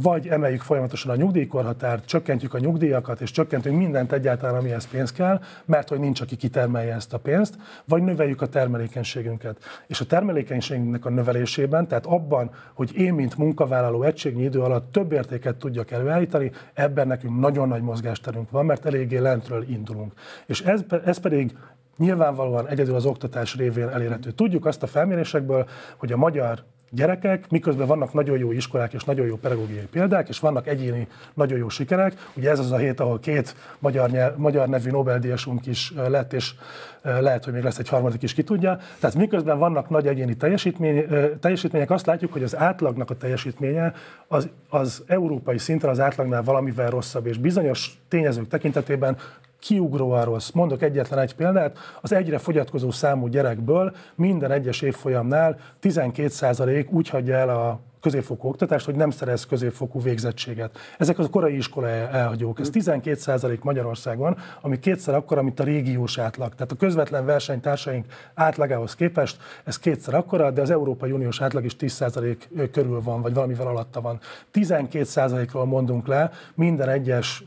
vagy 0.01 0.27
emeljük 0.27 0.61
folyamatosan 0.61 1.11
a 1.11 1.15
nyugdíjkorhatárt, 1.15 2.05
csökkentjük 2.05 2.53
a 2.53 2.59
nyugdíjakat, 2.59 3.21
és 3.21 3.31
csökkentünk 3.31 3.77
mindent 3.77 4.11
egyáltalán, 4.11 4.55
amihez 4.55 4.87
pénz 4.87 5.11
kell, 5.11 5.41
mert 5.65 5.89
hogy 5.89 5.99
nincs, 5.99 6.21
aki 6.21 6.35
kitermelje 6.35 6.93
ezt 6.93 7.13
a 7.13 7.17
pénzt, 7.17 7.55
vagy 7.85 8.03
növeljük 8.03 8.41
a 8.41 8.47
termelékenységünket. 8.47 9.57
És 9.87 10.01
a 10.01 10.05
termelékenységünknek 10.05 11.05
a 11.05 11.09
növelésében, 11.09 11.87
tehát 11.87 12.05
abban, 12.05 12.51
hogy 12.73 12.97
én, 12.97 13.13
mint 13.13 13.37
munkavállaló 13.37 14.03
egységnyi 14.03 14.43
idő 14.43 14.61
alatt 14.61 14.91
több 14.91 15.11
értéket 15.11 15.55
tudjak 15.55 15.91
előállítani, 15.91 16.51
ebben 16.73 17.07
nekünk 17.07 17.39
nagyon 17.39 17.67
nagy 17.67 17.81
mozgásterünk 17.81 18.51
van, 18.51 18.65
mert 18.65 18.85
eléggé 18.85 19.17
lentről 19.17 19.65
indulunk. 19.69 20.13
És 20.45 20.61
ez, 20.61 20.81
ez 21.05 21.17
pedig 21.17 21.57
nyilvánvalóan 21.97 22.67
egyedül 22.67 22.95
az 22.95 23.05
oktatás 23.05 23.55
révén 23.55 23.87
elérhető. 23.87 24.31
Tudjuk 24.31 24.65
azt 24.65 24.83
a 24.83 24.87
felmérésekből, 24.87 25.67
hogy 25.97 26.11
a 26.11 26.17
magyar 26.17 26.63
gyerekek, 26.89 27.49
miközben 27.49 27.87
vannak 27.87 28.13
nagyon 28.13 28.37
jó 28.37 28.51
iskolák 28.51 28.93
és 28.93 29.03
nagyon 29.03 29.25
jó 29.25 29.35
pedagógiai 29.35 29.87
példák, 29.91 30.29
és 30.29 30.39
vannak 30.39 30.67
egyéni 30.67 31.07
nagyon 31.33 31.57
jó 31.57 31.69
sikerek. 31.69 32.13
Ugye 32.35 32.49
ez 32.49 32.59
az 32.59 32.71
a 32.71 32.77
hét, 32.77 32.99
ahol 32.99 33.19
két 33.19 33.55
magyar, 33.79 34.09
nyelv, 34.09 34.37
magyar 34.37 34.67
nevű 34.67 34.89
Nobel-díjasunk 34.89 35.65
is 35.65 35.93
lett, 36.07 36.33
és 36.33 36.53
lehet, 37.01 37.43
hogy 37.43 37.53
még 37.53 37.63
lesz 37.63 37.77
egy 37.77 37.89
harmadik 37.89 38.21
is, 38.21 38.33
ki 38.33 38.43
tudja. 38.43 38.77
Tehát 38.99 39.15
miközben 39.15 39.57
vannak 39.57 39.89
nagy 39.89 40.07
egyéni 40.07 40.35
teljesítmény, 40.35 41.05
teljesítmények, 41.39 41.91
azt 41.91 42.05
látjuk, 42.05 42.33
hogy 42.33 42.43
az 42.43 42.57
átlagnak 42.57 43.09
a 43.09 43.17
teljesítménye 43.17 43.93
az, 44.27 44.49
az 44.69 45.03
európai 45.07 45.57
szinten 45.57 45.89
az 45.89 45.99
átlagnál 45.99 46.43
valamivel 46.43 46.89
rosszabb, 46.89 47.25
és 47.25 47.37
bizonyos 47.37 47.91
tényezők 48.07 48.47
tekintetében 48.47 49.17
kiugróan 49.65 50.23
rossz. 50.23 50.49
Mondok 50.49 50.81
egyetlen 50.81 51.19
egy 51.19 51.35
példát, 51.35 51.77
az 52.01 52.11
egyre 52.11 52.37
fogyatkozó 52.37 52.91
számú 52.91 53.27
gyerekből 53.27 53.95
minden 54.15 54.51
egyes 54.51 54.81
évfolyamnál 54.81 55.57
12% 55.81 56.89
úgy 56.89 57.09
hagyja 57.09 57.35
el 57.35 57.49
a 57.49 57.79
középfokú 58.05 58.47
oktatást, 58.47 58.85
hogy 58.85 58.95
nem 58.95 59.09
szerez 59.09 59.45
középfokú 59.45 60.01
végzettséget. 60.01 60.77
Ezek 60.97 61.19
az 61.19 61.25
a 61.25 61.29
korai 61.29 61.55
iskola 61.55 61.87
elhagyók. 61.87 62.59
Ez 62.59 62.69
12% 62.73 63.61
Magyarországon, 63.61 64.37
ami 64.61 64.79
kétszer 64.79 65.15
akkora, 65.15 65.41
mint 65.41 65.59
a 65.59 65.63
régiós 65.63 66.17
átlag. 66.17 66.55
Tehát 66.55 66.71
a 66.71 66.75
közvetlen 66.75 67.25
versenytársaink 67.25 68.05
átlagához 68.33 68.95
képest 68.95 69.37
ez 69.63 69.79
kétszer 69.79 70.13
akkora, 70.13 70.51
de 70.51 70.61
az 70.61 70.69
Európai 70.69 71.11
Uniós 71.11 71.41
átlag 71.41 71.65
is 71.65 71.75
10% 71.79 72.37
körül 72.71 73.01
van, 73.01 73.21
vagy 73.21 73.33
valamivel 73.33 73.67
alatta 73.67 74.01
van. 74.01 74.19
12%-ról 74.53 75.65
mondunk 75.65 76.07
le 76.07 76.31
minden 76.53 76.89
egyes 76.89 77.43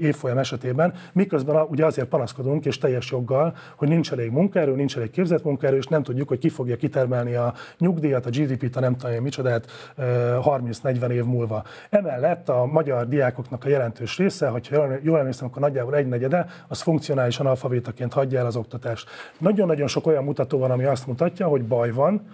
évfolyam 0.00 0.38
esetében, 0.38 0.94
miközben 1.12 1.66
ugye 1.68 1.86
azért 1.86 2.08
panaszkodunk, 2.08 2.64
és 2.64 2.78
teljes 2.78 3.10
joggal, 3.10 3.56
hogy 3.76 3.88
nincs 3.88 4.12
elég 4.12 4.30
munkaerő, 4.30 4.74
nincs 4.74 4.96
elég 4.96 5.10
képzett 5.10 5.44
munkaerő, 5.44 5.76
és 5.76 5.86
nem 5.86 6.02
tudjuk, 6.02 6.28
hogy 6.28 6.38
ki 6.38 6.48
fogja 6.48 6.76
kitermelni 6.76 7.34
a 7.34 7.54
nyugdíjat, 7.78 8.26
a 8.26 8.30
GDP-t, 8.30 8.76
a 8.76 8.80
nem 8.80 8.96
tudom 8.96 9.22
micsodát 9.22 9.94
30-40 9.98 11.10
év 11.10 11.24
múlva. 11.24 11.64
Emellett 11.90 12.48
a 12.48 12.64
magyar 12.64 13.08
diákoknak 13.08 13.64
a 13.64 13.68
jelentős 13.68 14.16
része, 14.16 14.48
hogyha 14.48 14.86
jól 15.02 15.18
emlékszem, 15.18 15.46
akkor 15.46 15.62
nagyjából 15.62 15.94
egy 15.94 16.08
negyede, 16.08 16.46
az 16.68 16.80
funkcionálisan 16.80 17.46
alfabétaként 17.46 18.12
hagyja 18.12 18.38
el 18.38 18.46
az 18.46 18.56
oktatást. 18.56 19.08
Nagyon-nagyon 19.38 19.86
sok 19.86 20.06
olyan 20.06 20.24
mutató 20.24 20.58
van, 20.58 20.70
ami 20.70 20.84
azt 20.84 21.06
mutatja, 21.06 21.46
hogy 21.46 21.64
baj 21.64 21.90
van, 21.90 22.28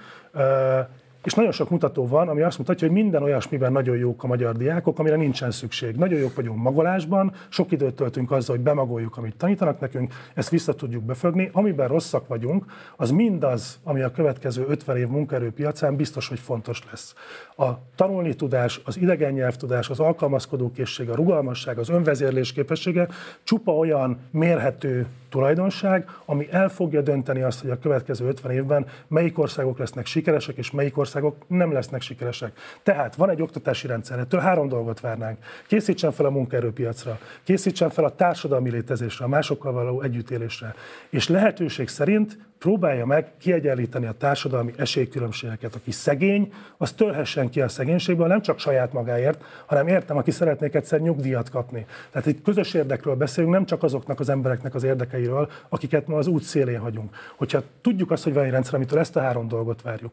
és 1.24 1.35
nagyon 1.35 1.52
sok 1.52 1.70
mutató 1.70 2.06
van, 2.06 2.28
ami 2.28 2.40
azt 2.40 2.58
mutatja, 2.58 2.87
hogy 2.87 2.96
minden 2.96 3.22
olyasmiben 3.22 3.72
nagyon 3.72 3.96
jók 3.96 4.24
a 4.24 4.26
magyar 4.26 4.56
diákok, 4.56 4.98
amire 4.98 5.16
nincsen 5.16 5.50
szükség. 5.50 5.96
Nagyon 5.96 6.18
jók 6.18 6.35
vagyunk 6.35 6.62
magolásban, 6.62 7.32
sok 7.48 7.72
időt 7.72 7.94
töltünk 7.94 8.30
azzal, 8.30 8.56
hogy 8.56 8.64
bemagoljuk, 8.64 9.16
amit 9.16 9.37
tanítanak 9.37 9.80
nekünk, 9.80 10.12
ezt 10.35 10.48
vissza 10.48 10.74
tudjuk 10.74 11.02
befögni. 11.02 11.50
Amiben 11.52 11.88
rosszak 11.88 12.26
vagyunk, 12.26 12.64
az 12.96 13.11
mindaz, 13.11 13.80
ami 13.85 14.00
a 14.00 14.11
következő 14.11 14.64
50 14.68 14.96
év 14.96 15.08
munkaerőpiacán 15.08 15.96
biztos, 15.96 16.28
hogy 16.28 16.38
fontos 16.38 16.82
lesz. 16.90 17.14
A 17.56 17.70
tanulni 17.94 18.35
tudás, 18.35 18.80
az 18.85 18.96
idegen 18.96 19.32
nyelvtudás, 19.32 19.90
az 19.90 20.00
alkalmazkodó 20.00 20.70
készség, 20.70 21.11
a 21.11 21.14
rugalmasság, 21.14 21.78
az 21.78 21.88
önvezérlés 21.88 22.52
képessége 22.52 23.08
csupa 23.42 23.72
olyan 23.72 24.18
mérhető 24.30 25.06
tulajdonság, 25.33 26.09
ami 26.25 26.49
el 26.51 26.68
fogja 26.68 27.01
dönteni 27.01 27.42
azt, 27.42 27.61
hogy 27.61 27.71
a 27.71 27.79
következő 27.79 28.27
50 28.27 28.53
évben 28.53 28.87
melyik 29.09 29.38
országok 29.38 29.79
lesznek 29.79 30.07
sikeresek, 30.07 30.57
és 30.57 30.71
melyik 30.71 30.99
országok 30.99 31.37
nem 31.47 31.73
lesznek 31.73 32.01
sikeresek. 32.01 32.59
Tehát 32.83 33.14
van 33.14 33.30
egy 33.30 33.43
oktatási 33.43 33.87
rendszer, 33.87 34.18
ettől 34.18 34.41
három 34.41 34.68
dolgot 34.68 35.01
várnánk. 35.01 35.39
Készítsen 35.66 36.12
fel 36.12 36.26
a 36.26 36.30
munkaerőpiacra, 36.30 37.18
készítsen 37.45 37.91
fel 37.91 38.05
a 38.05 38.14
társadalmi 38.14 38.70
létezésre, 38.70 39.24
a 39.24 39.28
másokkal 39.28 39.72
való 39.72 40.03
együttélésre, 40.03 40.74
és 41.11 41.28
lehetőség 41.28 41.89
szerint 41.89 42.39
próbálja 42.62 43.06
meg 43.06 43.32
kiegyenlíteni 43.38 44.06
a 44.06 44.12
társadalmi 44.12 44.72
esélykülönbségeket. 44.76 45.74
Aki 45.74 45.90
szegény, 45.90 46.52
az 46.76 46.92
törhessen 46.92 47.50
ki 47.50 47.60
a 47.60 47.68
szegénységből, 47.68 48.26
nem 48.26 48.42
csak 48.42 48.58
saját 48.58 48.92
magáért, 48.92 49.42
hanem 49.66 49.86
értem, 49.86 50.16
aki 50.16 50.30
szeretnék 50.30 50.74
egyszer 50.74 51.00
nyugdíjat 51.00 51.50
kapni. 51.50 51.86
Tehát 52.10 52.26
itt 52.26 52.42
közös 52.42 52.74
érdekről 52.74 53.14
beszélünk, 53.14 53.52
nem 53.52 53.66
csak 53.66 53.82
azoknak 53.82 54.20
az 54.20 54.28
embereknek 54.28 54.74
az 54.74 54.82
érdekeiről, 54.82 55.50
akiket 55.68 56.06
ma 56.06 56.16
az 56.16 56.26
út 56.26 56.42
szélén 56.42 56.78
hagyunk. 56.78 57.16
Hogyha 57.36 57.62
tudjuk 57.80 58.10
azt, 58.10 58.24
hogy 58.24 58.34
van 58.34 58.44
egy 58.44 58.50
rendszer, 58.50 58.74
amitől 58.74 58.98
ezt 58.98 59.16
a 59.16 59.20
három 59.20 59.48
dolgot 59.48 59.82
várjuk, 59.82 60.12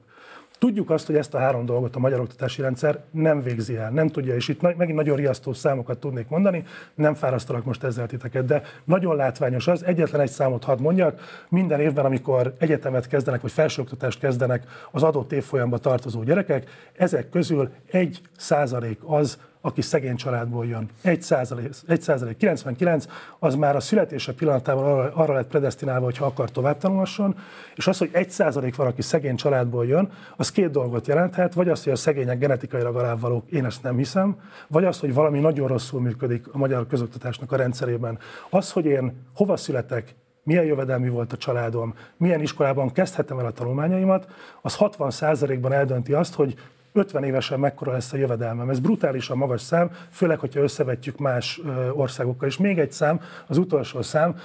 Tudjuk 0.60 0.90
azt, 0.90 1.06
hogy 1.06 1.16
ezt 1.16 1.34
a 1.34 1.38
három 1.38 1.66
dolgot 1.66 1.96
a 1.96 2.00
magyar 2.00 2.20
oktatási 2.20 2.62
rendszer 2.62 3.00
nem 3.12 3.42
végzi 3.42 3.76
el, 3.76 3.90
nem 3.90 4.08
tudja, 4.08 4.36
és 4.36 4.48
itt 4.48 4.62
megint 4.62 4.94
nagyon 4.94 5.16
riasztó 5.16 5.54
számokat 5.54 6.00
tudnék 6.00 6.28
mondani, 6.28 6.64
nem 6.96 7.14
fárasztalak 7.14 7.66
most 7.66 7.84
ezzel 7.84 8.08
titeket, 8.08 8.46
de 8.46 8.62
nagyon 8.84 9.16
látványos 9.16 9.68
az, 9.68 9.84
egyetlen 9.84 10.22
egy 10.22 10.30
számot 10.30 10.64
hadd 10.64 10.82
mondjak, 10.82 11.46
minden 11.50 11.80
évben, 11.80 12.06
amikor 12.06 12.54
egyetemet 12.58 13.08
kezdenek, 13.08 13.42
vagy 13.42 13.52
felsőoktatást 13.52 14.20
kezdenek 14.20 14.64
az 14.92 15.04
adott 15.04 15.32
évfolyamba 15.32 15.78
tartozó 15.78 16.24
gyerekek, 16.24 16.70
ezek 16.98 17.30
közül 17.30 17.70
egy 17.92 18.22
százalék 18.38 19.00
az, 19.06 19.38
aki 19.62 19.82
szegény 19.82 20.16
családból 20.16 20.66
jön. 20.66 20.90
1 21.02 21.22
százalék, 21.22 21.70
1 21.88 22.02
százalék 22.02 22.38
99, 22.38 23.06
az 23.40 23.56
már 23.56 23.76
a 23.76 23.80
születése 23.80 24.34
pillanatában 24.34 24.84
arra, 24.84 25.12
arra 25.14 25.34
lett 25.34 25.48
predestinálva, 25.48 26.06
hogyha 26.06 26.26
akar 26.26 26.52
tovább 26.52 26.78
tanulhasson, 26.78 27.36
és 27.76 27.88
az, 27.88 27.98
hogy 27.98 28.10
1 28.12 28.30
százalék 28.30 28.76
van, 28.76 28.88
aki 28.88 29.02
szegény 29.02 29.36
családból 29.36 29.86
jön, 29.86 30.12
az 30.36 30.52
két 30.52 30.72
dolgot 30.72 31.08
jelenthet, 31.08 31.54
vagy 31.54 31.70
az, 31.70 31.84
hogy 31.84 31.94
a 31.94 31.96
szegények 31.96 32.40
genetikailag 32.40 32.96
alávalók, 32.96 33.52
én 33.52 33.66
ezt 33.66 33.84
nem 33.84 33.98
hiszem, 33.98 34.40
vagy 34.68 34.86
az, 34.86 35.00
hogy 35.00 35.14
valami 35.14 35.40
nagyon 35.40 35.68
rosszul 35.68 36.02
működik 36.02 36.48
a 36.52 36.58
magyar 36.58 36.88
közoktatásnak 36.88 37.52
a 37.52 37.56
rendszerében. 37.56 38.20
Az, 38.50 38.72
hogy 38.72 38.86
én 38.86 39.26
hova 39.36 39.58
születek, 39.58 40.16
milyen 40.44 40.66
jövedelmű 40.66 41.10
volt 41.10 41.34
a 41.34 41.38
családom, 41.38 41.94
milyen 42.18 42.42
iskolában 42.42 42.92
kezdhetem 42.92 43.40
el 43.40 43.46
a 43.46 43.52
tanulmányaimat, 43.52 44.28
az 44.62 44.76
60%-ban 44.80 45.72
eldönti 45.72 46.14
azt, 46.14 46.34
hogy 46.34 46.56
50 47.00 47.24
évesen 47.24 47.60
mekkora 47.60 47.92
lesz 47.92 48.14
a 48.14 48.18
jövedelmem. 48.18 48.70
Ez 48.70 48.80
brutálisan 48.80 49.38
magas 49.38 49.62
szám, 49.62 49.92
főleg, 50.10 50.40
hogyha 50.40 50.60
összevetjük 50.60 51.18
más 51.18 51.62
országokkal. 51.94 52.48
És 52.48 52.58
még 52.58 52.80
egy 52.80 52.92
szám, 52.92 53.22
az 53.48 53.58
utolsó 53.58 54.02
szám, 54.02 54.36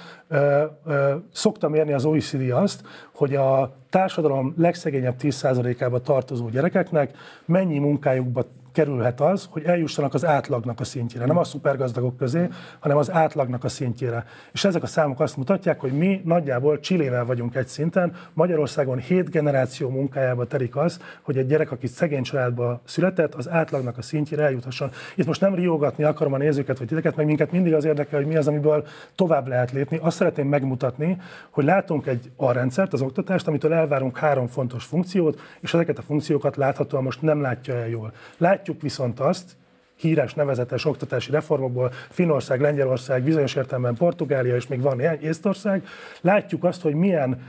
szoktam 1.31 1.73
érni 1.73 1.93
az 1.93 2.05
OECD 2.05 2.51
azt, 2.51 2.83
hogy 3.13 3.35
a 3.35 3.75
társadalom 3.89 4.53
legszegényebb 4.57 5.15
10%-ába 5.21 6.01
tartozó 6.01 6.49
gyerekeknek 6.49 7.17
mennyi 7.45 7.79
munkájukba 7.79 8.45
kerülhet 8.75 9.21
az, 9.21 9.47
hogy 9.49 9.63
eljussanak 9.63 10.13
az 10.13 10.25
átlagnak 10.25 10.79
a 10.79 10.83
szintjére. 10.83 11.25
Nem 11.25 11.37
a 11.37 11.43
szupergazdagok 11.43 12.17
közé, 12.17 12.47
hanem 12.79 12.97
az 12.97 13.11
átlagnak 13.11 13.63
a 13.63 13.69
szintjére. 13.69 14.25
És 14.51 14.63
ezek 14.63 14.83
a 14.83 14.87
számok 14.87 15.19
azt 15.19 15.37
mutatják, 15.37 15.79
hogy 15.79 15.91
mi 15.91 16.21
nagyjából 16.25 16.79
Csillével 16.79 17.25
vagyunk 17.25 17.55
egy 17.55 17.67
szinten. 17.67 18.13
Magyarországon 18.33 18.97
hét 18.97 19.29
generáció 19.29 19.89
munkájába 19.89 20.45
terik 20.45 20.75
az, 20.75 20.99
hogy 21.21 21.37
egy 21.37 21.47
gyerek, 21.47 21.71
aki 21.71 21.87
szegény 21.87 22.23
családba 22.23 22.81
született, 22.85 23.35
az 23.35 23.49
átlagnak 23.49 23.97
a 23.97 24.01
szintjére 24.01 24.43
eljuthasson. 24.43 24.91
Itt 25.15 25.25
most 25.25 25.41
nem 25.41 25.55
riogatni 25.55 26.03
akarom 26.03 26.33
a 26.33 26.37
nézőket 26.37 26.77
vagy 26.77 26.87
titeket, 26.87 27.15
meg 27.15 27.25
minket 27.25 27.51
mindig 27.51 27.73
az 27.73 27.85
érdekel, 27.85 28.19
hogy 28.19 28.27
mi 28.27 28.35
az, 28.35 28.47
amiből 28.47 28.85
tovább 29.15 29.47
lehet 29.47 29.71
lépni. 29.71 29.99
Azt 30.01 30.17
szeretném 30.17 30.47
megmutatni, 30.47 31.17
hogy 31.49 31.63
látunk 31.63 32.07
egy 32.07 32.31
a 32.35 32.51
rendszert, 32.51 32.93
az 32.93 33.01
oktatást, 33.01 33.47
amitől 33.47 33.73
elvárunk 33.73 34.17
három 34.17 34.47
fontos 34.47 34.83
funkciót, 34.83 35.39
és 35.59 35.73
ezeket 35.73 35.97
a 35.97 36.01
funkciókat 36.01 36.55
láthatóan 36.55 37.03
most 37.03 37.21
nem 37.21 37.41
látja 37.41 37.75
el 37.75 37.87
jól. 37.87 38.13
Lát 38.37 38.64
Látjuk 38.65 38.83
viszont 38.83 39.19
azt, 39.19 39.57
híres, 39.95 40.33
nevezetes 40.33 40.85
oktatási 40.85 41.31
reformokból, 41.31 41.91
Finország, 42.09 42.61
Lengyelország, 42.61 43.23
bizonyos 43.23 43.55
értelemben 43.55 43.95
Portugália, 43.95 44.55
és 44.55 44.67
még 44.67 44.81
van 44.81 44.99
Észtország, 44.99 45.83
látjuk 46.21 46.63
azt, 46.63 46.81
hogy 46.81 46.93
milyen 46.93 47.41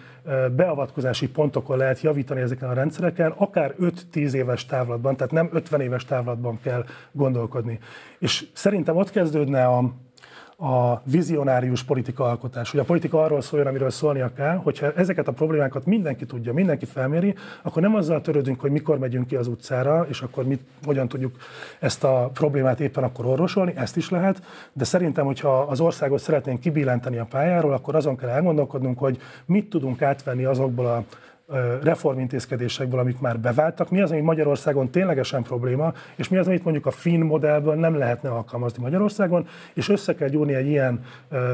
beavatkozási 0.56 1.28
pontokon 1.28 1.76
lehet 1.76 2.00
javítani 2.00 2.40
ezeken 2.40 2.68
a 2.68 2.72
rendszereken, 2.72 3.30
akár 3.30 3.74
5-10 3.80 4.32
éves 4.32 4.66
távlatban, 4.66 5.16
tehát 5.16 5.32
nem 5.32 5.48
50 5.52 5.80
éves 5.80 6.04
távlatban 6.04 6.60
kell 6.62 6.84
gondolkodni. 7.12 7.78
És 8.18 8.46
szerintem 8.52 8.96
ott 8.96 9.10
kezdődne 9.10 9.64
a, 9.64 9.94
a 10.58 11.00
vizionárius 11.04 11.82
politika 11.82 12.24
alkotás. 12.24 12.70
Hogy 12.70 12.80
a 12.80 12.84
politika 12.84 13.22
arról 13.22 13.40
szóljon, 13.40 13.68
amiről 13.68 13.90
szólnia 13.90 14.32
kell, 14.32 14.56
hogyha 14.56 14.92
ezeket 14.92 15.28
a 15.28 15.32
problémákat 15.32 15.86
mindenki 15.86 16.26
tudja, 16.26 16.52
mindenki 16.52 16.84
felméri, 16.84 17.34
akkor 17.62 17.82
nem 17.82 17.94
azzal 17.94 18.20
törődünk, 18.20 18.60
hogy 18.60 18.70
mikor 18.70 18.98
megyünk 18.98 19.26
ki 19.26 19.36
az 19.36 19.46
utcára, 19.46 20.06
és 20.08 20.20
akkor 20.20 20.44
mit, 20.44 20.60
hogyan 20.84 21.08
tudjuk 21.08 21.36
ezt 21.80 22.04
a 22.04 22.30
problémát 22.32 22.80
éppen 22.80 23.04
akkor 23.04 23.26
orvosolni, 23.26 23.72
ezt 23.76 23.96
is 23.96 24.10
lehet, 24.10 24.42
de 24.72 24.84
szerintem, 24.84 25.24
hogyha 25.24 25.58
az 25.58 25.80
országot 25.80 26.20
szeretnénk 26.20 26.60
kibillenteni 26.60 27.18
a 27.18 27.24
pályáról, 27.24 27.72
akkor 27.72 27.94
azon 27.94 28.16
kell 28.16 28.28
elgondolkodnunk, 28.28 28.98
hogy 28.98 29.18
mit 29.46 29.68
tudunk 29.68 30.02
átvenni 30.02 30.44
azokból 30.44 30.86
a 30.86 31.04
reformintézkedésekből, 31.82 33.00
amik 33.00 33.20
már 33.20 33.40
beváltak, 33.40 33.90
mi 33.90 34.00
az, 34.00 34.10
ami 34.10 34.20
Magyarországon 34.20 34.90
ténylegesen 34.90 35.42
probléma, 35.42 35.92
és 36.16 36.28
mi 36.28 36.36
az, 36.36 36.46
amit 36.46 36.64
mondjuk 36.64 36.86
a 36.86 36.90
finn 36.90 37.22
modellből 37.22 37.74
nem 37.74 37.98
lehetne 37.98 38.30
alkalmazni 38.30 38.82
Magyarországon, 38.82 39.46
és 39.74 39.88
össze 39.88 40.14
kell 40.14 40.28
gyúrni 40.28 40.54
egy 40.54 40.66
ilyen 40.66 41.04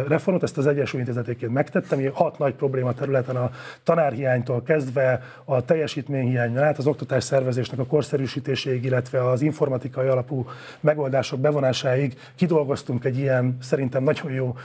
reformot, 0.09 0.43
ezt 0.43 0.59
az 0.59 0.67
Egyesült 0.67 1.07
Intézetéként 1.07 1.53
megtettem, 1.53 1.99
hogy 1.99 2.11
hat 2.15 2.39
nagy 2.39 2.55
probléma 2.55 2.93
területen 2.93 3.37
a 3.37 3.51
tanárhiánytól 3.83 4.63
kezdve 4.63 5.23
a 5.45 5.65
teljesítményhiányon 5.65 6.63
át, 6.63 6.79
az 6.79 6.87
oktatás 6.87 7.25
szervezésnek 7.25 7.79
a 7.79 7.87
korszerűsítéséig, 7.87 8.85
illetve 8.85 9.29
az 9.29 9.43
informatikai 9.43 10.07
alapú 10.09 10.47
megoldások 10.81 11.41
bevonásáig 11.41 12.19
kidolgoztunk 12.35 13.05
egy 13.05 13.19
ilyen 13.19 13.57
szerintem 13.61 14.03
nagyon 14.03 14.33
jó 14.33 14.57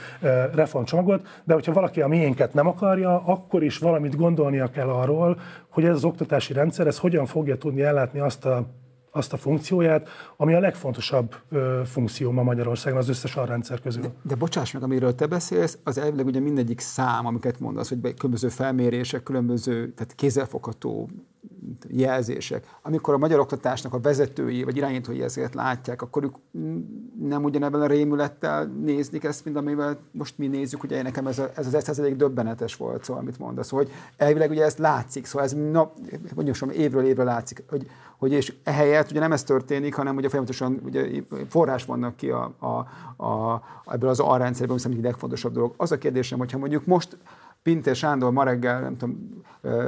reformcsomagot, 0.54 1.26
de 1.44 1.54
hogyha 1.54 1.72
valaki 1.72 2.00
a 2.00 2.08
miénket 2.08 2.54
nem 2.54 2.66
akarja, 2.66 3.22
akkor 3.24 3.62
is 3.62 3.78
valamit 3.78 4.16
gondolnia 4.16 4.70
kell 4.70 4.88
arról, 4.88 5.16
arról, 5.20 5.40
hogy 5.68 5.84
ez 5.84 5.94
az 5.94 6.04
oktatási 6.04 6.52
rendszer, 6.52 6.86
ez 6.86 6.98
hogyan 6.98 7.26
fogja 7.26 7.56
tudni 7.56 7.82
ellátni 7.82 8.20
azt 8.20 8.44
a 8.44 8.66
azt 9.10 9.32
a 9.32 9.36
funkcióját, 9.36 10.08
ami 10.36 10.54
a 10.54 10.60
legfontosabb 10.60 11.34
ö, 11.48 11.80
funkció 11.84 12.30
ma 12.30 12.42
Magyarországon 12.42 12.98
az 12.98 13.08
összes 13.08 13.34
rendszer 13.34 13.80
közül. 13.80 14.02
De, 14.02 14.10
de 14.22 14.34
bocsáss 14.34 14.72
meg, 14.72 14.82
amiről 14.82 15.14
te 15.14 15.26
beszélsz, 15.26 15.78
az 15.84 15.98
elvileg 15.98 16.26
ugye 16.26 16.40
mindegyik 16.40 16.80
szám, 16.80 17.26
amiket 17.26 17.60
mondasz, 17.60 17.88
hogy 17.88 18.14
különböző 18.14 18.48
felmérések, 18.48 19.22
különböző, 19.22 19.92
tehát 19.92 20.14
kézzelfogható 20.14 21.08
jelzések. 21.88 22.76
Amikor 22.82 23.14
a 23.14 23.18
magyar 23.18 23.38
oktatásnak 23.38 23.94
a 23.94 24.00
vezetői 24.00 24.64
vagy 24.64 24.76
irányítói 24.76 25.22
ezeket 25.22 25.54
látják, 25.54 26.02
akkor 26.02 26.24
ők 26.24 26.34
nem 27.20 27.44
ugyanebben 27.44 27.80
a 27.80 27.86
rémülettel 27.86 28.64
néznik 28.64 29.24
ezt, 29.24 29.44
mint 29.44 29.56
amivel 29.56 29.98
most 30.10 30.38
mi 30.38 30.46
nézzük, 30.46 30.82
ugye 30.82 31.02
nekem 31.02 31.26
ez, 31.26 31.38
a, 31.38 31.50
ez 31.54 31.74
az 31.74 31.98
1 31.98 32.16
döbbenetes 32.16 32.76
volt, 32.76 33.04
szóval 33.04 33.22
amit 33.22 33.38
mondasz, 33.38 33.70
hogy 33.70 33.90
elvileg 34.16 34.50
ugye 34.50 34.64
ez 34.64 34.76
látszik, 34.76 35.26
szóval 35.26 35.44
ez 35.44 35.52
na, 35.52 35.92
mondjuk 36.34 36.74
évről 36.74 37.04
évre 37.04 37.24
látszik, 37.24 37.62
hogy, 37.68 37.86
hogy 38.18 38.32
és 38.32 38.54
ehelyett 38.64 39.10
ugye 39.10 39.20
nem 39.20 39.32
ez 39.32 39.42
történik, 39.42 39.94
hanem 39.94 40.16
ugye 40.16 40.28
folyamatosan 40.28 40.80
ugye 40.84 41.22
forrás 41.48 41.84
vannak 41.84 42.16
ki 42.16 42.30
a, 42.30 42.52
a, 42.58 42.66
a, 43.26 43.62
ebből 43.86 44.08
az 44.08 44.20
alrendszerből, 44.20 44.70
ami 44.70 44.80
szerintem 44.80 45.04
legfontosabb 45.04 45.52
dolog. 45.52 45.74
Az 45.76 45.92
a 45.92 45.98
kérdésem, 45.98 46.38
hogyha 46.38 46.58
mondjuk 46.58 46.86
most 46.86 47.16
Pintér 47.62 47.94
Sándor 47.94 48.32
ma 48.32 48.42
reggel, 48.44 48.80
nem 48.80 48.96
tudom, 48.96 49.42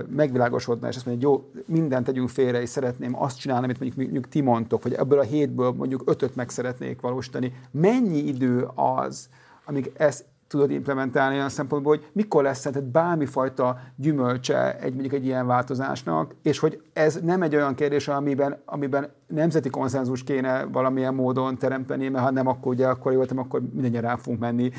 megvilágosodna, 0.09 0.89
és 0.89 0.97
azt 0.97 1.07
mondja, 1.07 1.29
hogy 1.29 1.39
jó, 1.39 1.63
mindent 1.67 2.07
tegyünk 2.07 2.29
félre, 2.29 2.61
és 2.61 2.69
szeretném 2.69 3.23
azt 3.23 3.39
csinálni, 3.39 3.65
amit 3.65 3.81
mondjuk, 3.81 4.01
mondjuk 4.01 4.29
ti 4.29 4.41
mondtok, 4.41 4.83
hogy 4.83 4.93
ebből 4.93 5.19
a 5.19 5.23
hétből 5.23 5.71
mondjuk 5.71 6.03
ötöt 6.07 6.35
meg 6.35 6.49
szeretnék 6.49 7.01
valósítani. 7.01 7.53
Mennyi 7.71 8.19
idő 8.19 8.69
az, 8.75 9.29
amíg 9.65 9.93
ez 9.97 10.25
tudod 10.47 10.71
implementálni 10.71 11.39
a 11.39 11.49
szempontból, 11.49 11.97
hogy 11.97 12.07
mikor 12.13 12.43
lesz 12.43 12.61
tehát 12.61 12.85
bármifajta 12.85 13.79
gyümölcse 13.97 14.79
egy, 14.79 14.93
mondjuk 14.93 15.13
egy 15.13 15.25
ilyen 15.25 15.47
változásnak, 15.47 16.35
és 16.43 16.59
hogy 16.59 16.83
ez 16.93 17.21
nem 17.23 17.43
egy 17.43 17.55
olyan 17.55 17.75
kérdés, 17.75 18.09
amiben, 18.09 18.63
amiben 18.65 19.11
nemzeti 19.31 19.69
konszenzus 19.69 20.23
kéne 20.23 20.65
valamilyen 20.73 21.15
módon 21.15 21.59
teremteni, 21.59 22.09
mert 22.09 22.25
ha 22.25 22.31
nem, 22.31 22.47
akkor 22.47 22.73
ugye 22.73 22.87
akkor 22.87 23.15
voltam, 23.15 23.39
akkor 23.39 23.61
mindannyian 23.73 24.03
rá 24.03 24.17
fogunk 24.17 24.41
menni, 24.41 24.71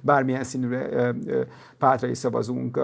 bármilyen 0.00 0.44
színű 0.44 0.76
pártra 1.78 2.08
is 2.08 2.18
szavazunk 2.18 2.80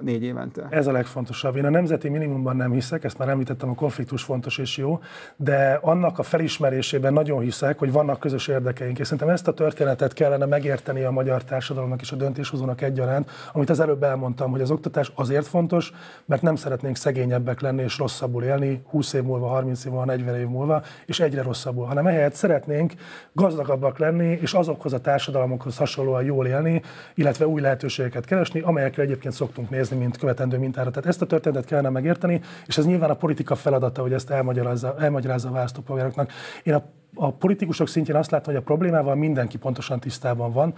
négy 0.00 0.22
évente. 0.22 0.66
Ez 0.70 0.86
a 0.86 0.92
legfontosabb. 0.92 1.56
Én 1.56 1.64
a 1.64 1.70
nemzeti 1.70 2.08
minimumban 2.08 2.56
nem 2.56 2.72
hiszek, 2.72 3.04
ezt 3.04 3.18
már 3.18 3.28
említettem, 3.28 3.68
a 3.68 3.74
konfliktus 3.74 4.22
fontos 4.22 4.58
és 4.58 4.76
jó, 4.76 4.98
de 5.36 5.78
annak 5.82 6.18
a 6.18 6.22
felismerésében 6.22 7.12
nagyon 7.12 7.40
hiszek, 7.40 7.78
hogy 7.78 7.92
vannak 7.92 8.20
közös 8.20 8.48
érdekeink. 8.48 8.98
És 8.98 9.04
szerintem 9.04 9.28
ezt 9.28 9.48
a 9.48 9.54
történetet 9.54 10.12
kellene 10.12 10.44
megérteni 10.44 11.02
a 11.02 11.10
magyar 11.10 11.44
társadalomnak 11.44 12.00
és 12.00 12.12
a 12.12 12.16
döntéshozónak 12.16 12.80
egyaránt, 12.82 13.30
amit 13.52 13.70
az 13.70 13.80
előbb 13.80 14.02
elmondtam, 14.02 14.50
hogy 14.50 14.60
az 14.60 14.70
oktatás 14.70 15.12
azért 15.14 15.46
fontos, 15.46 15.92
mert 16.24 16.42
nem 16.42 16.56
szeretnénk 16.56 16.96
szegényebbek 16.96 17.60
lenni 17.60 17.82
és 17.82 17.98
rosszabbul 17.98 18.42
élni 18.42 18.82
20 18.88 19.12
év 19.12 19.22
múlva, 19.22 19.46
30 19.46 19.84
év 19.84 19.90
múlva, 19.90 20.06
40 20.06 20.25
év 20.34 20.46
múlva, 20.46 20.82
és 21.06 21.20
egyre 21.20 21.42
rosszabbul, 21.42 21.84
hanem 21.84 22.06
ehelyett 22.06 22.34
szeretnénk 22.34 22.92
gazdagabbak 23.32 23.98
lenni, 23.98 24.38
és 24.40 24.52
azokhoz 24.52 24.92
a 24.92 25.00
társadalomokhoz 25.00 25.76
hasonlóan 25.76 26.24
jól 26.24 26.46
élni, 26.46 26.82
illetve 27.14 27.46
új 27.46 27.60
lehetőségeket 27.60 28.24
keresni, 28.24 28.60
amelyekre 28.60 29.02
egyébként 29.02 29.34
szoktunk 29.34 29.70
nézni, 29.70 29.96
mint 29.96 30.16
követendő 30.16 30.58
mintára. 30.58 30.90
Tehát 30.90 31.08
ezt 31.08 31.22
a 31.22 31.26
történetet 31.26 31.68
kellene 31.68 31.88
megérteni, 31.88 32.40
és 32.66 32.78
ez 32.78 32.86
nyilván 32.86 33.10
a 33.10 33.14
politika 33.14 33.54
feladata, 33.54 34.02
hogy 34.02 34.12
ezt 34.12 34.30
elmagyarázza, 34.30 34.96
elmagyarázza 34.98 35.48
a 35.48 35.52
választópolgároknak. 35.52 36.32
Én 36.62 36.74
a 36.74 36.82
a 37.18 37.32
politikusok 37.32 37.88
szintjén 37.88 38.16
azt 38.16 38.30
látom, 38.30 38.54
hogy 38.54 38.62
a 38.62 38.64
problémával 38.64 39.14
mindenki 39.14 39.58
pontosan 39.58 40.00
tisztában 40.00 40.52
van. 40.52 40.74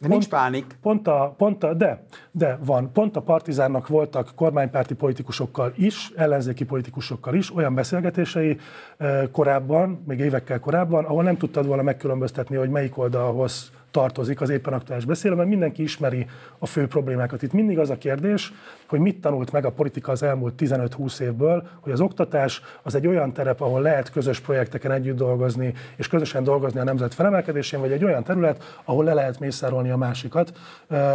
De 0.00 0.08
pont, 0.08 0.20
nincs 0.20 0.28
pánik. 0.28 0.76
Pont 0.82 1.08
a, 1.08 1.34
pont 1.36 1.64
a, 1.64 1.74
de, 1.74 2.04
de 2.30 2.58
van. 2.64 2.92
Pont 2.92 3.16
a 3.16 3.20
partizánnak 3.20 3.88
voltak 3.88 4.32
kormánypárti 4.34 4.94
politikusokkal 4.94 5.72
is, 5.76 6.12
ellenzéki 6.16 6.64
politikusokkal 6.64 7.34
is 7.34 7.54
olyan 7.54 7.74
beszélgetései 7.74 8.58
eh, 8.96 9.22
korábban, 9.32 10.02
még 10.06 10.18
évekkel 10.18 10.60
korábban, 10.60 11.04
ahol 11.04 11.22
nem 11.22 11.36
tudtad 11.36 11.66
volna 11.66 11.82
megkülönböztetni, 11.82 12.56
hogy 12.56 12.70
melyik 12.70 12.98
oldalhoz 12.98 13.70
tartozik 13.90 14.40
az 14.40 14.50
éppen 14.50 14.72
aktuális 14.72 15.04
beszélő, 15.04 15.34
mert 15.34 15.48
mindenki 15.48 15.82
ismeri 15.82 16.26
a 16.58 16.66
fő 16.66 16.86
problémákat. 16.86 17.42
Itt 17.42 17.52
mindig 17.52 17.78
az 17.78 17.90
a 17.90 17.98
kérdés, 17.98 18.52
hogy 18.88 19.00
mit 19.00 19.20
tanult 19.20 19.52
meg 19.52 19.64
a 19.64 19.70
politika 19.70 20.12
az 20.12 20.22
elmúlt 20.22 20.54
15-20 20.58 21.20
évből, 21.20 21.68
hogy 21.80 21.92
az 21.92 22.00
oktatás 22.00 22.62
az 22.82 22.94
egy 22.94 23.06
olyan 23.06 23.32
terep, 23.32 23.60
ahol 23.60 23.80
lehet 23.80 24.10
közös 24.10 24.40
projekteken 24.40 24.90
együtt 24.90 25.16
dolgozni, 25.16 25.74
és 25.96 26.08
közösen 26.08 26.44
dolgozni 26.44 26.80
a 26.80 26.84
nemzet 26.84 27.14
felemelkedésén, 27.14 27.80
vagy 27.80 27.92
egy 27.92 28.04
olyan 28.04 28.24
terület, 28.24 28.80
ahol 28.84 29.04
le 29.04 29.14
lehet 29.14 29.40
mészárolni 29.40 29.90
a 29.90 29.96
másikat, 29.96 30.52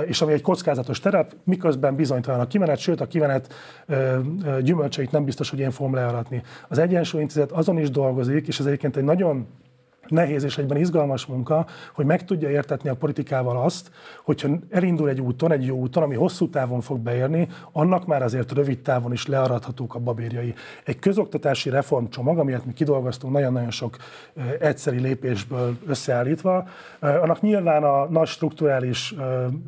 és 0.06 0.22
ami 0.22 0.34
egy 0.34 0.42
kockázatos 0.42 1.00
terep, 1.00 1.36
miközben 1.44 1.96
bizonytalan 1.96 2.40
a 2.40 2.48
kimenet, 2.48 2.78
sőt 2.78 3.02
a 3.02 3.08
kimenet 3.08 3.54
gyümölcseit 4.62 5.12
nem 5.12 5.26
biztos, 5.26 5.50
hogy 5.50 5.60
én 5.60 5.72
fogom 5.72 5.94
learatni. 5.94 6.44
Az 6.68 6.78
Egyensúlyintézet 6.78 7.52
azon 7.52 7.78
is 7.78 7.90
dolgozik, 7.90 8.48
és 8.48 8.60
ez 8.60 8.66
egyébként 8.66 8.98
egy 8.98 9.04
nagyon 9.04 9.48
nehéz 10.14 10.44
és 10.44 10.58
egyben 10.58 10.78
izgalmas 10.78 11.26
munka, 11.26 11.66
hogy 11.94 12.06
meg 12.06 12.26
tudja 12.26 12.50
értetni 12.50 12.90
a 12.90 12.96
politikával 12.96 13.62
azt, 13.62 13.92
hogyha 14.24 14.50
elindul 14.70 15.10
egy 15.10 15.22
úton, 15.22 15.52
egy 15.52 15.66
jó 15.66 15.78
úton, 15.78 16.04
ami 16.04 16.16
hosszú 16.16 16.50
távon 16.50 16.82
fog 16.82 17.00
beérni, 17.00 17.48
annak 17.72 18.06
már 18.06 18.22
azért 18.22 18.52
rövid 18.52 18.80
távon 18.80 19.12
is 19.12 19.28
learadhatók 19.28 19.96
a 19.96 20.00
babérjai. 20.00 20.54
Egy 20.84 21.00
közoktatási 21.00 21.70
reformcsomag, 21.70 22.40
amit 22.40 22.66
mi 22.66 22.74
kidolgoztunk 22.74 23.34
nagyon-nagyon 23.34 23.72
sok 23.72 23.98
egyszeri 24.60 25.00
lépésből 25.00 25.78
összeállítva, 25.88 26.68
annak 27.00 27.42
nyilván 27.42 27.84
a 27.84 28.06
nagy 28.10 28.28
strukturális 28.28 29.16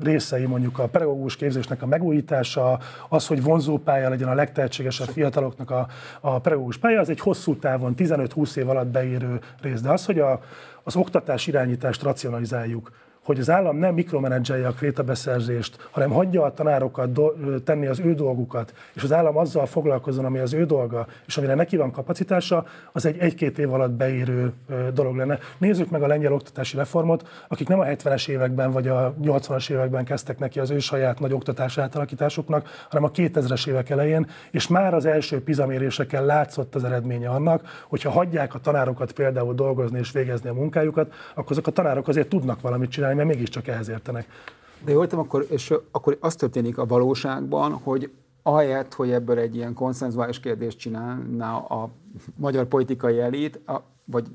részei, 0.03 0.45
mondjuk 0.45 0.79
a 0.79 0.87
pedagógus 0.87 1.35
képzésnek 1.35 1.81
a 1.81 1.85
megújítása, 1.85 2.79
az, 3.09 3.27
hogy 3.27 3.43
vonzópálya 3.43 4.09
legyen 4.09 4.27
a 4.27 4.33
legtehetségesebb 4.33 5.07
fiataloknak 5.07 5.71
a, 5.71 5.87
a 6.21 6.39
pedagógus 6.39 6.77
pálya, 6.77 6.99
az 6.99 7.09
egy 7.09 7.19
hosszú 7.19 7.55
távon, 7.55 7.93
15-20 7.97 8.55
év 8.55 8.69
alatt 8.69 8.87
beérő 8.87 9.39
rész. 9.61 9.81
De 9.81 9.91
az, 9.91 10.05
hogy 10.05 10.19
a, 10.19 10.34
az 10.83 10.95
oktatás 10.95 11.47
irányítást 11.47 12.03
racionalizáljuk, 12.03 12.91
hogy 13.25 13.39
az 13.39 13.49
állam 13.49 13.77
nem 13.77 13.93
mikromenedzselje 13.93 14.67
a 14.67 14.71
krétabeszerzést, 14.71 15.87
hanem 15.91 16.11
hagyja 16.11 16.43
a 16.43 16.53
tanárokat 16.53 17.11
do- 17.11 17.63
tenni 17.63 17.85
az 17.85 17.99
ő 17.99 18.13
dolgukat, 18.13 18.73
és 18.93 19.03
az 19.03 19.13
állam 19.13 19.37
azzal 19.37 19.65
foglalkozzon, 19.65 20.25
ami 20.25 20.39
az 20.39 20.53
ő 20.53 20.65
dolga, 20.65 21.07
és 21.27 21.37
amire 21.37 21.53
neki 21.53 21.77
van 21.77 21.91
kapacitása, 21.91 22.65
az 22.91 23.05
egy 23.05 23.17
egy-két 23.17 23.59
év 23.59 23.73
alatt 23.73 23.91
beérő 23.91 24.53
dolog 24.93 25.15
lenne. 25.15 25.39
Nézzük 25.57 25.89
meg 25.89 26.03
a 26.03 26.07
lengyel 26.07 26.33
oktatási 26.33 26.77
reformot, 26.77 27.27
akik 27.47 27.67
nem 27.67 27.79
a 27.79 27.83
70-es 27.83 28.27
években 28.27 28.71
vagy 28.71 28.87
a 28.87 29.13
80-as 29.23 29.69
években 29.69 30.05
kezdtek 30.05 30.39
neki 30.39 30.59
az 30.59 30.69
ő 30.69 30.79
saját 30.79 31.19
nagy 31.19 31.33
oktatási 31.33 31.81
átalakításoknak, 31.81 32.69
hanem 32.89 33.03
a 33.03 33.11
2000-es 33.11 33.67
évek 33.67 33.89
elején, 33.89 34.27
és 34.51 34.67
már 34.67 34.93
az 34.93 35.05
első 35.05 35.43
pizaméréseken 35.43 36.25
látszott 36.25 36.75
az 36.75 36.83
eredménye 36.83 37.29
annak, 37.29 37.83
hogyha 37.87 38.09
hagyják 38.09 38.53
a 38.55 38.59
tanárokat 38.59 39.11
például 39.11 39.53
dolgozni 39.53 39.99
és 39.99 40.11
végezni 40.11 40.49
a 40.49 40.53
munkájukat, 40.53 41.13
akkor 41.35 41.51
azok 41.51 41.67
a 41.67 41.71
tanárok 41.71 42.07
azért 42.07 42.27
tudnak 42.27 42.61
valamit 42.61 42.89
csinálni, 42.89 43.14
mert 43.15 43.27
mégiscsak 43.27 43.67
ehhez 43.67 43.89
értenek. 43.89 44.27
De 44.85 44.91
jól 44.91 45.03
értem, 45.03 45.19
akkor, 45.19 45.45
és 45.49 45.73
akkor 45.91 46.17
az 46.19 46.35
történik 46.35 46.77
a 46.77 46.85
valóságban, 46.85 47.73
hogy 47.73 48.11
ahelyett, 48.43 48.93
hogy 48.93 49.11
ebből 49.11 49.37
egy 49.37 49.55
ilyen 49.55 49.73
konszenzuális 49.73 50.39
kérdést 50.39 50.77
csinálna 50.77 51.57
a 51.57 51.89
magyar 52.35 52.65
politikai 52.65 53.19
elit, 53.19 53.59
a, 53.65 53.81
vagy 54.05 54.27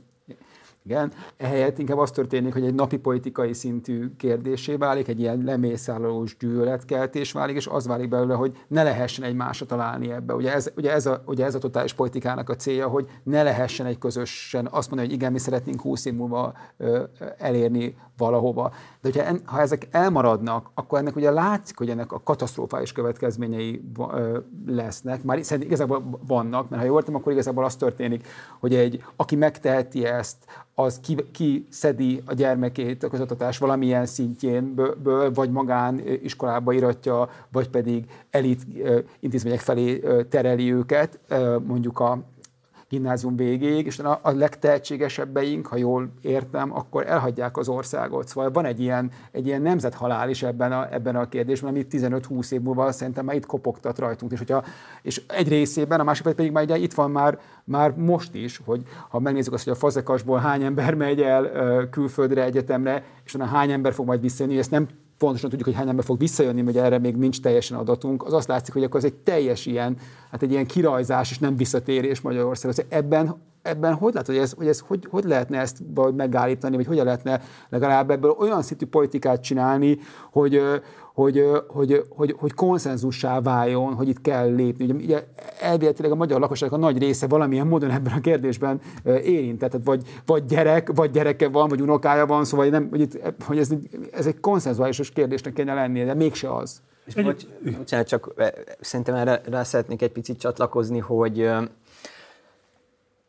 igen. 0.85 1.12
Ehelyett 1.37 1.78
inkább 1.78 1.99
az 1.99 2.11
történik, 2.11 2.53
hogy 2.53 2.64
egy 2.64 2.74
napi 2.74 2.97
politikai 2.97 3.53
szintű 3.53 4.16
kérdésé 4.16 4.74
válik, 4.74 5.09
egy 5.09 5.20
ilyen 5.20 5.43
lemészárolós 5.45 6.37
gyűlöletkeltés 6.37 7.33
válik, 7.33 7.57
és 7.57 7.66
az 7.66 7.87
válik 7.87 8.09
belőle, 8.09 8.35
hogy 8.35 8.57
ne 8.68 8.83
lehessen 8.83 9.24
egymásra 9.24 9.66
találni 9.66 10.11
ebbe. 10.11 10.35
Ugye 10.35 10.53
ez, 10.53 10.70
ugye, 10.76 10.93
ez 10.93 11.07
a, 11.07 11.22
ugye 11.26 11.45
ez 11.45 11.55
a 11.55 11.59
totális 11.59 11.93
politikának 11.93 12.49
a 12.49 12.57
célja, 12.57 12.89
hogy 12.89 13.07
ne 13.22 13.43
lehessen 13.43 13.87
egy 13.87 13.99
közösen 13.99 14.68
azt 14.70 14.89
mondani, 14.89 15.09
hogy 15.09 15.18
igen, 15.20 15.33
mi 15.33 15.39
szeretnénk 15.39 15.81
20 15.81 16.05
év 16.05 16.14
múlva 16.14 16.55
elérni 17.39 17.97
valahova. 18.21 18.68
De 18.71 19.09
hogyha 19.09 19.23
en, 19.23 19.41
ha 19.45 19.61
ezek 19.61 19.89
elmaradnak, 19.91 20.71
akkor 20.75 20.99
ennek 20.99 21.16
ugye 21.16 21.31
látszik, 21.31 21.79
hogy 21.79 21.91
ennek 21.91 22.12
a 22.12 22.21
katasztrofális 22.25 22.93
következményei 22.93 23.83
lesznek. 24.66 25.23
Már 25.23 25.43
szerintem 25.43 25.73
igazából 25.73 26.18
vannak, 26.27 26.68
mert 26.68 26.83
ha 26.83 26.89
jól 26.89 26.99
értem, 26.99 27.14
akkor 27.14 27.33
igazából 27.33 27.64
az 27.64 27.77
történik, 27.77 28.27
hogy 28.61 28.75
egy, 28.75 29.05
aki 29.16 29.37
megteheti 29.37 30.05
ezt, 30.05 30.37
az 30.75 31.01
ki, 31.01 31.16
ki 31.33 31.66
szedi 31.71 32.23
a 32.27 32.35
gyermekét 32.35 33.03
a 33.03 33.09
közoktatás 33.09 33.59
valamilyen 33.59 34.07
szintjén, 34.07 34.81
vagy 35.35 35.51
magán 35.51 36.01
iskolába 36.23 36.73
iratja, 36.73 37.29
vagy 37.53 37.68
pedig 37.68 38.05
elit 38.31 38.62
intézmények 39.21 39.61
felé 39.61 40.03
tereli 40.29 40.73
őket, 40.73 41.18
mondjuk 41.66 42.01
a 42.01 42.18
gimnázium 42.91 43.36
végéig, 43.36 43.86
és 43.86 43.99
a, 43.99 44.20
a 44.22 44.30
legtehetségesebbeink, 44.30 45.66
ha 45.66 45.76
jól 45.76 46.12
értem, 46.22 46.74
akkor 46.74 47.07
elhagyják 47.07 47.57
az 47.57 47.68
országot. 47.68 48.28
Szóval 48.28 48.51
van 48.51 48.64
egy 48.64 48.80
ilyen, 48.80 49.11
egy 49.32 49.47
ilyen 49.47 49.62
nemzethalál 49.62 50.30
is 50.30 50.43
ebben 50.43 50.72
a, 50.72 50.93
ebben 50.93 51.16
a 51.16 51.28
kérdésben, 51.28 51.70
amit 51.70 51.95
15-20 51.97 52.53
év 52.53 52.61
múlva 52.61 52.93
szerintem 52.93 53.24
már 53.24 53.36
itt 53.36 53.47
kopogtat 53.47 53.99
rajtunk. 53.99 54.32
És, 54.32 54.38
hogyha, 54.38 54.64
és 55.03 55.22
egy 55.26 55.49
részében, 55.49 56.01
a 56.01 56.05
másik 56.05 56.24
pedig 56.24 56.53
már 56.53 56.64
ugye 56.64 56.76
itt 56.76 56.95
van 56.95 57.11
már, 57.11 57.38
már 57.64 57.95
most 57.97 58.34
is, 58.34 58.61
hogy 58.64 58.82
ha 59.09 59.20
megnézzük 59.20 59.53
azt, 59.53 59.64
hogy 59.64 59.72
a 59.72 59.76
fazekasból 59.76 60.38
hány 60.38 60.62
ember 60.62 60.95
megy 60.95 61.20
el 61.20 61.88
külföldre 61.91 62.45
egyetemre, 62.45 63.05
és 63.24 63.36
hány 63.36 63.70
ember 63.70 63.93
fog 63.93 64.07
majd 64.07 64.20
visszajönni, 64.20 64.59
ezt 64.59 64.70
nem 64.70 64.88
pontosan 65.21 65.51
tudjuk, 65.51 65.68
hogy 65.68 65.77
hány 65.77 65.89
ember 65.89 66.05
fog 66.05 66.18
visszajönni, 66.18 66.62
hogy 66.62 66.77
erre 66.77 66.99
még 66.99 67.16
nincs 67.16 67.41
teljesen 67.41 67.79
adatunk, 67.79 68.25
az 68.25 68.33
azt 68.33 68.49
látszik, 68.49 68.73
hogy 68.73 68.85
akkor 68.85 68.99
ez 68.99 69.05
egy 69.05 69.14
teljes 69.14 69.66
ilyen, 69.66 69.97
hát 70.31 70.43
egy 70.43 70.51
ilyen 70.51 70.66
kirajzás 70.66 71.31
és 71.31 71.39
nem 71.39 71.57
visszatérés 71.57 72.21
Magyarország. 72.21 72.71
Az 72.71 72.85
ebben, 72.89 73.37
ebben 73.62 73.95
hogy 73.95 74.14
látod, 74.14 74.35
hogy, 74.35 74.45
ez, 74.45 74.53
hogy, 74.53 74.66
ez, 74.66 74.81
hogy, 74.81 75.07
hogy 75.11 75.25
lehetne 75.25 75.61
ezt 75.61 75.79
vagy 75.95 76.14
megállítani, 76.14 76.77
vagy 76.77 76.87
hogyan 76.87 77.05
lehetne 77.05 77.41
legalább 77.68 78.11
ebből 78.11 78.37
olyan 78.39 78.62
szintű 78.62 78.87
politikát 78.87 79.43
csinálni, 79.43 79.99
hogy, 80.31 80.61
hogy, 81.21 81.45
hogy, 81.68 82.05
hogy, 82.09 82.35
hogy 82.39 82.53
konszenzussá 82.53 83.41
váljon, 83.41 83.95
hogy 83.95 84.09
itt 84.09 84.21
kell 84.21 84.55
lépni. 84.55 84.85
Ugye, 84.85 84.95
ugye 84.95 85.25
elvéletileg 85.61 86.11
a 86.11 86.14
magyar 86.14 86.41
lakosság 86.41 86.73
a 86.73 86.77
nagy 86.77 86.99
része 86.99 87.27
valamilyen 87.27 87.66
módon 87.66 87.91
ebben 87.91 88.12
a 88.12 88.21
kérdésben 88.21 88.81
érintett, 89.05 89.71
tehát 89.71 89.87
vagy, 89.87 90.03
vagy 90.27 90.45
gyerek, 90.45 90.91
vagy 90.95 91.11
gyereke 91.11 91.49
van, 91.49 91.68
vagy 91.68 91.81
unokája 91.81 92.27
van, 92.27 92.45
szóval 92.45 92.66
nem, 92.66 92.87
hogy, 92.91 93.01
itt, 93.01 93.18
hogy 93.45 93.59
ez, 93.59 93.68
ez 94.12 94.27
egy 94.27 94.41
konszenzuális 94.41 95.11
kérdésnek 95.11 95.53
kéne 95.53 95.75
lennie, 95.75 96.05
de 96.05 96.14
mégse 96.14 96.55
az. 96.55 96.81
És 97.05 97.14
bocs, 97.14 97.45
bocsánat, 97.77 98.07
csak 98.07 98.35
szerintem 98.81 99.14
erre 99.14 99.41
rá 99.45 99.62
szeretnék 99.62 100.03
egy 100.03 100.12
picit 100.12 100.39
csatlakozni, 100.39 100.99
hogy 100.99 101.51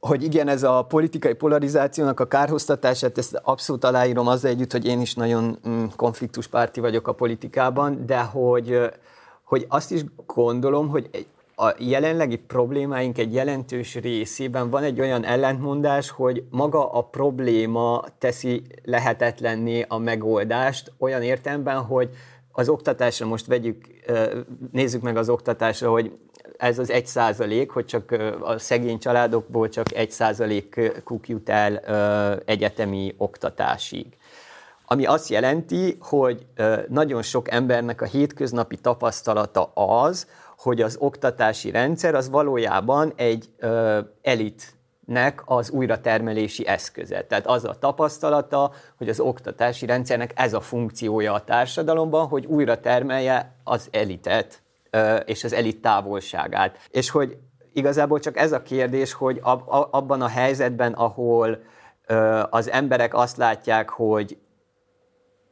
hogy 0.07 0.23
igen, 0.23 0.47
ez 0.47 0.63
a 0.63 0.85
politikai 0.87 1.33
polarizációnak 1.33 2.19
a 2.19 2.27
kárhoztatását, 2.27 3.17
ezt 3.17 3.41
abszolút 3.43 3.83
aláírom 3.83 4.27
azzal 4.27 4.49
együtt, 4.51 4.71
hogy 4.71 4.85
én 4.85 5.01
is 5.01 5.13
nagyon 5.13 5.57
mm, 5.67 5.85
konfliktuspárti 5.95 6.79
vagyok 6.79 7.07
a 7.07 7.13
politikában, 7.13 8.05
de 8.05 8.21
hogy, 8.21 8.79
hogy 9.43 9.65
azt 9.69 9.91
is 9.91 10.01
gondolom, 10.25 10.89
hogy 10.89 11.27
a 11.55 11.73
jelenlegi 11.77 12.37
problémáink 12.37 13.17
egy 13.17 13.33
jelentős 13.33 13.95
részében 13.95 14.69
van 14.69 14.83
egy 14.83 14.99
olyan 14.99 15.25
ellentmondás, 15.25 16.09
hogy 16.09 16.43
maga 16.49 16.91
a 16.91 17.01
probléma 17.01 18.03
teszi 18.17 18.61
lehetetlenné 18.83 19.85
a 19.87 19.97
megoldást, 19.97 20.91
olyan 20.97 21.21
értelemben, 21.21 21.77
hogy 21.77 22.09
az 22.51 22.69
oktatásra 22.69 23.25
most 23.25 23.45
vegyük, 23.45 23.85
nézzük 24.71 25.01
meg 25.01 25.17
az 25.17 25.29
oktatásra, 25.29 25.91
hogy 25.91 26.11
ez 26.57 26.79
az 26.79 26.89
egy 26.89 27.07
százalék, 27.07 27.71
hogy 27.71 27.85
csak 27.85 28.11
a 28.41 28.57
szegény 28.57 28.99
családokból 28.99 29.69
csak 29.69 29.93
egy 29.93 30.11
százalékuk 30.11 31.27
jut 31.27 31.49
el 31.49 31.77
egyetemi 32.45 33.15
oktatásig. 33.17 34.05
Ami 34.85 35.05
azt 35.05 35.29
jelenti, 35.29 35.97
hogy 35.99 36.45
nagyon 36.87 37.21
sok 37.21 37.51
embernek 37.51 38.01
a 38.01 38.05
hétköznapi 38.05 38.75
tapasztalata 38.75 39.71
az, 39.73 40.27
hogy 40.57 40.81
az 40.81 40.95
oktatási 40.99 41.71
rendszer 41.71 42.15
az 42.15 42.29
valójában 42.29 43.13
egy 43.15 43.49
elit 44.21 44.75
nek 45.05 45.41
az 45.45 45.69
újratermelési 45.69 46.67
eszköze. 46.67 47.23
Tehát 47.23 47.47
az 47.47 47.65
a 47.65 47.77
tapasztalata, 47.79 48.71
hogy 48.97 49.09
az 49.09 49.19
oktatási 49.19 49.85
rendszernek 49.85 50.31
ez 50.35 50.53
a 50.53 50.61
funkciója 50.61 51.33
a 51.33 51.43
társadalomban, 51.43 52.27
hogy 52.27 52.45
újra 52.45 52.79
termelje 52.79 53.55
az 53.63 53.87
elitet 53.91 54.61
és 55.25 55.43
az 55.43 55.53
elit 55.53 55.81
távolságát. 55.81 56.77
És 56.89 57.09
hogy 57.09 57.37
igazából 57.73 58.19
csak 58.19 58.37
ez 58.37 58.51
a 58.51 58.61
kérdés, 58.61 59.13
hogy 59.13 59.39
abban 59.91 60.21
a 60.21 60.27
helyzetben, 60.27 60.93
ahol 60.93 61.59
az 62.49 62.69
emberek 62.69 63.13
azt 63.13 63.37
látják, 63.37 63.89
hogy 63.89 64.37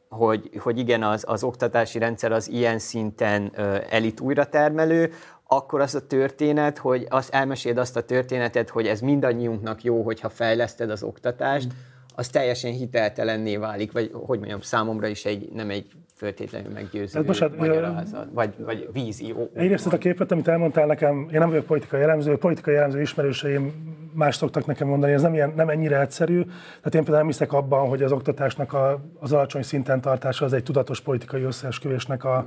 hogy, 0.10 0.50
hogy 0.60 0.78
igen, 0.78 1.04
az, 1.04 1.24
az 1.28 1.44
oktatási 1.44 2.00
rendszer 2.00 2.32
az 2.32 2.50
ilyen 2.50 2.80
szinten 2.80 3.52
elit 3.90 4.20
újratermelő, 4.20 5.12
akkor 5.48 5.82
az 5.82 5.96
a 5.96 6.08
történet, 6.08 6.78
hogy 6.78 7.06
az 7.10 7.32
elmeséld 7.32 7.78
azt 7.78 7.96
a 7.96 8.04
történetet, 8.04 8.70
hogy 8.70 8.88
ez 8.88 9.00
mindannyiunknak 9.00 9.84
jó, 9.84 10.04
hogyha 10.04 10.30
fejleszted 10.30 10.90
az 10.90 11.04
oktatást, 11.04 11.66
mm. 11.66 11.78
az 12.16 12.28
teljesen 12.28 12.72
hiteltelenné 12.72 13.58
válik, 13.58 13.92
vagy 13.92 14.12
hogy 14.14 14.38
mondjam, 14.38 14.62
számomra 14.62 15.08
is 15.08 15.26
egy, 15.26 15.50
nem 15.54 15.70
egy 15.70 15.92
föltétlenül 16.20 16.72
meggyőző 16.74 17.18
hát 17.18 17.28
most, 17.28 17.58
magyarázat, 17.58 18.28
vagy, 18.34 18.54
vagy 18.58 18.90
vízió. 18.94 19.50
Egyrészt 19.54 19.94
a 19.94 19.98
képet, 19.98 20.32
amit 20.32 20.48
elmondtál 20.48 20.86
nekem, 20.86 21.28
én 21.32 21.40
nem 21.40 21.50
vagyok 21.50 21.66
politikai 21.66 22.00
jellemző, 22.00 22.38
politikai 22.38 22.74
jellemző 22.74 23.02
ismerőseim 23.02 23.74
más 24.14 24.36
szoktak 24.36 24.66
nekem 24.66 24.88
mondani, 24.88 25.12
ez 25.12 25.22
nem, 25.22 25.34
ilyen, 25.34 25.54
nem 25.56 25.70
ennyire 25.70 26.00
egyszerű. 26.00 26.42
Tehát 26.44 26.86
én 26.86 26.92
például 26.92 27.18
nem 27.18 27.26
hiszek 27.26 27.54
abban, 27.54 27.88
hogy 27.88 28.04
az 28.04 28.12
oktatásnak 28.12 28.74
a, 28.74 29.02
az 29.20 29.32
alacsony 29.32 29.62
szinten 29.62 30.02
tartása 30.02 30.46
az 30.46 30.54
egy 30.54 30.64
tudatos 30.64 31.02
politikai 31.02 31.42
összeesküvésnek 31.42 32.24
a, 32.24 32.46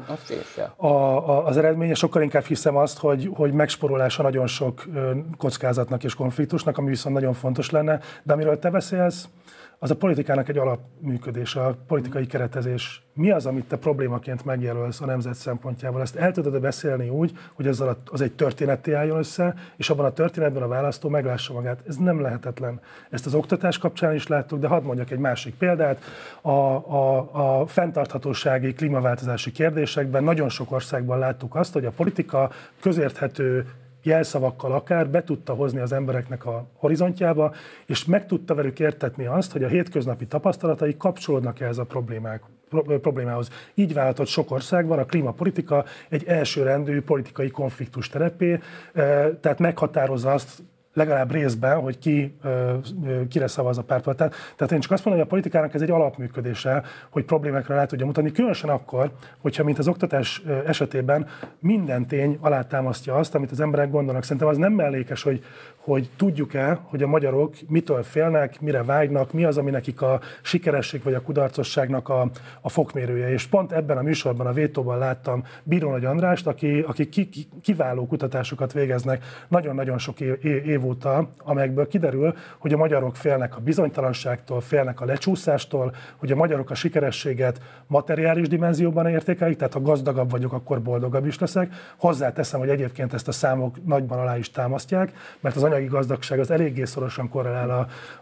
a, 0.77 0.87
a, 0.87 1.47
az 1.47 1.57
eredménye. 1.57 1.95
Sokkal 1.95 2.23
inkább 2.23 2.45
hiszem 2.45 2.77
azt, 2.77 2.99
hogy, 2.99 3.31
hogy 3.35 3.53
megsporolása 3.53 4.23
nagyon 4.23 4.47
sok 4.47 4.85
kockázatnak 5.39 6.05
és 6.05 6.15
konfliktusnak, 6.15 6.79
ami 6.79 6.89
viszont 6.89 7.15
nagyon 7.15 7.33
fontos 7.33 7.71
lenne. 7.71 8.01
De 8.23 8.33
amiről 8.33 8.59
te 8.59 8.71
beszélsz, 8.71 9.29
az 9.83 9.91
a 9.91 9.97
politikának 9.97 10.49
egy 10.49 10.59
alapműködése, 10.59 11.61
a 11.61 11.77
politikai 11.87 12.27
keretezés. 12.27 13.03
Mi 13.15 13.31
az, 13.31 13.47
amit 13.47 13.65
te 13.65 13.77
problémaként 13.77 14.45
megjelölsz 14.45 15.01
a 15.01 15.07
nemzet 15.07 15.35
szempontjából? 15.35 16.01
Ezt 16.01 16.17
el 16.17 16.33
tudod 16.33 16.61
beszélni 16.61 17.09
úgy, 17.09 17.33
hogy 17.55 17.67
az, 17.67 17.85
az 18.05 18.21
egy 18.21 18.33
történetté 18.33 18.93
álljon 18.93 19.19
össze, 19.19 19.55
és 19.77 19.91
abban 19.91 20.05
a 20.05 20.13
történetben 20.13 20.63
a 20.63 20.69
választó 20.69 21.09
meglássa 21.09 21.53
magát. 21.53 21.83
Ez 21.89 21.97
nem 21.97 22.21
lehetetlen. 22.21 22.81
Ezt 23.11 23.27
az 23.27 23.35
oktatás 23.35 23.79
kapcsán 23.79 24.15
is 24.15 24.27
láttuk, 24.27 24.59
de 24.59 24.67
hadd 24.67 24.83
mondjak 24.83 25.11
egy 25.11 25.19
másik 25.19 25.55
példát. 25.55 26.03
A, 26.41 26.51
a, 26.51 27.61
a 27.61 27.67
fenntarthatósági, 27.67 28.73
klímaváltozási 28.73 29.53
kérdésekben 29.53 30.25
nagyon 30.25 30.49
sok 30.49 30.73
országban 30.73 31.19
láttuk 31.19 31.55
azt, 31.55 31.73
hogy 31.73 31.85
a 31.85 31.91
politika 31.91 32.51
közérthető 32.81 33.67
jelszavakkal 34.03 34.73
akár 34.73 35.09
be 35.09 35.25
tudta 35.25 35.55
hozni 35.55 35.81
az 35.81 35.93
embereknek 35.93 36.47
a 36.47 36.67
horizontjába, 36.75 37.55
és 37.87 38.05
meg 38.05 38.27
tudta 38.27 38.55
velük 38.55 38.81
értetni 38.81 39.27
azt, 39.27 39.53
hogy 39.53 39.65
a 39.65 39.69
hétköznapi 39.69 40.27
tapasztalatai 40.27 40.97
kapcsolódnak 40.97 41.61
ehhez 41.61 41.79
a 41.79 41.85
problémák, 41.85 42.43
problémához. 43.01 43.49
Így 43.75 43.95
váltott 43.95 44.27
sok 44.27 44.51
országban 44.51 44.99
a 44.99 45.05
klímapolitika 45.05 45.85
egy 46.09 46.25
elsőrendű 46.27 47.01
politikai 47.01 47.51
konfliktus 47.51 48.09
terepé, 48.09 48.53
eh, 48.53 48.61
tehát 49.41 49.59
meghatározza 49.59 50.33
azt 50.33 50.63
legalább 50.95 51.33
részben, 51.33 51.81
hogy 51.81 51.99
ki, 51.99 52.37
kire 53.29 53.47
szavaz 53.47 53.79
a 53.79 53.83
párt. 53.83 54.03
Tehát, 54.03 54.35
tehát 54.57 54.73
én 54.73 54.81
csak 54.81 54.91
azt 54.91 55.05
mondom, 55.05 55.23
hogy 55.23 55.33
a 55.33 55.35
politikának 55.35 55.75
ez 55.75 55.83
egy 55.83 55.91
alapműködése, 55.91 56.83
hogy 57.11 57.25
problémákra 57.25 57.75
rá 57.75 57.85
tudja 57.85 58.07
mutatni, 58.07 58.33
különösen 58.33 58.71
akkor, 58.71 59.13
hogyha 59.39 59.65
mint 59.65 59.79
az 59.79 59.89
oktatás 59.89 60.43
esetében 60.67 61.27
minden 61.59 62.07
tény 62.07 62.39
alátámasztja 62.41 63.15
azt, 63.15 63.35
amit 63.35 63.51
az 63.51 63.61
emberek 63.61 63.91
gondolnak. 63.91 64.23
Szerintem 64.23 64.49
az 64.49 64.57
nem 64.57 64.73
mellékes, 64.73 65.23
hogy 65.23 65.45
hogy 65.85 66.11
tudjuk-e, 66.17 66.79
hogy 66.83 67.03
a 67.03 67.07
magyarok 67.07 67.55
mitől 67.69 68.03
félnek, 68.03 68.61
mire 68.61 68.83
vágynak, 68.83 69.33
mi 69.33 69.45
az, 69.45 69.59
ami 69.59 69.71
nekik 69.71 70.03
a 70.03 70.21
sikeresség 70.43 71.03
vagy 71.03 71.15
a 71.15 71.23
kudarcosságnak 71.23 72.09
a, 72.09 72.31
a 72.61 72.69
fokmérője. 72.69 73.31
És 73.31 73.47
pont 73.47 73.73
ebben 73.73 73.97
a 73.97 74.03
műsorban, 74.03 74.47
a 74.47 74.53
Vétóban 74.53 74.99
láttam 74.99 75.45
Bíró 75.63 75.91
Nagy 75.91 76.05
Andrást, 76.05 76.47
aki, 76.47 76.85
aki 76.87 77.09
ki, 77.09 77.29
ki, 77.29 77.49
kiváló 77.63 78.07
kutatásokat 78.07 78.73
végeznek 78.73 79.25
nagyon-nagyon 79.49 79.99
sok 79.99 80.21
év, 80.21 80.45
év 80.45 80.87
óta, 80.87 81.29
amelyekből 81.45 81.89
kiderül, 81.89 82.35
hogy 82.59 82.73
a 82.73 82.77
magyarok 82.77 83.17
félnek 83.17 83.57
a 83.57 83.61
bizonytalanságtól, 83.61 84.61
félnek 84.61 85.01
a 85.01 85.05
lecsúszástól, 85.05 85.95
hogy 86.17 86.33
a 86.33 86.37
magyarok 86.37 86.71
a 86.71 86.75
sikerességet 86.75 87.61
materiális 87.87 88.49
dimenzióban 88.49 89.07
értékelik, 89.07 89.57
tehát 89.57 89.73
ha 89.73 89.81
gazdagabb 89.81 90.31
vagyok, 90.31 90.53
akkor 90.53 90.83
boldogabb 90.83 91.27
is 91.27 91.39
leszek. 91.39 91.73
Hozzáteszem, 91.97 92.61
hogy 92.61 92.69
egyébként 92.69 93.13
ezt 93.13 93.29
a 93.29 93.33
számok 93.33 93.85
nagyban 93.87 94.19
alá 94.19 94.39
is 94.39 94.51
támasztják, 94.51 95.13
mert 95.41 95.57
az 95.57 95.71
anyagi 95.73 95.91
gazdagság 95.91 96.39
az 96.39 96.51
eléggé 96.51 96.85
szorosan 96.85 97.29
korrelál 97.29 97.71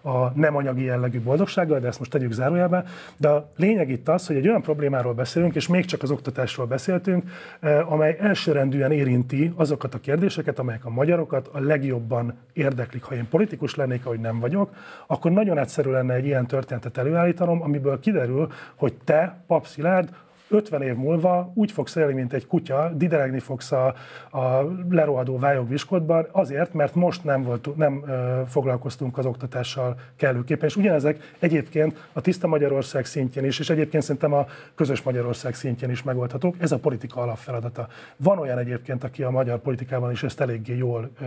a, 0.02 0.08
a 0.08 0.32
nem 0.34 0.56
anyagi 0.56 0.84
jellegű 0.84 1.20
boldogsággal, 1.20 1.78
de 1.78 1.86
ezt 1.86 1.98
most 1.98 2.10
tegyük 2.10 2.32
zárójelbe. 2.32 2.84
De 3.16 3.28
a 3.28 3.50
lényeg 3.56 3.90
itt 3.90 4.08
az, 4.08 4.26
hogy 4.26 4.36
egy 4.36 4.48
olyan 4.48 4.62
problémáról 4.62 5.14
beszélünk, 5.14 5.54
és 5.54 5.68
még 5.68 5.84
csak 5.84 6.02
az 6.02 6.10
oktatásról 6.10 6.66
beszéltünk, 6.66 7.30
eh, 7.60 7.92
amely 7.92 8.16
elsőrendűen 8.20 8.92
érinti 8.92 9.52
azokat 9.56 9.94
a 9.94 10.00
kérdéseket, 10.00 10.58
amelyek 10.58 10.84
a 10.84 10.90
magyarokat 10.90 11.48
a 11.52 11.60
legjobban 11.60 12.38
érdeklik. 12.52 13.02
Ha 13.02 13.14
én 13.14 13.28
politikus 13.28 13.74
lennék, 13.74 14.06
ahogy 14.06 14.20
nem 14.20 14.40
vagyok, 14.40 14.70
akkor 15.06 15.30
nagyon 15.30 15.58
egyszerű 15.58 15.90
lenne 15.90 16.14
egy 16.14 16.26
ilyen 16.26 16.46
történetet 16.46 16.96
előállítanom, 16.96 17.62
amiből 17.62 18.00
kiderül, 18.00 18.52
hogy 18.74 18.94
te, 19.04 19.42
Pap 19.46 19.66
Szilárd, 19.66 20.08
50 20.50 20.82
év 20.82 20.94
múlva 20.94 21.52
úgy 21.54 21.72
fogsz 21.72 21.96
élni, 21.96 22.12
mint 22.12 22.32
egy 22.32 22.46
kutya, 22.46 22.90
dideregni 22.94 23.38
fogsz 23.38 23.72
a, 23.72 23.86
a 24.30 24.62
lerohadó 24.88 25.38
vályogviskotban, 25.38 26.26
azért, 26.32 26.74
mert 26.74 26.94
most 26.94 27.24
nem, 27.24 27.42
volt, 27.42 27.76
nem 27.76 28.04
ö, 28.06 28.40
foglalkoztunk 28.46 29.18
az 29.18 29.26
oktatással 29.26 29.96
kellőképpen. 30.16 30.68
És 30.68 30.76
ugyanezek 30.76 31.34
egyébként 31.38 32.08
a 32.12 32.20
tiszta 32.20 32.46
Magyarország 32.46 33.04
szintjén 33.04 33.44
is, 33.44 33.58
és 33.58 33.70
egyébként 33.70 34.02
szerintem 34.02 34.32
a 34.32 34.46
közös 34.74 35.02
Magyarország 35.02 35.54
szintjén 35.54 35.90
is 35.90 36.02
megoldhatók. 36.02 36.56
Ez 36.58 36.72
a 36.72 36.78
politika 36.78 37.20
alapfeladata. 37.20 37.88
Van 38.16 38.38
olyan 38.38 38.58
egyébként, 38.58 39.04
aki 39.04 39.22
a 39.22 39.30
magyar 39.30 39.58
politikában 39.58 40.10
is 40.10 40.22
ezt 40.22 40.40
eléggé 40.40 40.76
jól 40.76 41.10
ö, 41.20 41.24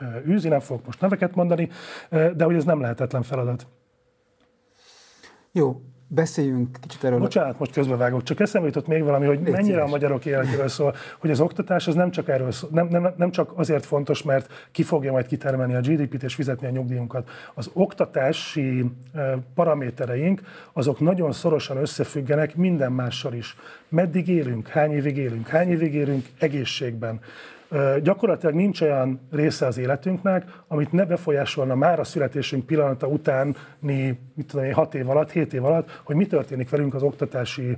ö, 0.00 0.30
űzi, 0.30 0.48
nem 0.48 0.60
fogok 0.60 0.86
most 0.86 1.00
neveket 1.00 1.34
mondani, 1.34 1.68
ö, 2.08 2.30
de 2.36 2.44
hogy 2.44 2.54
ez 2.54 2.64
nem 2.64 2.80
lehetetlen 2.80 3.22
feladat. 3.22 3.66
Jó, 5.52 5.80
Beszéljünk 6.14 6.76
kicsit 6.80 7.04
erről. 7.04 7.18
Bocsánat, 7.18 7.58
most 7.58 7.72
közbevágok, 7.72 8.22
csak 8.22 8.40
eszembe 8.40 8.66
jutott 8.66 8.86
még 8.86 9.02
valami, 9.02 9.26
hogy 9.26 9.40
Légy 9.42 9.52
mennyire 9.52 9.72
szíves. 9.72 9.84
a 9.84 9.90
magyarok 9.90 10.26
életéről 10.26 10.68
szól, 10.68 10.94
hogy 11.18 11.30
az 11.30 11.40
oktatás 11.40 11.88
az 11.88 11.94
nem 11.94 12.10
csak 12.10 12.28
erről 12.28 12.52
szól, 12.52 12.70
nem, 12.72 12.86
nem, 12.86 13.14
nem 13.16 13.30
csak 13.30 13.52
azért 13.58 13.84
fontos, 13.84 14.22
mert 14.22 14.68
ki 14.72 14.82
fogja 14.82 15.12
majd 15.12 15.26
kitermelni 15.26 15.74
a 15.74 15.80
GDP-t 15.80 16.22
és 16.22 16.34
fizetni 16.34 16.66
a 16.66 16.70
nyugdíjunkat. 16.70 17.28
Az 17.54 17.70
oktatási 17.72 18.84
paramétereink 19.54 20.40
azok 20.72 21.00
nagyon 21.00 21.32
szorosan 21.32 21.76
összefüggenek 21.76 22.56
minden 22.56 22.92
mással 22.92 23.32
is. 23.32 23.56
Meddig 23.88 24.28
élünk, 24.28 24.68
hány 24.68 24.92
évig 24.92 25.16
élünk, 25.16 25.46
hány 25.46 25.68
évig 25.68 25.94
élünk 25.94 26.26
egészségben, 26.38 27.20
Gyakorlatilag 28.02 28.54
nincs 28.54 28.80
olyan 28.80 29.20
része 29.30 29.66
az 29.66 29.78
életünknek, 29.78 30.44
amit 30.68 30.92
ne 30.92 31.04
befolyásolna 31.04 31.74
már 31.74 32.00
a 32.00 32.04
születésünk 32.04 32.66
pillanata 32.66 33.06
utáni, 33.06 33.54
mit 34.34 34.46
tudom 34.46 34.64
én, 34.64 34.72
6 34.72 34.94
év 34.94 35.10
alatt, 35.10 35.30
7 35.30 35.52
év 35.52 35.64
alatt, 35.64 36.00
hogy 36.02 36.16
mi 36.16 36.26
történik 36.26 36.70
velünk 36.70 36.94
az 36.94 37.02
oktatási 37.02 37.76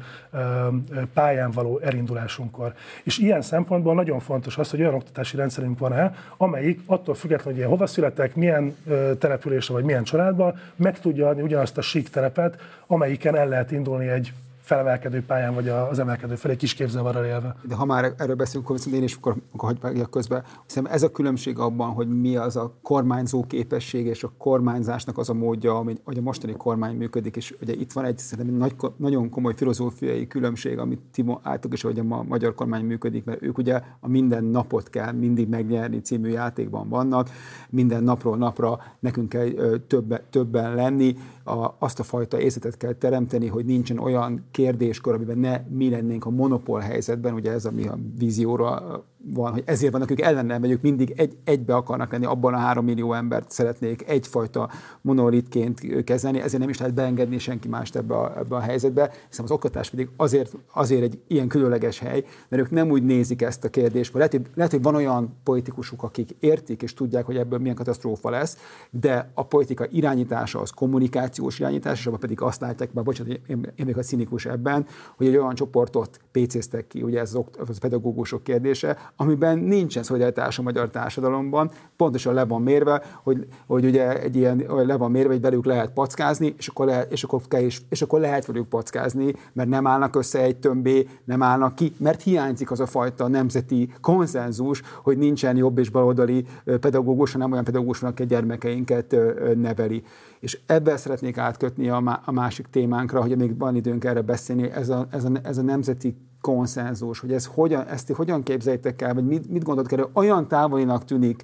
pályán 1.15 1.51
való 1.51 1.79
elindulásunkkor. 1.79 2.73
És 3.03 3.19
ilyen 3.19 3.43
szempontból 3.43 3.95
nagyon 3.95 4.21
fontos 4.21 4.59
az, 4.59 4.71
hogy 4.71 4.81
olyan 4.81 4.95
oktatási 4.95 5.37
rendszerünk 5.37 5.79
van-e, 5.79 6.15
amelyik 6.37 6.81
attól 6.87 7.15
függetlenül, 7.15 7.53
hogy 7.53 7.63
én 7.63 7.71
hova 7.71 7.87
születek, 7.87 8.35
milyen 8.35 8.77
településre 9.19 9.75
vagy 9.75 9.85
milyen 9.85 10.05
családban, 10.05 10.55
meg 10.77 11.01
tudja 11.01 11.29
adni 11.29 11.43
ugyanazt 11.43 11.79
a 11.79 11.83
sík 11.83 12.09
terepet, 12.09 12.61
amelyiken 12.87 13.37
el 13.37 13.49
lehet 13.49 13.71
indulni 13.71 14.09
egy 14.09 14.33
felemelkedő 14.65 15.25
pályán, 15.25 15.55
vagy 15.55 15.69
az 15.69 15.99
emelkedő 15.99 16.35
felé 16.35 16.57
kisképzavarral 16.57 17.25
élve. 17.25 17.57
De 17.63 17.75
ha 17.75 17.85
már 17.85 18.15
erről 18.19 18.35
beszélünk, 18.35 18.71
akkor 18.71 18.93
én 18.93 19.03
is 19.03 19.15
akkor, 19.15 19.37
akkor 19.53 19.77
hagyj 19.83 20.01
közben. 20.11 20.45
Hiszem 20.67 20.87
ez 20.87 21.03
a 21.03 21.11
különbség 21.11 21.59
abban, 21.59 21.91
hogy 21.91 22.09
mi 22.09 22.37
az 22.37 22.57
a 22.57 22.73
kormányzó 22.83 23.45
képesség 23.47 24.07
és 24.07 24.23
a 24.25 24.33
kormányzásnak 24.39 25.19
az 25.19 25.29
a 25.29 25.35
módja, 25.35 25.77
ami, 25.77 25.95
hogy 26.05 26.19
a 26.19 26.21
mostani 26.21 26.53
kormány 26.53 26.97
működik, 26.97 27.37
és 27.37 27.55
ugye 27.63 27.73
itt 27.73 27.93
van 27.93 28.05
egy 28.05 28.19
szerintem 28.19 28.55
nagy, 28.55 28.75
nagyon 28.97 29.31
komoly 29.31 29.55
filozófiai 29.55 30.27
különbség, 30.27 30.79
amit 30.79 31.01
Timo 31.13 31.39
álltok 31.43 31.73
is, 31.73 31.83
hogy 31.83 31.99
a 31.99 32.23
magyar 32.23 32.55
kormány 32.55 32.85
működik, 32.85 33.25
mert 33.25 33.43
ők 33.43 33.59
ugye 33.59 33.81
a 34.01 34.09
minden 34.09 34.45
napot 34.45 34.91
kell 34.91 35.13
mindig 35.13 35.49
megnyerni 35.49 36.01
című 36.01 36.29
játékban 36.29 36.89
vannak, 36.89 37.29
minden 37.71 38.03
napról 38.03 38.37
napra 38.37 38.79
nekünk 39.01 39.29
kell 39.29 39.49
többen, 39.87 40.21
többen 40.31 40.75
lenni, 40.75 41.17
a, 41.45 41.77
azt 41.79 41.99
a 41.99 42.03
fajta 42.03 42.41
érzetet 42.41 42.77
kell 42.77 42.93
teremteni, 42.93 43.47
hogy 43.47 43.65
nincsen 43.65 43.99
olyan 43.99 44.45
kérdéskor, 44.51 45.15
amiben 45.15 45.39
ne 45.39 45.61
mi 45.69 45.91
lennénk 45.91 46.27
a 46.27 46.31
monopól 46.31 46.81
helyzetben, 46.81 47.35
ugye 47.35 47.53
ez, 47.53 47.65
ami 47.65 47.87
a 47.87 47.99
vízióra 48.19 49.05
van, 49.33 49.53
hogy 49.53 49.63
ezért 49.67 49.93
vannak 49.93 50.11
ők 50.11 50.21
ellene, 50.21 50.59
mert 50.59 50.73
ők 50.73 50.83
mindig 50.83 51.13
egy, 51.17 51.37
egybe 51.45 51.75
akarnak 51.75 52.13
lenni, 52.13 52.25
abban 52.25 52.55
a 52.55 52.59
három 52.59 52.85
millió 52.85 53.13
embert 53.13 53.51
szeretnék 53.51 54.09
egyfajta 54.09 54.71
monolitként 55.01 56.05
kezelni, 56.05 56.41
ezért 56.41 56.61
nem 56.61 56.69
is 56.69 56.79
lehet 56.79 56.95
beengedni 56.95 57.39
senki 57.39 57.69
mást 57.69 57.97
ebbe 57.97 58.15
a, 58.15 58.39
ebbe 58.39 58.57
a 58.57 58.61
helyzetbe, 58.61 59.11
hiszen 59.29 59.45
az 59.45 59.51
oktatás 59.51 59.91
pedig 59.91 60.09
azért, 60.17 60.53
azért 60.73 61.03
egy 61.03 61.19
ilyen 61.27 61.49
különleges 61.49 61.99
hely, 61.99 62.25
mert 62.49 62.63
ők 62.63 62.71
nem 62.71 62.91
úgy 62.91 63.03
nézik 63.03 63.43
ezt 63.43 63.65
a 63.65 63.69
kérdést, 63.69 64.15
lehet, 64.15 64.33
hogy, 64.33 64.47
lehet, 64.55 64.73
hogy 64.73 64.83
van 64.83 64.95
olyan 64.95 65.37
politikusok, 65.45 66.03
akik 66.03 66.31
értik 66.41 66.83
és 66.83 66.95
tudják, 66.95 67.25
hogy 67.25 67.37
ebből 67.37 67.59
milyen 67.59 67.77
katasztrófa 67.77 68.31
lesz, 68.31 68.57
de 68.91 69.31
a 69.35 69.47
politika 69.47 69.87
irányítása 69.91 70.61
az 70.61 70.71
kommunikációs 70.71 71.59
irányítás, 71.59 71.99
és 71.99 72.07
abban 72.07 72.19
pedig 72.19 72.41
azt 72.41 72.61
látják, 72.61 72.93
bár 72.93 73.05
bocsánat, 73.05 73.41
én, 73.47 73.73
én 73.77 73.85
még 73.85 73.99
a 73.99 74.03
cinikus 74.03 74.47
ebben, 74.47 74.87
hogy 75.17 75.27
egy 75.27 75.37
olyan 75.37 75.55
csoportot 75.55 76.21
pécéztek 76.33 76.87
ki, 76.87 77.03
ugye 77.03 77.21
ez 77.21 77.35
az, 77.35 77.69
az 77.69 77.79
pedagógusok 77.79 78.43
kérdése, 78.43 79.13
amiben 79.17 79.59
nincsen 79.59 80.03
szolidaritás 80.03 80.59
a 80.59 80.63
magyar 80.63 80.91
társadalomban, 80.91 81.71
pontosan 81.97 82.35
le 82.35 82.45
van 82.45 82.63
mérve, 82.63 83.03
hogy, 83.23 83.47
hogy 83.67 83.85
ugye 83.85 84.21
egy 84.21 84.37
ilyen, 84.37 84.65
le 84.69 84.97
van 84.97 85.11
mérve, 85.11 85.33
hogy 85.33 85.41
velük 85.41 85.65
lehet 85.65 85.91
packázni, 85.91 86.55
és 86.59 86.69
akkor, 86.69 86.87
lehet, 86.87 87.13
és, 87.13 87.23
akkor 87.23 87.41
kell 87.49 87.61
és, 87.61 87.81
és 87.89 88.03
akkor 88.03 88.21
lehet 88.21 88.47
velük 88.47 88.69
packázni, 88.69 89.33
mert 89.53 89.69
nem 89.69 89.87
állnak 89.87 90.17
össze 90.17 90.41
egy 90.41 90.57
tömbé, 90.57 91.09
nem 91.25 91.43
állnak 91.43 91.75
ki, 91.75 91.95
mert 91.97 92.23
hiányzik 92.23 92.71
az 92.71 92.81
a 92.81 92.87
fajta 92.87 93.29
nemzeti 93.29 93.93
konszenzus, 94.01 94.83
hogy 95.03 95.19
nincsen 95.19 95.57
jobb 95.57 95.79
és 95.79 95.91
baloldali 95.91 96.47
pedagógus, 96.81 97.33
hanem 97.33 97.53
olyan 97.53 97.65
pedagógus 97.65 97.99
van, 97.99 98.11
aki 98.11 98.23
a 98.23 98.27
gyermekeinket 98.27 99.17
neveli. 99.57 100.03
És 100.41 100.59
ebben 100.67 100.97
szeretnék 100.97 101.39
átkötni 101.39 101.89
a, 101.89 102.21
másik 102.27 102.67
témánkra, 102.67 103.21
hogy 103.21 103.37
még 103.37 103.59
van 103.59 103.77
időnk 103.77 104.05
erre 104.05 104.21
beszélni, 104.21 104.71
ez 104.71 104.89
a, 104.89 105.07
ez 105.11 105.25
a, 105.25 105.31
ez 105.43 105.59
a 105.59 105.63
nemzeti 105.63 106.17
konszenzus, 106.45 107.21
hogy 107.21 107.33
ez 107.33 107.47
hogyan, 107.47 107.87
ezt 107.87 108.13
hogyan 108.13 108.43
képzeljétek 108.43 109.03
el, 109.03 109.15
vagy 109.15 109.27
mit, 109.27 109.51
mit 109.51 109.65
gondolt 109.65 109.89
kell, 109.89 110.09
olyan 110.13 110.49
távolinak 110.49 111.05
tűnik 111.05 111.43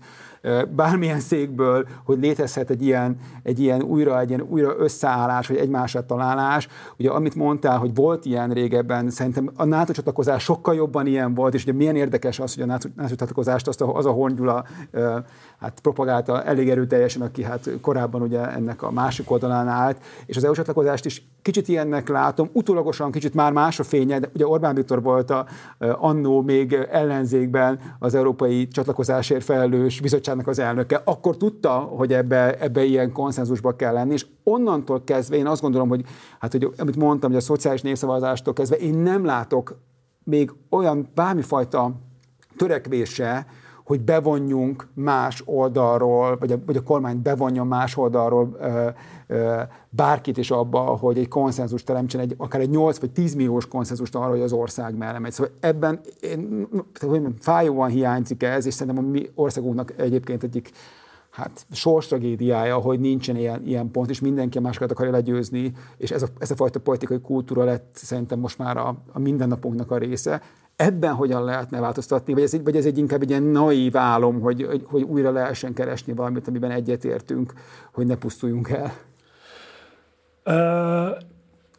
bármilyen 0.76 1.20
székből, 1.20 1.86
hogy 2.05 2.18
létezhet 2.20 2.70
egy 2.70 2.82
ilyen, 2.82 3.16
egy 3.42 3.61
ilyen 3.61 3.82
újra, 3.82 4.20
egy 4.20 4.28
ilyen 4.28 4.46
újra 4.48 4.74
összeállás, 4.78 5.46
vagy 5.46 5.57
egymásra 5.57 6.07
találás. 6.07 6.68
Ugye 6.98 7.11
amit 7.11 7.34
mondtál, 7.34 7.78
hogy 7.78 7.94
volt 7.94 8.24
ilyen 8.24 8.51
régebben, 8.51 9.11
szerintem 9.11 9.51
a 9.57 9.64
NATO 9.64 9.92
csatlakozás 9.92 10.42
sokkal 10.42 10.74
jobban 10.74 11.07
ilyen 11.07 11.34
volt, 11.34 11.55
és 11.55 11.62
ugye 11.62 11.72
milyen 11.72 11.96
érdekes 11.96 12.38
az, 12.38 12.55
hogy 12.55 12.62
a 12.62 12.66
NATO, 12.66 12.88
csatlakozást 13.09 13.68
azt 13.68 13.80
a, 13.80 13.94
az 13.94 14.07
a 14.07 14.11
Horngyula 14.11 14.64
hát 15.61 15.80
propagálta 15.80 16.44
elég 16.44 16.70
erőteljesen, 16.70 17.22
aki 17.22 17.42
hát 17.42 17.70
korábban 17.80 18.22
ugye 18.22 18.50
ennek 18.50 18.82
a 18.82 18.90
másik 18.90 19.30
oldalán 19.30 19.68
állt, 19.68 20.04
és 20.26 20.36
az 20.36 20.44
EU 20.44 20.52
csatlakozást 20.52 21.04
is 21.04 21.28
kicsit 21.42 21.68
ilyennek 21.68 22.08
látom, 22.08 22.50
utólagosan 22.52 23.11
kicsit 23.11 23.34
már 23.34 23.52
más 23.52 23.78
a 23.78 23.82
fénye, 23.82 24.18
de 24.18 24.30
ugye 24.34 24.46
Orbán 24.46 24.74
Viktor 24.74 25.02
volt 25.02 25.30
a, 25.30 25.46
annó 25.78 26.42
még 26.42 26.72
ellenzékben 26.72 27.80
az 27.98 28.14
európai 28.14 28.68
csatlakozásért 28.68 29.44
felelős 29.44 30.00
bizottságnak 30.00 30.46
az 30.46 30.58
elnöke, 30.58 31.00
akkor 31.04 31.36
tudta, 31.36 31.72
hogy 31.72 32.12
ebbe, 32.12 32.58
ebbe 32.58 32.84
ilyen 32.84 33.12
konszenzusba 33.12 33.76
kell 33.76 33.92
lenni, 33.92 34.12
és 34.12 34.26
onnantól 34.44 35.04
kezdve 35.04 35.36
én 35.36 35.46
azt 35.46 35.62
gondolom, 35.62 35.88
hogy, 35.88 36.04
hát, 36.38 36.52
hogy 36.52 36.72
amit 36.78 36.96
mondtam, 36.96 37.30
hogy 37.30 37.38
a 37.38 37.42
szociális 37.42 37.82
népszavazástól 37.82 38.52
kezdve 38.52 38.76
én 38.76 38.94
nem 38.94 39.24
látok 39.24 39.78
még 40.24 40.52
olyan 40.70 41.08
bármifajta 41.14 41.92
törekvése, 42.56 43.46
hogy 43.91 44.01
bevonjunk 44.01 44.86
más 44.95 45.43
oldalról, 45.45 46.36
vagy 46.38 46.53
a, 46.53 46.57
vagy 46.66 46.76
a 46.76 46.82
kormány 46.82 47.22
bevonjon 47.22 47.66
más 47.66 47.97
oldalról 47.97 48.57
ö, 48.61 48.88
ö, 49.26 49.61
bárkit 49.88 50.36
is 50.36 50.51
abba, 50.51 50.80
hogy 50.80 51.18
egy 51.18 51.28
konszenzus 51.28 51.82
teremtsen, 51.82 52.20
egy, 52.20 52.34
akár 52.36 52.61
egy 52.61 52.70
8 52.70 52.99
vagy 52.99 53.11
10 53.11 53.34
milliós 53.34 53.66
konszenzust 53.66 54.14
arra, 54.14 54.28
hogy 54.28 54.41
az 54.41 54.53
ország 54.53 54.97
mellé 54.97 55.18
megy. 55.18 55.32
Szóval 55.32 55.53
ebben 55.61 56.01
én, 56.20 56.68
hogy 57.01 57.22
fájóan 57.38 57.88
hiányzik 57.88 58.43
ez, 58.43 58.66
és 58.66 58.74
szerintem 58.74 59.05
a 59.05 59.09
mi 59.09 59.30
országunknak 59.34 59.93
egyébként 59.97 60.43
egyik 60.43 60.70
hát 61.30 61.66
sors 61.70 62.07
tragédiája, 62.07 62.76
hogy 62.76 63.01
nincsen 63.01 63.36
ilyen, 63.36 63.66
ilyen 63.66 63.91
pont, 63.91 64.11
és 64.11 64.20
mindenki 64.20 64.59
a 64.59 64.61
másokat 64.61 64.91
akarja 64.91 65.12
legyőzni, 65.12 65.72
és 65.97 66.11
ez 66.11 66.22
a, 66.22 66.26
ez 66.38 66.51
a 66.51 66.55
fajta 66.57 66.80
politikai 66.80 67.20
kultúra 67.20 67.64
lett 67.64 67.91
szerintem 67.95 68.38
most 68.38 68.59
már 68.59 68.76
a, 68.76 69.03
a 69.12 69.18
mindennapunknak 69.18 69.91
a 69.91 69.99
része. 69.99 70.43
Ebben 70.81 71.14
hogyan 71.14 71.45
lehetne 71.45 71.81
változtatni, 71.81 72.33
vagy 72.33 72.43
ez, 72.43 72.62
vagy 72.62 72.76
ez 72.76 72.87
egy 72.87 72.99
inkább 72.99 73.22
egy 73.22 73.31
ilyen 73.31 73.43
naív 73.43 73.97
álom, 73.97 74.41
hogy, 74.41 74.62
hogy, 74.62 74.85
hogy 74.87 75.03
újra 75.03 75.31
lehessen 75.31 75.74
keresni 75.74 76.12
valamit, 76.12 76.49
amiben 76.49 76.70
egyetértünk, 76.70 77.53
hogy 77.93 78.07
ne 78.07 78.16
pusztuljunk 78.16 78.68
el? 78.68 78.93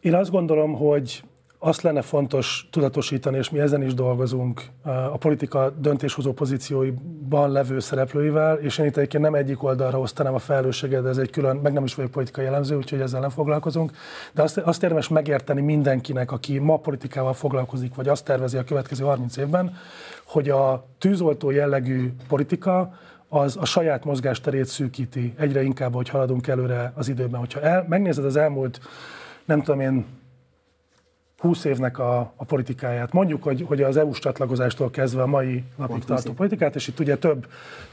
Én 0.00 0.14
azt 0.14 0.30
gondolom, 0.30 0.74
hogy 0.74 1.24
azt 1.64 1.82
lenne 1.82 2.02
fontos 2.02 2.68
tudatosítani, 2.70 3.36
és 3.36 3.50
mi 3.50 3.58
ezen 3.58 3.82
is 3.82 3.94
dolgozunk 3.94 4.62
a 4.84 5.16
politika 5.16 5.70
döntéshozó 5.70 6.32
pozícióiban 6.32 7.50
levő 7.50 7.80
szereplőivel, 7.80 8.56
és 8.56 8.78
én 8.78 8.86
itt 8.86 8.96
egyébként 8.96 9.22
nem 9.22 9.34
egyik 9.34 9.62
oldalra 9.62 9.98
osztanám 9.98 10.34
a 10.34 10.38
felelősséget, 10.38 11.02
de 11.02 11.08
ez 11.08 11.16
egy 11.16 11.30
külön, 11.30 11.56
meg 11.56 11.72
nem 11.72 11.84
is 11.84 11.94
vagyok 11.94 12.10
politikai 12.10 12.44
jellemző, 12.44 12.76
úgyhogy 12.76 13.00
ezzel 13.00 13.20
nem 13.20 13.30
foglalkozunk. 13.30 13.90
De 14.32 14.42
azt, 14.42 14.58
azt 14.58 14.82
érdemes 14.82 15.08
megérteni 15.08 15.60
mindenkinek, 15.60 16.32
aki 16.32 16.58
ma 16.58 16.76
politikával 16.76 17.32
foglalkozik, 17.34 17.94
vagy 17.94 18.08
azt 18.08 18.24
tervezi 18.24 18.56
a 18.56 18.64
következő 18.64 19.04
30 19.04 19.36
évben, 19.36 19.76
hogy 20.24 20.50
a 20.50 20.86
tűzoltó 20.98 21.50
jellegű 21.50 22.12
politika 22.28 22.94
az 23.28 23.56
a 23.60 23.64
saját 23.64 24.04
mozgásterét 24.04 24.66
szűkíti 24.66 25.34
egyre 25.36 25.62
inkább, 25.62 25.94
hogy 25.94 26.08
haladunk 26.08 26.46
előre 26.46 26.92
az 26.94 27.08
időben. 27.08 27.40
Hogyha 27.40 27.60
el, 27.60 27.86
megnézed 27.88 28.24
az 28.24 28.36
elmúlt, 28.36 28.80
nem 29.44 29.62
tudom 29.62 29.80
én, 29.80 30.06
20 31.42 31.64
évnek 31.64 31.98
a, 31.98 32.32
a 32.36 32.44
politikáját. 32.44 33.12
Mondjuk, 33.12 33.42
hogy, 33.42 33.64
hogy 33.68 33.82
az 33.82 33.96
EU-s 33.96 34.18
csatlakozástól 34.18 34.90
kezdve 34.90 35.22
a 35.22 35.26
mai 35.26 35.64
napig 35.76 36.04
tartó 36.04 36.32
politikát, 36.32 36.74
és 36.74 36.88
itt 36.88 37.00
ugye 37.00 37.16
több, 37.16 37.46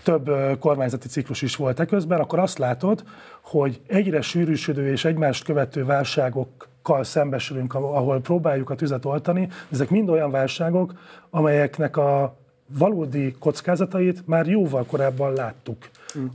több 0.03 0.31
kormányzati 0.59 1.07
ciklus 1.07 1.41
is 1.41 1.55
volt 1.55 1.79
eközben, 1.79 2.19
akkor 2.19 2.39
azt 2.39 2.57
látod, 2.57 3.03
hogy 3.41 3.81
egyre 3.87 4.21
sűrűsödő 4.21 4.91
és 4.91 5.05
egymást 5.05 5.43
követő 5.43 5.85
válságokkal 5.85 7.03
szembesülünk, 7.03 7.73
ahol 7.73 8.19
próbáljuk 8.19 8.69
a 8.69 8.75
tüzet 8.75 9.05
oltani. 9.05 9.49
Ezek 9.71 9.89
mind 9.89 10.09
olyan 10.09 10.31
válságok, 10.31 10.93
amelyeknek 11.29 11.97
a 11.97 12.35
valódi 12.77 13.35
kockázatait 13.39 14.27
már 14.27 14.47
jóval 14.47 14.85
korábban 14.85 15.33
láttuk. 15.33 15.77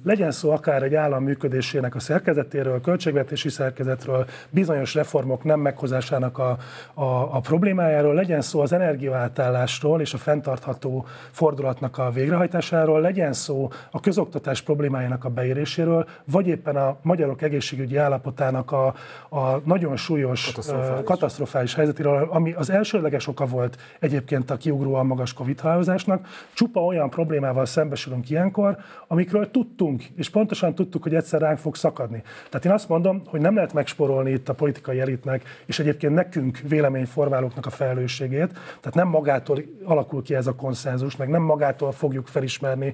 Legyen 0.05 0.31
szó 0.31 0.51
akár 0.51 0.83
egy 0.83 0.95
állam 0.95 1.23
működésének 1.23 1.95
a 1.95 2.01
szerkezetéről, 2.01 2.81
költségvetési 2.81 3.49
szerkezetről, 3.49 4.27
bizonyos 4.51 4.95
reformok 4.95 5.45
nem 5.45 5.61
meghozásának 5.61 6.39
a, 6.39 6.59
a, 6.95 7.05
a 7.37 7.41
problémájáról, 7.41 8.15
legyen 8.15 8.41
szó 8.41 8.61
az 8.61 8.73
energiaátállásról 8.73 10.01
és 10.01 10.15
a 10.15 10.19
fenntartható 10.19 11.07
fordulatnak 11.31 11.99
a 11.99 12.11
végrehajtásáról, 12.11 13.01
legyen 13.01 13.33
szó 13.33 13.71
a 13.91 14.01
közoktatás 14.01 14.63
problémájának 14.63 15.25
a 15.25 15.29
beéréséről, 15.29 16.09
vagy 16.25 16.47
éppen 16.47 16.77
a 16.77 16.97
magyarok 17.03 17.43
egészségügyi 17.43 17.97
állapotának 17.97 18.73
a, 18.73 18.87
a 19.29 19.61
nagyon 19.65 19.97
súlyos 19.97 20.47
katasztrofális. 20.47 21.05
katasztrofális 21.05 21.75
helyzetéről, 21.75 22.29
ami 22.31 22.53
az 22.53 22.71
elsőleges 22.71 23.27
oka 23.27 23.47
volt 23.47 23.77
egyébként 24.01 24.51
a 24.51 24.57
kiugróan 24.57 25.07
magas 25.07 25.33
covid 25.33 25.63
Csupa 26.53 26.85
olyan 26.85 27.11
problémával 27.11 27.67
szembesülünk 27.67 28.31
ilyenkor, 28.31 28.77
amikről 29.07 29.51
tud 29.51 29.64
tudtunk, 29.65 30.03
és 30.17 30.31
pontosan 30.31 30.75
tudtuk, 30.75 31.03
hogy 31.03 31.15
egyszer 31.15 31.41
ránk 31.41 31.59
fog 31.59 31.77
szakadni. 31.77 32.23
Tehát 32.49 32.65
én 32.65 32.73
azt 32.73 32.89
mondom, 32.89 33.23
hogy 33.27 33.41
nem 33.41 33.55
lehet 33.55 33.73
megsporolni 33.73 34.31
itt 34.31 34.49
a 34.49 34.55
politikai 34.55 35.01
elitnek, 35.01 35.43
és 35.67 35.79
egyébként 35.79 36.15
nekünk 36.15 36.59
véleményformálóknak 36.69 37.67
a 37.67 37.71
felelősségét. 37.71 38.53
Tehát 38.53 38.95
nem 38.95 39.09
magától 39.09 39.63
alakul 39.85 40.23
ki 40.23 40.35
ez 40.35 40.47
a 40.47 40.55
konszenzus, 40.55 41.17
meg 41.17 41.29
nem 41.29 41.43
magától 41.43 41.93
fogjuk 41.93 42.27
felismerni 42.27 42.93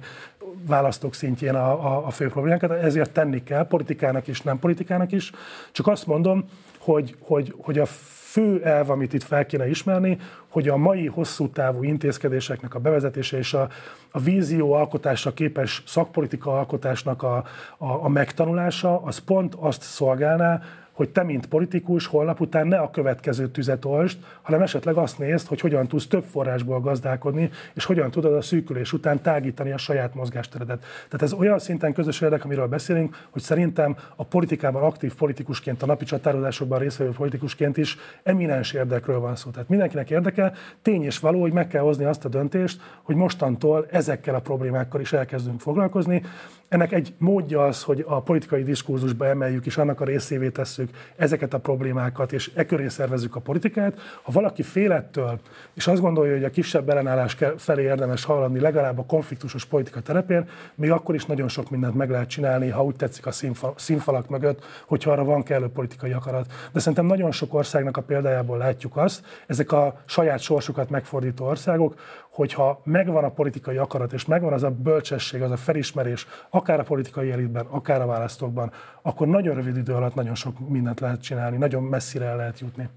választók 0.67 1.13
szintjén 1.13 1.55
a, 1.55 1.71
a, 1.71 2.05
a 2.05 2.09
fő 2.09 2.27
problémákat, 2.27 2.71
ezért 2.71 3.11
tenni 3.11 3.43
kell, 3.43 3.67
politikának 3.67 4.27
is, 4.27 4.41
nem 4.41 4.59
politikának 4.59 5.11
is. 5.11 5.31
Csak 5.71 5.87
azt 5.87 6.07
mondom, 6.07 6.45
hogy, 6.79 7.15
hogy, 7.19 7.53
hogy 7.61 7.79
a 7.79 7.85
fő 8.31 8.63
elv, 8.63 8.89
amit 8.89 9.13
itt 9.13 9.23
fel 9.23 9.45
kéne 9.45 9.69
ismerni, 9.69 10.17
hogy 10.49 10.67
a 10.67 10.77
mai 10.77 11.05
hosszú 11.05 11.49
távú 11.49 11.83
intézkedéseknek 11.83 12.75
a 12.75 12.79
bevezetése 12.79 13.37
és 13.37 13.53
a, 13.53 13.69
a 14.11 14.19
vízió 14.19 14.73
alkotásra 14.73 15.33
képes 15.33 15.83
szakpolitika 15.85 16.57
alkotásnak 16.57 17.23
a, 17.23 17.35
a, 17.77 18.03
a 18.03 18.07
megtanulása, 18.07 19.01
az 19.01 19.17
pont 19.17 19.55
azt 19.55 19.81
szolgálná, 19.81 20.61
hogy 21.01 21.09
te, 21.09 21.23
mint 21.23 21.45
politikus, 21.45 22.05
holnap 22.05 22.39
után 22.39 22.67
ne 22.67 22.77
a 22.77 22.89
következő 22.89 23.47
tüzet 23.47 23.85
olst, 23.85 24.17
hanem 24.41 24.61
esetleg 24.61 24.95
azt 24.95 25.17
nézd, 25.17 25.47
hogy 25.47 25.59
hogyan 25.59 25.87
tudsz 25.87 26.07
több 26.07 26.23
forrásból 26.23 26.79
gazdálkodni, 26.79 27.49
és 27.73 27.85
hogyan 27.85 28.11
tudod 28.11 28.33
a 28.33 28.41
szűkülés 28.41 28.93
után 28.93 29.21
tágítani 29.21 29.71
a 29.71 29.77
saját 29.77 30.15
mozgásteredet. 30.15 30.79
Tehát 30.79 31.21
ez 31.21 31.33
olyan 31.33 31.59
szinten 31.59 31.93
közös 31.93 32.21
érdek, 32.21 32.45
amiről 32.45 32.67
beszélünk, 32.67 33.27
hogy 33.29 33.41
szerintem 33.41 33.95
a 34.15 34.23
politikában 34.23 34.83
aktív 34.83 35.15
politikusként, 35.15 35.83
a 35.83 35.85
napi 35.85 36.05
csatározásokban 36.05 36.79
részvevő 36.79 37.11
politikusként 37.11 37.77
is 37.77 37.97
eminens 38.23 38.73
érdekről 38.73 39.19
van 39.19 39.35
szó. 39.35 39.49
Tehát 39.49 39.69
mindenkinek 39.69 40.09
érdeke, 40.09 40.53
tény 40.81 41.03
és 41.03 41.19
való, 41.19 41.41
hogy 41.41 41.53
meg 41.53 41.67
kell 41.67 41.83
hozni 41.83 42.05
azt 42.05 42.25
a 42.25 42.29
döntést, 42.29 42.81
hogy 43.03 43.15
mostantól 43.15 43.85
ezekkel 43.89 44.35
a 44.35 44.39
problémákkal 44.39 45.01
is 45.01 45.13
elkezdünk 45.13 45.59
foglalkozni. 45.59 46.23
Ennek 46.71 46.91
egy 46.91 47.13
módja 47.17 47.65
az, 47.65 47.83
hogy 47.83 48.03
a 48.07 48.21
politikai 48.21 48.63
diskurzusba 48.63 49.25
emeljük, 49.25 49.65
és 49.65 49.77
annak 49.77 50.01
a 50.01 50.05
részévé 50.05 50.49
tesszük 50.49 50.89
ezeket 51.15 51.53
a 51.53 51.59
problémákat, 51.59 52.33
és 52.33 52.51
e 52.55 52.65
köré 52.65 52.87
szervezzük 52.87 53.35
a 53.35 53.39
politikát. 53.39 53.99
Ha 54.21 54.31
valaki 54.31 54.63
félettől, 54.63 55.39
és 55.73 55.87
azt 55.87 56.01
gondolja, 56.01 56.33
hogy 56.33 56.43
a 56.43 56.49
kisebb 56.49 56.89
ellenállás 56.89 57.37
felé 57.57 57.83
érdemes 57.83 58.23
haladni, 58.23 58.59
legalább 58.59 58.99
a 58.99 59.05
konfliktusos 59.05 59.65
politika 59.65 60.01
terepén, 60.01 60.49
még 60.75 60.91
akkor 60.91 61.15
is 61.15 61.25
nagyon 61.25 61.47
sok 61.47 61.69
mindent 61.69 61.95
meg 61.95 62.09
lehet 62.09 62.29
csinálni, 62.29 62.69
ha 62.69 62.83
úgy 62.83 62.95
tetszik 62.95 63.25
a 63.25 63.31
színfalak 63.75 64.29
mögött, 64.29 64.65
hogyha 64.87 65.11
arra 65.11 65.23
van 65.23 65.43
kellő 65.43 65.67
politikai 65.67 66.11
akarat. 66.11 66.53
De 66.71 66.79
szerintem 66.79 67.05
nagyon 67.05 67.31
sok 67.31 67.53
országnak 67.53 67.97
a 67.97 68.01
példájából 68.01 68.57
látjuk 68.57 68.97
azt, 68.97 69.25
ezek 69.47 69.71
a 69.71 70.01
saját 70.05 70.39
sorsukat 70.39 70.89
megfordító 70.89 71.45
országok, 71.45 71.95
hogyha 72.31 72.81
megvan 72.83 73.23
a 73.23 73.29
politikai 73.29 73.77
akarat, 73.77 74.13
és 74.13 74.25
megvan 74.25 74.53
az 74.53 74.63
a 74.63 74.71
bölcsesség, 74.71 75.41
az 75.41 75.51
a 75.51 75.57
felismerés, 75.57 76.27
akár 76.49 76.79
a 76.79 76.83
politikai 76.83 77.31
elitben, 77.31 77.65
akár 77.65 78.01
a 78.01 78.05
választókban, 78.05 78.71
akkor 79.01 79.27
nagyon 79.27 79.55
rövid 79.55 79.77
idő 79.77 79.93
alatt 79.93 80.15
nagyon 80.15 80.35
sok 80.35 80.69
mindent 80.69 80.99
lehet 80.99 81.21
csinálni, 81.21 81.57
nagyon 81.57 81.83
messzire 81.83 82.25
el 82.25 82.35
lehet 82.35 82.59
jutni. 82.59 82.89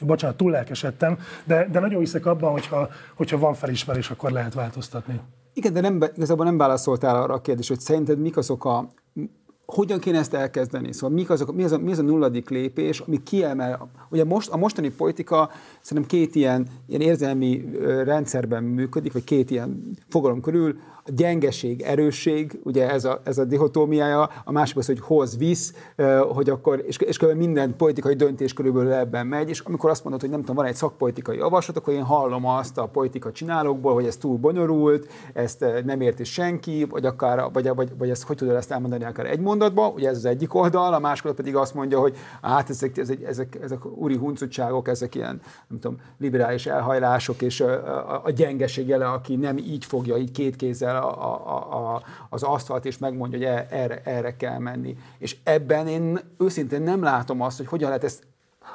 Bocsánat, 0.00 0.36
túl 0.36 0.50
lelkesedtem, 0.50 1.18
de, 1.44 1.68
de 1.68 1.80
nagyon 1.80 1.98
hiszek 1.98 2.26
abban, 2.26 2.50
hogyha, 2.50 2.88
hogyha 3.14 3.38
van 3.38 3.54
felismerés, 3.54 4.10
akkor 4.10 4.30
lehet 4.30 4.54
változtatni. 4.54 5.20
Igen, 5.52 5.72
de 5.72 5.80
nem, 5.80 6.02
igazából 6.14 6.44
nem 6.44 6.56
válaszoltál 6.56 7.22
arra 7.22 7.34
a 7.34 7.40
kérdésre, 7.40 7.74
hogy 7.74 7.84
szerinted 7.84 8.18
mik 8.18 8.36
azok 8.36 8.64
a 8.64 8.88
hogyan 9.66 9.98
kéne 9.98 10.18
ezt 10.18 10.34
elkezdeni? 10.34 10.92
Szóval 10.92 11.16
mik 11.16 11.30
azok, 11.30 11.54
mi, 11.54 11.64
az 11.64 11.72
a, 11.72 11.78
mi 11.78 11.92
az 11.92 11.98
a 11.98 12.02
nulladik 12.02 12.48
lépés, 12.48 13.00
ami 13.00 13.22
kiemel? 13.22 13.90
Ugye 14.10 14.24
most, 14.24 14.50
a 14.50 14.56
mostani 14.56 14.90
politika 14.90 15.50
szerintem 15.80 16.18
két 16.18 16.34
ilyen, 16.34 16.66
ilyen 16.86 17.00
érzelmi 17.00 17.64
rendszerben 18.04 18.64
működik, 18.64 19.12
vagy 19.12 19.24
két 19.24 19.50
ilyen 19.50 19.96
fogalom 20.08 20.40
körül, 20.40 20.76
a 21.04 21.10
gyengeség, 21.14 21.80
erősség, 21.82 22.60
ugye 22.64 22.90
ez 22.90 23.04
a, 23.04 23.20
ez 23.24 23.38
a 23.38 23.44
dihotómiája, 23.44 24.30
a 24.44 24.52
másik 24.52 24.76
az, 24.76 24.86
hogy 24.86 25.00
hoz, 25.00 25.36
visz, 25.36 25.74
hogy 26.28 26.50
akkor, 26.50 26.84
és, 26.86 26.96
és 26.96 27.16
kb. 27.16 27.36
minden 27.36 27.76
politikai 27.76 28.14
döntés 28.14 28.52
körülbelül 28.52 28.92
ebben 28.92 29.26
megy, 29.26 29.48
és 29.48 29.60
amikor 29.60 29.90
azt 29.90 30.02
mondod, 30.02 30.20
hogy 30.20 30.30
nem 30.30 30.40
tudom, 30.40 30.56
van 30.56 30.64
egy 30.64 30.74
szakpolitikai 30.74 31.36
javaslat, 31.36 31.76
akkor 31.76 31.92
én 31.92 32.02
hallom 32.02 32.46
azt 32.46 32.78
a 32.78 32.86
politika 32.86 33.32
csinálókból, 33.32 33.94
hogy 33.94 34.06
ez 34.06 34.16
túl 34.16 34.36
bonyolult, 34.36 35.08
ezt 35.32 35.64
nem 35.84 36.00
érti 36.00 36.24
senki, 36.24 36.84
vagy 36.84 37.06
akár, 37.06 37.44
vagy, 37.52 37.68
vagy, 37.74 37.92
vagy 37.98 38.10
ezt 38.10 38.22
hogy 38.22 38.36
tudod 38.36 38.54
ezt 38.54 38.70
elmondani 38.70 39.04
akár 39.04 39.26
egy 39.26 39.40
mondatban, 39.40 39.92
ugye 39.94 40.08
ez 40.08 40.16
az 40.16 40.24
egyik 40.24 40.54
oldal, 40.54 40.94
a 40.94 40.98
másik 40.98 41.24
oldal 41.24 41.44
pedig 41.44 41.56
azt 41.56 41.74
mondja, 41.74 42.00
hogy 42.00 42.16
hát 42.42 42.70
ezek, 42.70 42.96
ezek, 42.96 43.22
ezek, 43.22 43.58
ezek 43.62 43.86
úri 43.86 44.16
huncutságok, 44.16 44.88
ezek 44.88 45.14
ilyen, 45.14 45.40
nem 45.68 45.78
tudom, 45.78 45.96
liberális 46.18 46.66
elhajlások, 46.66 47.42
és 47.42 47.60
a, 47.60 47.70
a, 47.70 48.20
a 48.24 48.30
gyengeség 48.30 48.88
jele, 48.88 49.06
aki 49.06 49.36
nem 49.36 49.56
így 49.58 49.84
fogja, 49.84 50.16
így 50.16 50.30
két 50.32 50.56
kézzel 50.56 50.91
el 50.96 51.02
a, 51.02 51.36
a, 51.48 51.94
a, 51.94 52.02
az 52.28 52.42
asztalt, 52.42 52.84
és 52.84 52.98
megmondja, 52.98 53.38
hogy 53.38 53.46
e, 53.46 53.66
erre, 53.70 54.00
erre 54.04 54.36
kell 54.36 54.58
menni. 54.58 54.96
És 55.18 55.36
ebben 55.44 55.86
én 55.86 56.20
őszintén 56.38 56.82
nem 56.82 57.02
látom 57.02 57.40
azt, 57.40 57.56
hogy 57.56 57.66
hogyan 57.66 57.88
lehet 57.88 58.04
ezt 58.04 58.22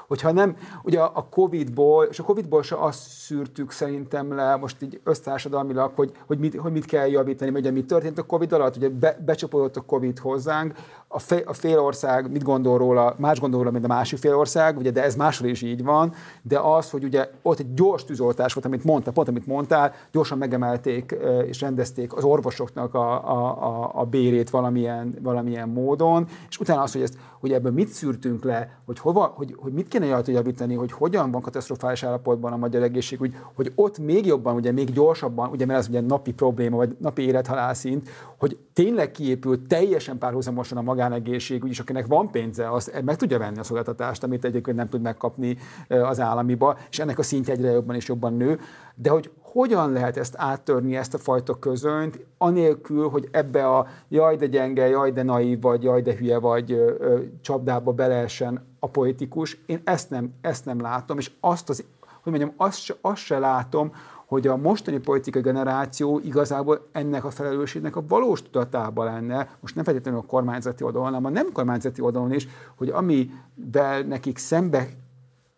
hogyha 0.08 0.32
nem, 0.32 0.58
ugye 0.84 1.00
a 1.00 1.28
Covid-ból, 1.30 2.06
és 2.06 2.20
a 2.20 2.24
Covid-ból 2.24 2.64
se 2.64 2.76
azt 2.76 3.00
szűrtük 3.00 3.72
szerintem 3.72 4.36
le, 4.36 4.56
most 4.56 4.82
így 4.82 5.00
össztársadalmilag, 5.04 5.92
hogy, 5.96 6.12
hogy, 6.28 6.40
mit, 6.40 6.56
hogy 6.56 6.72
mit 6.72 6.86
kell 6.86 7.08
javítani, 7.08 7.52
ugye 7.52 7.72
mi 7.72 7.84
történt 7.84 8.18
a 8.18 8.24
Covid 8.24 8.54
alatt, 8.54 8.76
ugye 8.76 8.90
be, 8.90 9.18
becsapódott 9.26 9.76
a 9.76 9.82
Covid 9.82 10.20
hozzánk, 10.20 10.74
a, 11.08 11.20
fél, 11.20 11.42
a 11.46 11.54
fél 11.54 11.80
ország 11.80 12.32
mit 12.32 12.44
gondol 12.44 12.78
róla, 12.78 13.16
más 13.18 13.40
gondol 13.40 13.60
róla, 13.60 13.72
mint 13.72 13.84
a 13.84 13.88
másik 13.88 14.20
fél 14.20 14.36
ország, 14.36 14.78
ugye, 14.78 14.92
de 14.92 15.04
ez 15.04 15.16
máshol 15.16 15.50
is 15.50 15.62
így 15.62 15.84
van, 15.84 16.14
de 16.42 16.60
az, 16.60 16.90
hogy 16.90 17.04
ugye 17.04 17.30
ott 17.42 17.60
egy 17.60 17.74
gyors 17.74 18.04
tűzoltás 18.04 18.54
volt, 18.54 18.66
amit 18.66 18.84
mondta, 18.84 19.12
pont 19.12 19.28
amit 19.28 19.48
mondtál, 19.48 19.94
gyorsan 20.12 20.38
megemelték 20.38 21.16
és 21.48 21.62
rendezték 21.62 22.14
az 22.14 22.24
orvosoknak 22.24 22.94
a, 22.94 23.30
a, 23.30 23.64
a, 23.64 23.92
a 23.94 24.06
bérét 24.06 24.50
valamilyen, 24.50 25.16
valamilyen 25.22 25.70
módon, 25.70 26.28
és 26.50 26.60
utána 26.60 26.82
az, 26.82 26.92
hogy, 26.92 27.02
ezt, 27.02 27.18
hogy 27.40 27.54
ebből 27.54 27.72
mit 27.72 27.88
szűrtünk 27.88 28.44
le, 28.44 28.80
hogy, 28.86 29.00
hova, 29.00 29.34
hogy, 29.36 29.56
hogy 29.58 29.74
mit 29.74 29.88
kéne 30.00 30.12
rajta 30.12 30.32
javítani, 30.32 30.76
hogy 30.76 30.92
hogyan 30.92 31.32
van 31.32 31.42
katasztrofális 31.42 32.04
állapotban 32.04 32.54
a 32.54 32.58
magyar 32.58 32.84
egészség, 32.84 33.20
hogy 33.54 33.72
ott 33.76 34.00
még 34.00 34.26
jobban, 34.26 34.56
ugye 34.56 34.72
még 34.72 34.92
gyorsabban, 34.92 35.50
ugye 35.50 35.66
mert 35.66 35.80
ez 35.80 35.88
ugye 35.88 36.02
napi 36.02 36.34
probléma, 36.34 36.78
vagy 36.78 36.96
napi 37.00 37.22
élethalál 37.22 37.74
szint, 37.74 38.10
hogy 38.38 38.58
tényleg 38.74 39.12
kiépült 39.12 39.68
teljesen 39.68 40.18
párhuzamosan 40.18 40.78
a 40.78 40.82
magánegészségügy, 40.82 41.70
és 41.70 41.80
akinek 41.80 42.08
van 42.08 42.32
pénze, 42.32 42.72
az 42.72 42.92
meg 43.06 43.16
tudja 43.16 43.38
venni 43.38 43.60
a 43.60 43.64
szolgáltatást, 43.64 44.24
amit 44.24 44.46
egyébként 44.46 44.78
nem 44.78 44.90
tud 44.90 45.02
megkapni 45.02 45.58
az 45.88 46.20
államiba, 46.20 46.78
és 46.90 47.00
ennek 47.00 47.20
a 47.20 47.24
szintje 47.24 47.54
egyre 47.54 47.72
jobban 47.72 47.96
és 47.96 48.08
jobban 48.08 48.34
nő. 48.34 48.60
De 48.96 49.10
hogy 49.10 49.32
hogyan 49.58 49.92
lehet 49.92 50.18
ezt 50.18 50.34
áttörni, 50.38 50.96
ezt 50.96 51.14
a 51.14 51.18
fajta 51.18 51.60
közönyt, 51.60 52.26
anélkül, 52.38 53.10
hogy 53.10 53.28
ebbe 53.32 53.68
a 53.68 53.88
jaj 54.08 54.36
de 54.36 54.46
gyenge, 54.46 54.88
jaj 54.88 55.12
de 55.12 55.24
naív, 55.24 55.62
vagy 55.62 55.84
jaj 55.84 56.02
de 56.02 56.16
hülye, 56.16 56.40
vagy 56.40 56.72
ö, 56.72 56.94
ö, 57.00 57.20
csapdába 57.42 57.92
beleessen 57.92 58.66
a 58.80 58.90
politikus. 58.90 59.58
Én 59.66 59.82
ezt 59.84 60.10
nem, 60.10 60.34
ezt 60.42 60.66
nem 60.66 60.82
látom, 60.82 61.18
és 61.18 61.32
azt 61.40 61.70
az, 61.70 61.84
hogy 62.22 62.32
mondjam, 62.32 62.54
azt, 62.58 62.98
azt 63.02 63.22
se 63.22 63.40
látom, 63.40 63.92
hogy 64.26 64.48
a 64.48 64.58
mostani 64.58 64.98
politikai 64.98 65.42
generáció 65.42 66.20
igazából 66.20 66.88
ennek 66.92 67.26
a 67.26 67.30
felelősségnek 67.30 67.96
a 67.96 68.04
valós 68.08 68.42
tudatában 68.42 69.06
lenne, 69.06 69.50
most 69.60 69.76
nem 69.76 69.84
feltétlenül 69.84 70.20
a 70.20 70.28
kormányzati 70.28 70.84
oldalon, 70.84 71.08
hanem 71.08 71.26
a 71.26 71.30
nem 71.30 71.52
kormányzati 71.52 72.02
oldalon 72.02 72.34
is, 72.34 72.48
hogy 72.76 72.90
amivel 72.90 74.02
nekik 74.02 74.38
szembe 74.38 74.88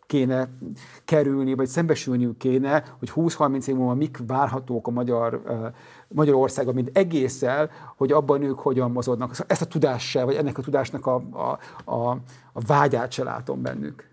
kéne 0.09 0.49
kerülni, 1.05 1.53
vagy 1.53 1.67
szembesülniük 1.67 2.37
kéne, 2.37 2.83
hogy 2.99 3.11
20-30 3.15 3.67
év 3.67 3.75
múlva 3.75 3.93
mik 3.93 4.19
várhatók 4.27 4.87
a 4.87 4.91
magyar, 4.91 5.41
Magyarországon, 6.07 6.73
mint 6.73 6.97
egésszel, 6.97 7.69
hogy 7.97 8.11
abban 8.11 8.41
ők 8.41 8.59
hogyan 8.59 8.91
mozognak. 8.91 9.35
Ezt 9.47 9.61
a 9.61 9.65
tudással, 9.65 10.25
vagy 10.25 10.35
ennek 10.35 10.57
a 10.57 10.61
tudásnak 10.61 11.05
a, 11.05 11.15
a, 11.31 11.59
a, 11.91 12.09
a 12.53 12.61
vágyát 12.67 13.11
se 13.11 13.23
látom 13.23 13.61
bennük. 13.61 14.08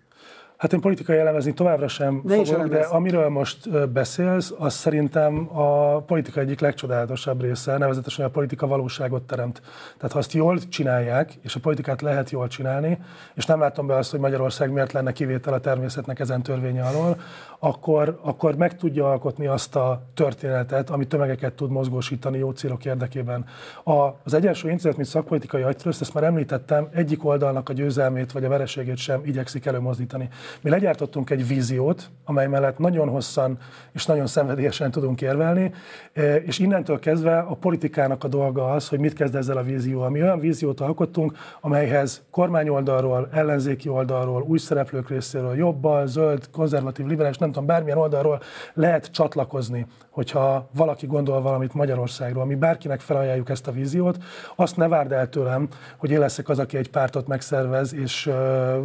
Hát 0.57 0.73
én 0.73 0.79
politikai 0.79 1.17
elemezni 1.17 1.53
továbbra 1.53 1.87
sem 1.87 2.21
ne 2.23 2.45
fogok, 2.45 2.67
de 2.67 2.79
amiről 2.79 3.29
most 3.29 3.89
beszélsz, 3.89 4.53
az 4.57 4.73
szerintem 4.73 5.57
a 5.57 5.99
politika 6.01 6.39
egyik 6.39 6.59
legcsodálatosabb 6.59 7.41
része, 7.41 7.77
nevezetesen 7.77 8.25
a 8.25 8.29
politika 8.29 8.67
valóságot 8.67 9.23
teremt. 9.23 9.61
Tehát 9.97 10.11
ha 10.11 10.19
azt 10.19 10.33
jól 10.33 10.57
csinálják, 10.57 11.33
és 11.41 11.55
a 11.55 11.59
politikát 11.59 12.01
lehet 12.01 12.29
jól 12.29 12.47
csinálni, 12.47 12.97
és 13.33 13.45
nem 13.45 13.59
látom 13.59 13.87
be 13.87 13.95
azt, 13.95 14.11
hogy 14.11 14.19
Magyarország 14.19 14.71
miért 14.71 14.91
lenne 14.91 15.11
kivétel 15.11 15.53
a 15.53 15.59
természetnek 15.59 16.19
ezen 16.19 16.41
törvénye 16.41 16.83
alól, 16.83 17.17
akkor, 17.59 18.19
akkor 18.21 18.55
meg 18.55 18.77
tudja 18.77 19.09
alkotni 19.09 19.45
azt 19.45 19.75
a 19.75 20.01
történetet, 20.13 20.89
ami 20.89 21.07
tömegeket 21.07 21.53
tud 21.53 21.71
mozgósítani 21.71 22.37
jó 22.37 22.51
célok 22.51 22.85
érdekében. 22.85 23.45
A, 23.83 23.91
az 24.23 24.33
Egyensúly 24.33 24.71
Intézet, 24.71 24.95
mint 24.95 25.07
szakpolitikai 25.07 25.61
agytröszt, 25.61 26.01
ezt 26.01 26.13
már 26.13 26.23
említettem, 26.23 26.87
egyik 26.93 27.25
oldalnak 27.25 27.69
a 27.69 27.73
győzelmét 27.73 28.31
vagy 28.31 28.43
a 28.45 28.49
vereségét 28.49 28.97
sem 28.97 29.21
igyekszik 29.25 29.65
előmozdítani. 29.65 30.29
Mi 30.61 30.69
legyártottunk 30.69 31.29
egy 31.29 31.47
víziót, 31.47 32.09
amely 32.25 32.47
mellett 32.47 32.77
nagyon 32.77 33.09
hosszan 33.09 33.57
és 33.93 34.05
nagyon 34.05 34.27
szenvedélyesen 34.27 34.91
tudunk 34.91 35.21
érvelni, 35.21 35.73
e, 36.13 36.35
és 36.35 36.59
innentől 36.59 36.99
kezdve 36.99 37.37
a 37.37 37.55
politikának 37.55 38.23
a 38.23 38.27
dolga 38.27 38.69
az, 38.69 38.87
hogy 38.87 38.99
mit 38.99 39.13
kezd 39.13 39.35
ezzel 39.35 39.57
a 39.57 39.63
vízióval. 39.63 40.09
Mi 40.09 40.21
olyan 40.21 40.39
víziót 40.39 40.79
alkottunk, 40.79 41.37
amelyhez 41.61 42.23
kormányoldalról, 42.31 43.29
ellenzéki 43.31 43.89
oldalról, 43.89 44.41
új 44.41 44.57
szereplők 44.57 45.09
részéről, 45.09 45.55
jobbal, 45.55 46.07
zöld, 46.07 46.49
konzervatív, 46.51 47.05
liberális, 47.05 47.37
nem 47.37 47.51
tudom, 47.51 47.65
bármilyen 47.65 47.97
oldalról 47.97 48.41
lehet 48.73 49.11
csatlakozni, 49.11 49.85
hogyha 50.09 50.69
valaki 50.75 51.05
gondol 51.05 51.41
valamit 51.41 51.73
Magyarországról. 51.73 52.45
Mi 52.45 52.55
bárkinek 52.55 52.99
felajánljuk 52.99 53.49
ezt 53.49 53.67
a 53.67 53.71
víziót, 53.71 54.17
azt 54.55 54.77
ne 54.77 54.87
várd 54.87 55.11
el 55.11 55.29
tőlem, 55.29 55.67
hogy 55.97 56.11
én 56.11 56.19
leszek 56.19 56.49
az, 56.49 56.59
aki 56.59 56.77
egy 56.77 56.89
pártot 56.89 57.27
megszervez, 57.27 57.93
és 57.93 58.29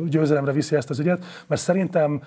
győzelemre 0.08 0.52
viszi 0.52 0.76
ezt 0.76 0.90
az 0.90 0.98
ügyet, 0.98 1.24
mert 1.52 1.64
szerintem 1.64 2.22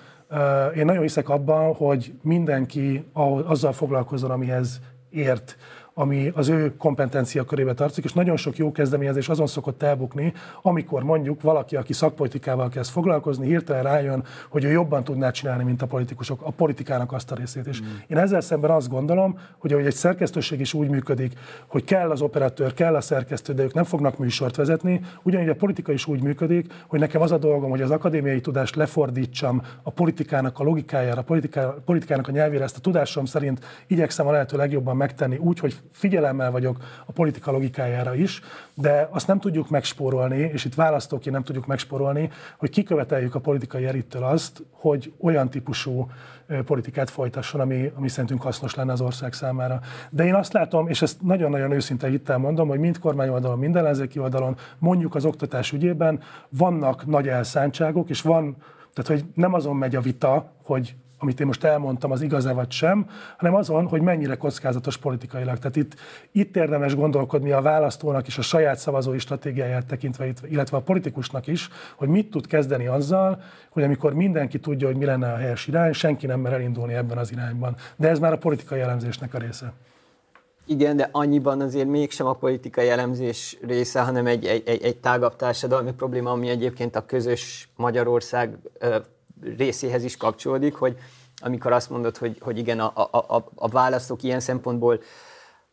én 0.76 0.84
nagyon 0.84 1.02
hiszek 1.02 1.28
abban, 1.28 1.74
hogy 1.74 2.14
mindenki 2.22 3.10
azzal 3.46 3.72
foglalkozzon, 3.72 4.30
amihez 4.30 4.80
ért 5.10 5.56
ami 5.98 6.32
az 6.34 6.48
ő 6.48 6.76
kompetencia 6.76 7.44
körébe 7.44 7.74
tartozik, 7.74 8.04
és 8.04 8.12
nagyon 8.12 8.36
sok 8.36 8.56
jó 8.56 8.72
kezdeményezés 8.72 9.28
azon 9.28 9.46
szokott 9.46 9.82
elbukni, 9.82 10.32
amikor 10.62 11.02
mondjuk 11.02 11.42
valaki, 11.42 11.76
aki 11.76 11.92
szakpolitikával 11.92 12.68
kezd 12.68 12.90
foglalkozni, 12.90 13.46
hirtelen 13.46 13.82
rájön, 13.82 14.24
hogy 14.48 14.64
ő 14.64 14.70
jobban 14.70 15.04
tudná 15.04 15.30
csinálni, 15.30 15.64
mint 15.64 15.82
a 15.82 15.86
politikusok, 15.86 16.42
a 16.42 16.50
politikának 16.50 17.12
azt 17.12 17.30
a 17.30 17.34
részét. 17.34 17.66
És 17.66 17.82
mm. 17.82 17.86
én 18.06 18.18
ezzel 18.18 18.40
szemben 18.40 18.70
azt 18.70 18.88
gondolom, 18.88 19.38
hogy 19.58 19.72
ahogy 19.72 19.86
egy 19.86 19.94
szerkesztőség 19.94 20.60
is 20.60 20.74
úgy 20.74 20.88
működik, 20.88 21.32
hogy 21.66 21.84
kell 21.84 22.10
az 22.10 22.20
operatőr, 22.20 22.74
kell 22.74 22.94
a 22.94 23.00
szerkesztő, 23.00 23.52
de 23.52 23.62
ők 23.62 23.74
nem 23.74 23.84
fognak 23.84 24.18
műsort 24.18 24.56
vezetni, 24.56 25.00
ugyanígy 25.22 25.48
a 25.48 25.54
politika 25.54 25.92
is 25.92 26.06
úgy 26.06 26.22
működik, 26.22 26.72
hogy 26.86 27.00
nekem 27.00 27.20
az 27.20 27.32
a 27.32 27.38
dolgom, 27.38 27.70
hogy 27.70 27.82
az 27.82 27.90
akadémiai 27.90 28.40
tudást 28.40 28.76
lefordítsam 28.76 29.62
a 29.82 29.90
politikának 29.90 30.58
a 30.58 30.62
logikájára, 30.62 31.24
a 31.28 31.80
politikának 31.84 32.28
a 32.28 32.30
nyelvére, 32.30 32.64
ezt 32.64 32.76
a 32.76 32.80
tudásom 32.80 33.24
szerint 33.24 33.64
igyekszem 33.86 34.26
a 34.26 34.30
lehető 34.30 34.56
legjobban 34.56 34.96
megtenni 34.96 35.36
úgy, 35.36 35.58
hogy 35.58 35.74
figyelemmel 35.90 36.50
vagyok 36.50 36.76
a 37.06 37.12
politika 37.12 37.50
logikájára 37.50 38.14
is, 38.14 38.40
de 38.74 39.08
azt 39.10 39.26
nem 39.26 39.38
tudjuk 39.38 39.68
megspórolni, 39.68 40.38
és 40.38 40.64
itt 40.64 40.74
választóként 40.74 41.34
nem 41.34 41.44
tudjuk 41.44 41.66
megspórolni, 41.66 42.30
hogy 42.58 42.70
kiköveteljük 42.70 43.34
a 43.34 43.40
politikai 43.40 43.86
elittől 43.86 44.24
azt, 44.24 44.62
hogy 44.70 45.12
olyan 45.20 45.50
típusú 45.50 46.10
politikát 46.64 47.10
folytasson, 47.10 47.60
ami, 47.60 47.92
ami 47.94 48.08
szerintünk 48.08 48.42
hasznos 48.42 48.74
lenne 48.74 48.92
az 48.92 49.00
ország 49.00 49.32
számára. 49.32 49.80
De 50.10 50.24
én 50.24 50.34
azt 50.34 50.52
látom, 50.52 50.88
és 50.88 51.02
ezt 51.02 51.22
nagyon-nagyon 51.22 51.72
őszinte 51.72 52.08
itt 52.08 52.36
mondom, 52.36 52.68
hogy 52.68 52.78
mind 52.78 52.98
kormány 52.98 53.28
oldalon, 53.28 53.58
mind 53.58 53.76
ellenzéki 53.76 54.18
oldalon, 54.18 54.56
mondjuk 54.78 55.14
az 55.14 55.24
oktatás 55.24 55.72
ügyében 55.72 56.20
vannak 56.48 57.06
nagy 57.06 57.28
elszántságok, 57.28 58.08
és 58.08 58.22
van, 58.22 58.56
tehát 58.94 59.20
hogy 59.20 59.30
nem 59.34 59.54
azon 59.54 59.76
megy 59.76 59.96
a 59.96 60.00
vita, 60.00 60.52
hogy 60.62 60.94
amit 61.18 61.40
én 61.40 61.46
most 61.46 61.64
elmondtam, 61.64 62.10
az 62.10 62.22
igaz-e 62.22 62.52
vagy 62.52 62.70
sem, 62.70 63.06
hanem 63.36 63.54
azon, 63.54 63.86
hogy 63.88 64.00
mennyire 64.00 64.34
kockázatos 64.34 64.96
politikailag. 64.96 65.58
Tehát 65.58 65.76
itt, 65.76 65.94
itt 66.32 66.56
érdemes 66.56 66.94
gondolkodni 66.94 67.52
a 67.52 67.60
választónak 67.60 68.26
is 68.26 68.38
a 68.38 68.42
saját 68.42 68.78
szavazói 68.78 69.18
stratégiáját 69.18 69.86
tekintve, 69.86 70.26
illetve 70.48 70.76
a 70.76 70.80
politikusnak 70.80 71.46
is, 71.46 71.68
hogy 71.96 72.08
mit 72.08 72.30
tud 72.30 72.46
kezdeni 72.46 72.86
azzal, 72.86 73.42
hogy 73.70 73.82
amikor 73.82 74.14
mindenki 74.14 74.60
tudja, 74.60 74.86
hogy 74.86 74.96
mi 74.96 75.04
lenne 75.04 75.32
a 75.32 75.36
helyes 75.36 75.66
irány, 75.66 75.92
senki 75.92 76.26
nem 76.26 76.40
mer 76.40 76.52
elindulni 76.52 76.94
ebben 76.94 77.18
az 77.18 77.32
irányban. 77.32 77.76
De 77.96 78.08
ez 78.08 78.18
már 78.18 78.32
a 78.32 78.38
politikai 78.38 78.80
elemzésnek 78.80 79.34
a 79.34 79.38
része. 79.38 79.72
Igen, 80.68 80.96
de 80.96 81.08
annyiban 81.12 81.60
azért 81.60 81.88
mégsem 81.88 82.26
a 82.26 82.32
politikai 82.32 82.88
elemzés 82.88 83.58
része, 83.66 84.00
hanem 84.00 84.26
egy, 84.26 84.46
egy, 84.46 84.68
egy 84.82 84.96
tágabb 84.96 85.36
társadalmi 85.36 85.92
probléma, 85.92 86.30
ami 86.30 86.48
egyébként 86.48 86.96
a 86.96 87.06
közös 87.06 87.68
Magyarország 87.76 88.58
részéhez 89.56 90.04
is 90.04 90.16
kapcsolódik, 90.16 90.74
hogy 90.74 90.96
amikor 91.38 91.72
azt 91.72 91.90
mondod, 91.90 92.16
hogy, 92.16 92.38
hogy 92.40 92.58
igen, 92.58 92.80
a, 92.80 92.92
a, 93.10 93.36
a, 93.36 93.48
a 93.54 93.68
választók 93.68 94.22
ilyen 94.22 94.40
szempontból 94.40 95.00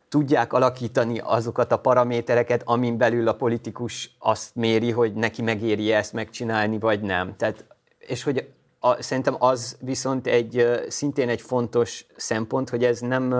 tudják 0.08 0.52
alakítani 0.52 1.18
azokat 1.18 1.72
a 1.72 1.78
paramétereket, 1.78 2.62
amin 2.64 2.96
belül 2.96 3.28
a 3.28 3.34
politikus 3.34 4.16
azt 4.18 4.54
méri, 4.54 4.90
hogy 4.90 5.14
neki 5.14 5.42
megéri 5.42 5.92
ezt 5.92 6.12
megcsinálni, 6.12 6.78
vagy 6.78 7.00
nem. 7.00 7.36
Tehát, 7.36 7.64
és 7.98 8.22
hogy 8.22 8.48
a, 8.80 9.02
szerintem 9.02 9.36
az 9.38 9.76
viszont 9.80 10.26
egy 10.26 10.66
szintén 10.88 11.28
egy 11.28 11.40
fontos 11.40 12.06
szempont, 12.16 12.70
hogy 12.70 12.84
ez 12.84 13.00
nem 13.00 13.34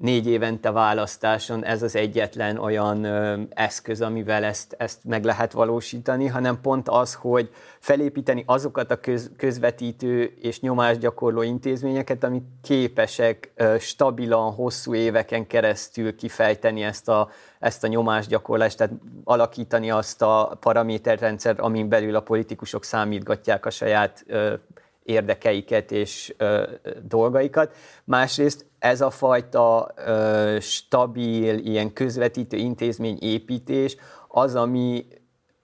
négy 0.00 0.26
évente 0.26 0.70
választáson 0.70 1.64
ez 1.64 1.82
az 1.82 1.96
egyetlen 1.96 2.58
olyan 2.58 3.06
eszköz, 3.54 4.00
amivel 4.00 4.44
ezt, 4.44 4.74
ezt 4.78 5.04
meg 5.04 5.24
lehet 5.24 5.52
valósítani, 5.52 6.26
hanem 6.26 6.60
pont 6.60 6.88
az, 6.88 7.14
hogy 7.14 7.50
felépíteni 7.78 8.42
azokat 8.46 8.90
a 8.90 9.00
köz, 9.00 9.30
közvetítő 9.36 10.34
és 10.40 10.60
nyomásgyakorló 10.60 11.42
intézményeket, 11.42 12.24
amik 12.24 12.42
képesek 12.62 13.52
stabilan, 13.78 14.52
hosszú 14.52 14.94
éveken 14.94 15.46
keresztül 15.46 16.16
kifejteni 16.16 16.82
ezt 16.82 17.08
a, 17.08 17.30
ezt 17.58 17.84
a 17.84 17.86
nyomásgyakorlást, 17.86 18.76
tehát 18.76 18.94
alakítani 19.24 19.90
azt 19.90 20.22
a 20.22 20.56
paraméterrendszer, 20.60 21.54
amin 21.58 21.88
belül 21.88 22.16
a 22.16 22.20
politikusok 22.20 22.84
számítgatják 22.84 23.66
a 23.66 23.70
saját 23.70 24.24
érdekeiket 25.02 25.92
és 25.92 26.34
ö, 26.36 26.62
dolgaikat. 27.02 27.74
Másrészt 28.04 28.66
ez 28.80 29.00
a 29.00 29.10
fajta 29.10 29.92
ö, 30.06 30.56
stabil, 30.60 31.58
ilyen 31.58 31.92
közvetítő 31.92 32.56
intézmény 32.56 33.18
építés 33.20 33.96
az, 34.28 34.54
ami, 34.54 35.06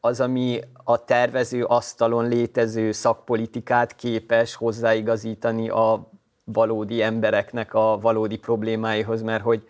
az, 0.01 0.21
ami 0.21 0.61
a 0.85 1.05
tervező 1.05 1.65
asztalon 1.65 2.29
létező 2.29 2.93
szakpolitikát 2.93 3.95
képes 3.95 4.55
hozzáigazítani 4.55 5.69
a 5.69 6.11
valódi 6.45 7.03
embereknek 7.03 7.75
a 7.75 7.99
valódi 8.01 8.37
problémáihoz, 8.37 9.23
mert 9.23 9.43
hogy 9.43 9.67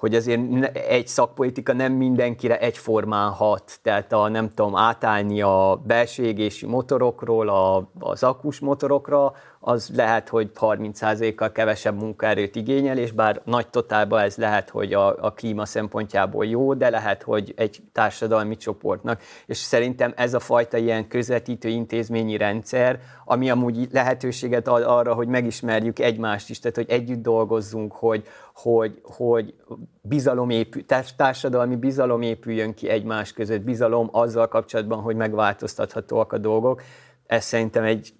hogy 0.00 0.14
azért 0.14 0.76
egy 0.76 1.06
szakpolitika 1.06 1.72
nem 1.72 1.92
mindenkire 1.92 2.58
egyformán 2.58 3.30
hat, 3.30 3.78
tehát 3.82 4.12
a, 4.12 4.28
nem 4.28 4.48
tudom, 4.48 4.76
átállni 4.76 5.42
a 5.42 5.82
belső 5.86 6.48
motorokról 6.66 7.48
a, 7.48 7.90
az 7.98 8.22
akus 8.22 8.58
motorokra, 8.58 9.32
az 9.62 9.90
lehet, 9.94 10.28
hogy 10.28 10.50
30%-kal 10.60 11.52
kevesebb 11.52 11.98
munkaerőt 11.98 12.56
igényel, 12.56 12.98
és 12.98 13.12
bár 13.12 13.40
nagy 13.44 13.68
totálban 13.68 14.20
ez 14.20 14.36
lehet, 14.36 14.70
hogy 14.70 14.92
a, 14.92 15.24
a 15.24 15.32
klíma 15.32 15.64
szempontjából 15.64 16.46
jó, 16.46 16.74
de 16.74 16.90
lehet, 16.90 17.22
hogy 17.22 17.52
egy 17.56 17.82
társadalmi 17.92 18.56
csoportnak. 18.56 19.22
És 19.46 19.56
szerintem 19.56 20.12
ez 20.16 20.34
a 20.34 20.40
fajta 20.40 20.76
ilyen 20.76 21.08
közvetítő 21.08 21.68
intézményi 21.68 22.36
rendszer, 22.36 23.00
ami 23.24 23.50
amúgy 23.50 23.88
lehetőséget 23.92 24.68
ad 24.68 24.82
arra, 24.82 25.14
hogy 25.14 25.28
megismerjük 25.28 25.98
egymást 25.98 26.50
is, 26.50 26.58
tehát 26.58 26.76
hogy 26.76 26.90
együtt 26.90 27.22
dolgozzunk, 27.22 27.92
hogy, 27.92 28.26
hogy, 28.54 29.00
hogy 29.02 29.54
bizalom 30.00 30.50
épül, 30.50 30.84
társadalmi 31.16 31.76
bizalom 31.76 32.22
épüljön 32.22 32.74
ki 32.74 32.88
egymás 32.88 33.32
között, 33.32 33.62
bizalom 33.62 34.08
azzal 34.12 34.48
kapcsolatban, 34.48 35.00
hogy 35.00 35.16
megváltoztathatóak 35.16 36.32
a 36.32 36.38
dolgok. 36.38 36.82
Ez 37.26 37.44
szerintem 37.44 37.84
egy, 37.84 38.12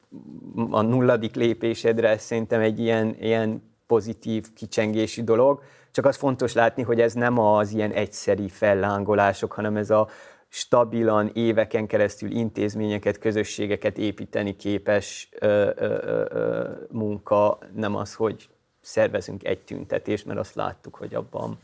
a 0.71 0.81
nulladik 0.81 1.35
lépésedre 1.35 2.19
szerintem 2.19 2.61
egy 2.61 2.79
ilyen, 2.79 3.17
ilyen 3.21 3.63
pozitív 3.87 4.53
kicsengési 4.55 5.23
dolog. 5.23 5.63
Csak 5.91 6.07
az 6.07 6.17
fontos 6.17 6.53
látni, 6.53 6.83
hogy 6.83 7.01
ez 7.01 7.13
nem 7.13 7.39
az 7.39 7.73
ilyen 7.73 7.93
egyszeri 7.93 8.49
fellángolások, 8.49 9.53
hanem 9.53 9.77
ez 9.77 9.91
a 9.91 10.09
stabilan 10.49 11.31
éveken 11.35 11.87
keresztül 11.87 12.31
intézményeket, 12.31 13.19
közösségeket 13.19 13.99
építeni 13.99 14.57
képes 14.57 15.29
ö, 15.39 15.71
ö, 15.77 15.97
ö, 16.31 16.69
munka, 16.91 17.59
nem 17.75 17.97
az, 17.97 18.15
hogy 18.15 18.49
szervezünk 18.81 19.45
egy 19.45 19.59
tüntetést, 19.59 20.27
mert 20.27 20.39
azt 20.39 20.55
láttuk, 20.55 20.95
hogy 20.95 21.15
abban 21.15 21.59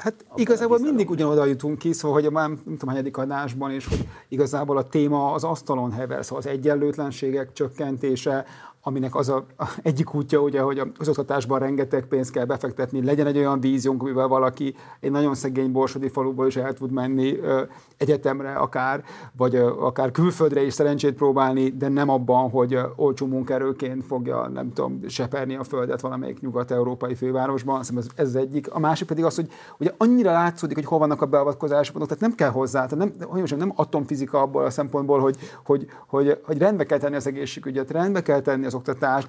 Hát 0.00 0.14
abban 0.28 0.40
igazából 0.40 0.78
mindig 0.78 1.10
ugyanoda 1.10 1.44
jutunk 1.44 1.78
ki, 1.78 1.92
szóval, 1.92 2.16
hogy 2.16 2.26
a 2.26 2.30
már 2.30 2.48
nem 2.48 2.58
tudom, 2.64 2.88
hanyadik 2.88 3.16
adásban 3.16 3.70
is, 3.70 3.86
hogy 3.86 4.08
igazából 4.28 4.76
a 4.76 4.88
téma 4.88 5.32
az 5.32 5.44
asztalon 5.44 5.92
hever, 5.92 6.24
szóval 6.24 6.38
az 6.38 6.46
egyenlőtlenségek 6.46 7.52
csökkentése, 7.52 8.44
aminek 8.82 9.14
az 9.14 9.28
a, 9.28 9.44
a 9.58 9.68
egyik 9.82 10.14
útja, 10.14 10.40
ugye, 10.40 10.60
hogy 10.60 10.82
az 10.98 11.08
oktatásban 11.08 11.58
rengeteg 11.58 12.06
pénzt 12.06 12.30
kell 12.30 12.44
befektetni, 12.44 13.04
legyen 13.04 13.26
egy 13.26 13.38
olyan 13.38 13.60
víziónk, 13.60 14.02
amivel 14.02 14.28
valaki 14.28 14.74
egy 15.00 15.10
nagyon 15.10 15.34
szegény 15.34 15.72
borsodi 15.72 16.08
faluból 16.08 16.46
is 16.46 16.56
el 16.56 16.72
tud 16.72 16.90
menni 16.90 17.36
ö, 17.38 17.62
egyetemre 17.96 18.52
akár, 18.52 19.04
vagy 19.36 19.54
ö, 19.54 19.66
akár 19.66 20.10
külföldre 20.10 20.62
is 20.62 20.72
szerencsét 20.72 21.14
próbálni, 21.14 21.68
de 21.68 21.88
nem 21.88 22.08
abban, 22.08 22.50
hogy 22.50 22.74
ö, 22.74 22.82
olcsó 22.96 23.26
munkerőként 23.26 24.04
fogja, 24.04 24.48
nem 24.48 24.72
tudom, 24.72 24.98
seperni 25.08 25.54
a 25.54 25.64
földet 25.64 26.00
valamelyik 26.00 26.40
nyugat-európai 26.40 27.14
fővárosban, 27.14 27.78
azt 27.78 27.96
ez, 27.96 28.06
ez 28.14 28.26
az 28.26 28.36
egyik. 28.36 28.72
A 28.72 28.78
másik 28.78 29.06
pedig 29.06 29.24
az, 29.24 29.34
hogy 29.34 29.48
ugye 29.78 29.92
annyira 29.96 30.32
látszódik, 30.32 30.76
hogy 30.76 30.84
hol 30.84 30.98
vannak 30.98 31.22
a 31.22 31.26
beavatkozások, 31.26 31.94
tehát 31.94 32.20
nem 32.20 32.34
kell 32.34 32.50
hozzá, 32.50 32.86
tehát 32.86 33.04
nem, 33.04 33.28
hogy 33.28 33.38
mondjam, 33.38 33.58
nem 33.58 33.72
atomfizika 33.76 34.40
abból 34.40 34.64
a 34.64 34.70
szempontból, 34.70 35.20
hogy, 35.20 35.36
hogy, 35.64 35.86
hogy, 36.06 36.38
hogy 36.42 36.58
rendbe 36.58 36.84
kell 36.84 36.98
tenni 36.98 37.16
az 37.16 37.26
egészségügyet, 37.26 37.90
rendbe 37.90 38.22
kell 38.22 38.40
tenni 38.40 38.68
az 38.70 38.78
oktatást, 38.78 39.28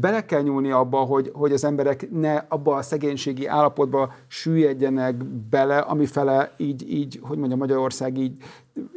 bele 0.00 0.24
kell 0.24 0.42
nyúlni 0.42 0.70
abba, 0.70 0.98
hogy, 0.98 1.30
hogy 1.34 1.52
az 1.52 1.64
emberek 1.64 2.10
ne 2.10 2.44
abba 2.48 2.74
a 2.74 2.82
szegénységi 2.82 3.46
állapotba 3.46 4.12
süllyedjenek 4.26 5.24
bele, 5.50 5.78
amifele 5.78 6.54
így, 6.56 6.92
így 6.92 7.20
hogy 7.22 7.38
mondja 7.38 7.56
Magyarország 7.56 8.18
így, 8.18 8.36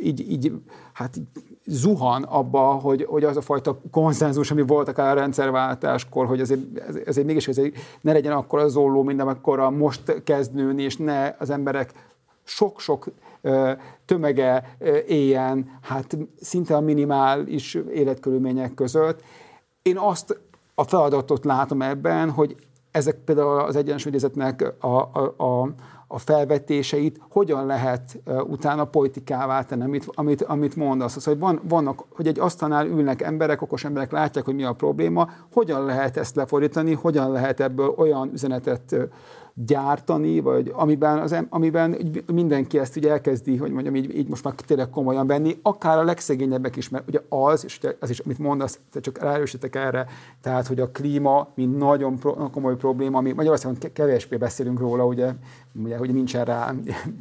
így, 0.02 0.32
így 0.32 0.52
hát 0.94 1.22
zuhan 1.66 2.24
abba, 2.24 2.60
hogy, 2.60 3.06
hogy 3.10 3.24
az 3.24 3.38
a 3.38 3.42
fajta 3.42 3.80
konszenzus, 3.92 4.52
ami 4.52 4.62
volt 4.62 4.88
akár 4.88 5.18
a 5.18 5.20
rendszerváltáskor, 5.20 6.26
hogy 6.26 6.42
azért, 6.42 6.62
azért 7.08 7.28
mégis 7.28 7.48
azért 7.48 7.76
ne 8.02 8.12
legyen 8.12 8.32
akkor 8.32 8.60
a 8.60 8.68
zolló, 8.68 9.04
mint 9.04 9.22
amikor 9.22 9.60
most 9.60 10.24
kezd 10.24 10.54
nőni, 10.54 10.84
és 10.84 10.98
ne 10.98 11.36
az 11.40 11.50
emberek 11.50 11.92
sok-sok 12.44 13.08
tömege 14.06 14.76
éljen, 15.08 15.80
hát 15.82 16.18
szinte 16.42 16.76
a 16.76 16.82
minimális 16.82 17.78
életkörülmények 17.94 18.74
között, 18.74 19.24
én 19.84 19.98
azt 19.98 20.42
a 20.76 20.84
feladatot 20.84 21.46
látom 21.46 21.82
ebben, 21.82 22.30
hogy 22.30 22.56
ezek 22.92 23.16
például 23.16 23.60
az 23.60 23.76
egyensúlyidézetnek 23.76 24.74
a, 24.80 24.88
a, 24.88 25.34
a, 25.38 25.74
a 26.08 26.18
felvetéseit 26.18 27.20
hogyan 27.30 27.66
lehet 27.66 28.20
utána 28.48 28.86
politikává 28.86 29.64
tenni, 29.64 29.84
amit, 29.84 30.10
amit, 30.14 30.42
amit 30.42 30.76
mondasz. 30.76 31.16
Az, 31.16 31.24
hogy 31.24 31.40
van, 31.40 31.60
vannak, 31.64 32.04
hogy 32.16 32.28
egy 32.28 32.40
asztalnál 32.40 32.88
ülnek 32.88 33.22
emberek, 33.22 33.62
okos 33.62 33.84
emberek, 33.84 34.12
látják, 34.12 34.46
hogy 34.46 34.56
mi 34.56 34.64
a 34.64 34.74
probléma, 34.74 35.30
hogyan 35.54 35.86
lehet 35.86 36.18
ezt 36.18 36.36
lefordítani, 36.36 36.94
hogyan 36.94 37.32
lehet 37.32 37.60
ebből 37.60 37.94
olyan 37.98 38.30
üzenetet 38.34 38.96
gyártani, 39.54 40.40
vagy 40.40 40.72
amiben, 40.76 41.20
az, 41.20 41.36
amiben 41.50 41.98
mindenki 42.34 42.80
ezt 42.80 42.96
ugye 42.96 43.12
elkezdi, 43.12 43.58
hogy 43.58 43.72
mondjam, 43.72 43.96
így, 43.96 44.18
így 44.18 44.28
most 44.28 44.44
már 44.44 44.54
tényleg 44.54 44.90
komolyan 44.90 45.28
venni, 45.28 45.60
akár 45.62 45.98
a 45.98 46.04
legszegényebbek 46.04 46.76
is, 46.76 46.90
mert 46.90 47.08
ugye 47.08 47.22
az, 47.30 47.64
és 47.64 47.80
az 48.00 48.10
is, 48.10 48.20
amit 48.20 48.40
mondasz, 48.40 48.80
te 48.92 49.00
csak 49.00 49.18
ráerősítek 49.18 49.76
erre, 49.76 50.06
tehát, 50.42 50.68
hogy 50.68 50.80
a 50.80 50.90
klíma, 50.90 51.48
mint 51.56 51.78
nagyon 51.78 52.20
pro, 52.20 52.50
komoly 52.50 52.76
probléma, 52.76 53.18
ami 53.18 53.32
Magyarországon 53.32 53.78
kevésbé 53.94 54.38
beszélünk 54.38 54.80
róla, 54.80 55.06
ugye, 55.06 55.32
ugye, 55.84 55.98
hogy 55.98 56.14
nincsen 56.14 56.46
rá, 56.46 56.74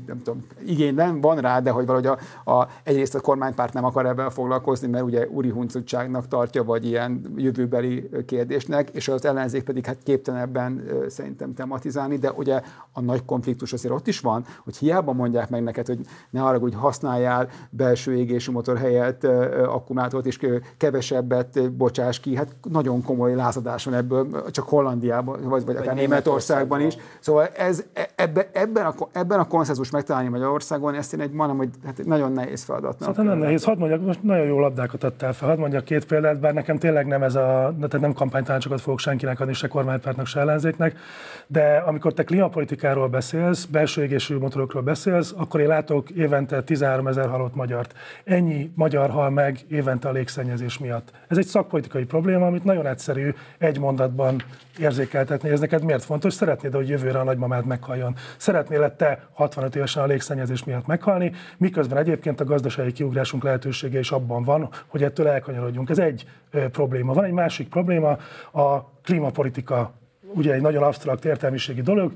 nem 0.07 0.18
tudom, 0.22 0.47
igény 0.66 0.95
nem, 0.95 1.20
van 1.20 1.37
rá, 1.37 1.61
de 1.61 1.70
hogy 1.70 1.87
valahogy 1.87 2.18
a, 2.45 2.51
a, 2.53 2.68
egyrészt 2.83 3.14
a 3.14 3.20
kormánypárt 3.20 3.72
nem 3.72 3.85
akar 3.85 4.07
ebben 4.07 4.30
foglalkozni, 4.30 4.89
mert 4.89 5.05
ugye 5.05 5.28
úri 5.28 5.49
huncutságnak 5.49 6.28
tartja, 6.28 6.64
vagy 6.64 6.87
ilyen 6.87 7.33
jövőbeli 7.37 8.09
kérdésnek, 8.26 8.91
és 8.91 9.09
az 9.09 9.24
ellenzék 9.24 9.62
pedig 9.62 9.87
hát 9.87 10.03
képtelen 10.03 10.41
ebben 10.41 10.85
szerintem 11.09 11.55
tematizálni, 11.55 12.18
de 12.22 12.32
ugye 12.32 12.62
a 12.92 13.00
nagy 13.00 13.24
konfliktus 13.24 13.72
azért 13.72 13.94
ott 13.94 14.06
is 14.06 14.20
van, 14.20 14.44
hogy 14.64 14.76
hiába 14.76 15.12
mondják 15.12 15.50
meg 15.50 15.62
neked, 15.62 15.86
hogy 15.86 15.98
ne 16.30 16.42
arra, 16.42 16.58
hogy 16.58 16.74
használjál 16.74 17.48
belső 17.70 18.16
égésű 18.16 18.52
motor 18.52 18.76
helyett 18.76 19.24
akkumulátort, 19.66 20.26
és 20.26 20.38
kevesebbet 20.76 21.72
bocsáss 21.72 22.20
ki, 22.20 22.36
hát 22.36 22.56
nagyon 22.70 23.02
komoly 23.02 23.34
lázadás 23.34 23.84
van 23.84 23.94
ebből, 23.94 24.50
csak 24.50 24.68
Hollandiában, 24.68 25.40
vagy, 25.48 25.64
vagy 25.64 25.76
akár 25.76 25.94
Németországban 25.94 26.80
is. 26.80 26.96
Szóval 27.20 27.46
ez, 27.46 27.84
e, 27.92 28.08
ebbe, 28.14 28.50
ebben, 28.52 28.86
a, 28.86 28.94
ebben 29.12 29.38
a 29.38 29.46
konszenzus 29.46 29.90
megtalálni 29.90 30.28
Magyarországon, 30.28 30.94
ezt 30.94 31.12
én 31.12 31.20
egy 31.20 31.32
mondom, 31.32 31.56
hogy 31.56 31.70
hát 31.84 32.04
nagyon 32.04 32.32
nehéz 32.32 32.62
feladatnak. 32.62 33.00
Szerintem 33.00 33.24
nem 33.24 33.38
nehéz. 33.38 33.64
Hadd 33.64 33.78
mondjak, 33.78 34.00
most 34.00 34.22
nagyon 34.22 34.46
jó 34.46 34.58
labdákat 34.58 35.04
adtál 35.04 35.32
fel. 35.32 35.48
Hadd 35.48 35.58
mondjak 35.58 35.84
két 35.84 36.06
példát, 36.06 36.40
bár 36.40 36.54
nekem 36.54 36.78
tényleg 36.78 37.06
nem 37.06 37.22
ez 37.22 37.34
a, 37.34 37.74
tehát 37.80 38.00
nem 38.00 38.12
kampánytanácsokat 38.12 38.80
fogok 38.80 38.98
senkinek 38.98 39.40
adni, 39.40 39.52
se 39.52 39.68
kormánypártnak, 39.68 40.26
se 40.26 40.40
ellenzéknek, 40.40 40.98
de 41.46 41.82
amikor 41.86 42.11
te 42.14 42.24
klímapolitikáról 42.24 43.08
beszélsz, 43.08 43.64
belső 43.64 44.02
égésű 44.02 44.38
motorokról 44.38 44.82
beszélsz, 44.82 45.34
akkor 45.36 45.60
én 45.60 45.66
látok 45.66 46.10
évente 46.10 46.62
13 46.62 47.06
ezer 47.06 47.28
halott 47.28 47.54
magyart. 47.54 47.94
Ennyi 48.24 48.72
magyar 48.74 49.10
hal 49.10 49.30
meg 49.30 49.58
évente 49.68 50.08
a 50.08 50.12
légszennyezés 50.12 50.78
miatt. 50.78 51.12
Ez 51.28 51.38
egy 51.38 51.46
szakpolitikai 51.46 52.04
probléma, 52.04 52.46
amit 52.46 52.64
nagyon 52.64 52.86
egyszerű 52.86 53.34
egy 53.58 53.78
mondatban 53.78 54.42
érzékeltetni. 54.78 55.48
Ez 55.48 55.60
neked 55.60 55.84
miért 55.84 56.04
fontos? 56.04 56.32
Szeretnéd, 56.32 56.74
hogy 56.74 56.88
jövőre 56.88 57.18
a 57.18 57.24
nagymamád 57.24 57.66
meghalljon. 57.66 58.14
Szeretnél 58.36 58.96
te 58.96 59.26
65 59.32 59.76
évesen 59.76 60.02
a 60.02 60.06
légszennyezés 60.06 60.64
miatt 60.64 60.86
meghalni, 60.86 61.32
miközben 61.56 61.98
egyébként 61.98 62.40
a 62.40 62.44
gazdasági 62.44 62.92
kiugrásunk 62.92 63.42
lehetősége 63.42 63.98
is 63.98 64.10
abban 64.10 64.42
van, 64.44 64.68
hogy 64.86 65.02
ettől 65.02 65.28
elkanyarodjunk. 65.28 65.90
Ez 65.90 65.98
egy 65.98 66.26
probléma. 66.72 67.12
Van 67.12 67.24
egy 67.24 67.32
másik 67.32 67.68
probléma, 67.68 68.18
a 68.52 68.90
klímapolitika 69.02 69.92
ugye 70.35 70.53
egy 70.53 70.61
nagyon 70.61 70.83
absztrakt 70.83 71.24
értelmiségi 71.24 71.83
dolog, 71.83 72.12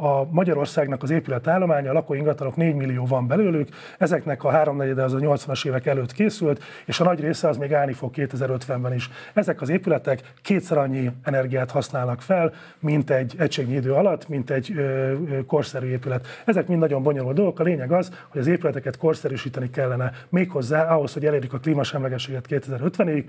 a 0.00 0.24
Magyarországnak 0.30 1.02
az 1.02 1.10
épületállománya, 1.10 1.90
a 1.90 1.92
lakóingatlanok 1.92 2.56
4 2.56 2.74
millió 2.74 3.06
van 3.06 3.26
belőlük, 3.26 3.68
ezeknek 3.98 4.44
a 4.44 4.50
háromnegyede 4.50 5.02
az 5.02 5.12
a 5.12 5.18
80-as 5.18 5.66
évek 5.66 5.86
előtt 5.86 6.12
készült, 6.12 6.62
és 6.84 7.00
a 7.00 7.04
nagy 7.04 7.20
része 7.20 7.48
az 7.48 7.56
még 7.56 7.74
állni 7.74 7.92
fog 7.92 8.10
2050-ben 8.14 8.94
is. 8.94 9.10
Ezek 9.34 9.60
az 9.60 9.68
épületek 9.68 10.20
kétszer 10.42 10.78
annyi 10.78 11.10
energiát 11.22 11.70
használnak 11.70 12.20
fel, 12.20 12.52
mint 12.78 13.10
egy 13.10 13.34
egységnyi 13.38 13.74
idő 13.74 13.92
alatt, 13.92 14.28
mint 14.28 14.50
egy 14.50 14.74
korszerű 15.46 15.86
épület. 15.86 16.26
Ezek 16.44 16.66
mind 16.66 16.80
nagyon 16.80 17.02
bonyolult 17.02 17.36
dolgok. 17.36 17.60
A 17.60 17.62
lényeg 17.62 17.92
az, 17.92 18.10
hogy 18.28 18.40
az 18.40 18.46
épületeket 18.46 18.98
korszerűsíteni 18.98 19.70
kellene 19.70 20.12
méghozzá 20.28 20.94
ahhoz, 20.94 21.12
hogy 21.12 21.26
elérjük 21.26 21.52
a 21.52 21.58
klímasemlegességet 21.58 22.46
2050-ig, 22.48 23.24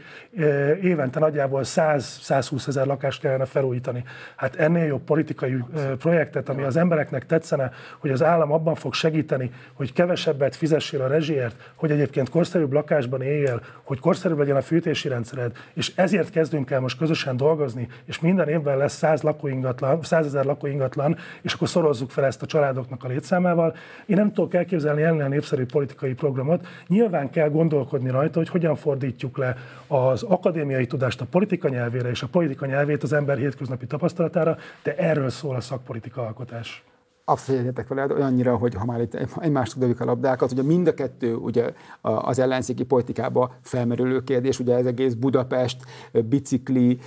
évente 0.82 1.20
nagyjából 1.20 1.62
100-120 1.64 2.68
ezer 2.68 2.86
lakást 2.86 3.22
kellene 3.22 3.46
felújítani. 3.46 4.04
Hát 4.36 4.56
ennél 4.56 4.86
jobb 4.86 5.02
politikai 5.02 5.47
európai 5.52 5.96
projektet, 5.96 6.50
ami 6.50 6.64
az 6.64 6.78
embereknek 6.78 7.26
tetszene, 7.26 7.72
hogy 7.98 8.10
az 8.10 8.24
állam 8.24 8.52
abban 8.52 8.76
fog 8.76 8.94
segíteni, 8.94 9.52
hogy 9.74 9.94
kevesebbet 9.94 10.56
fizessél 10.56 11.02
a 11.02 11.08
rezsiért, 11.08 11.72
hogy 11.76 11.92
egyébként 11.92 12.30
korszerűbb 12.30 12.74
lakásban 12.74 13.22
éljél, 13.22 13.62
hogy 13.84 14.00
korszerűbb 14.00 14.38
legyen 14.38 14.56
a 14.56 14.62
fűtési 14.62 15.08
rendszered, 15.08 15.52
és 15.74 15.92
ezért 15.96 16.30
kezdünk 16.30 16.72
el 16.72 16.80
most 16.80 16.98
közösen 16.98 17.38
dolgozni, 17.38 17.88
és 18.06 18.20
minden 18.20 18.48
évben 18.48 18.78
lesz 18.78 18.98
100 18.98 19.22
lakóingatlan, 19.22 20.04
100 20.04 20.26
ezer 20.26 20.46
lakóingatlan, 20.46 21.18
és 21.42 21.54
akkor 21.54 21.70
szorozzuk 21.70 22.12
fel 22.12 22.26
ezt 22.26 22.42
a 22.42 22.46
családoknak 22.46 23.04
a 23.04 23.08
létszámával. 23.08 23.76
Én 24.06 24.16
nem 24.16 24.34
tudok 24.34 24.54
elképzelni 24.54 25.04
ennél 25.04 25.28
népszerű 25.28 25.66
politikai 25.66 26.14
programot. 26.14 26.68
Nyilván 26.88 27.30
kell 27.30 27.50
gondolkodni 27.50 28.10
rajta, 28.10 28.38
hogy 28.38 28.50
hogyan 28.50 28.76
fordítjuk 28.76 29.38
le 29.38 29.56
az 29.88 30.24
akadémiai 30.24 30.86
tudást 30.86 31.22
a 31.22 31.26
politika 31.26 31.70
nyelvére 31.70 32.10
és 32.10 32.22
a 32.22 32.28
politika 32.28 32.66
nyelvét 32.66 33.04
az 33.04 33.14
ember 33.14 33.38
hétköznapi 33.38 33.86
tapasztalatára, 33.86 34.58
de 34.84 34.96
erről 34.96 35.30
szól 35.38 35.56
a 35.56 35.62
szakpolitika 35.62 36.22
alkotás. 36.22 36.86
Abszolút 37.26 37.62
egyetek 37.62 37.88
veled, 37.88 38.12
olyannyira, 38.12 38.58
hogy 38.58 38.74
ha 38.74 38.86
már 38.86 39.02
itt 39.02 39.14
egymást 39.40 39.80
tudjuk 39.80 40.00
a 40.00 40.06
labdákat, 40.06 40.52
ugye 40.52 40.64
mind 40.64 40.88
a 40.88 40.94
kettő 40.94 41.36
ugye 41.36 41.74
az 42.02 42.40
ellenzéki 42.40 42.84
politikába 42.84 43.52
felmerülő 43.62 44.24
kérdés, 44.24 44.60
ugye 44.60 44.76
ez 44.76 44.86
egész 44.86 45.14
Budapest, 45.14 45.84
bicikli, 46.12 47.00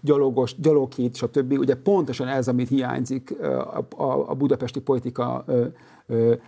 gyalogos, 0.00 0.60
gyaloghét, 0.60 1.16
stb. 1.16 1.52
Ugye 1.52 1.74
pontosan 1.74 2.28
ez, 2.28 2.48
amit 2.48 2.68
hiányzik 2.68 3.40
a, 3.96 4.30
a 4.30 4.34
budapesti 4.34 4.80
politika 4.80 5.44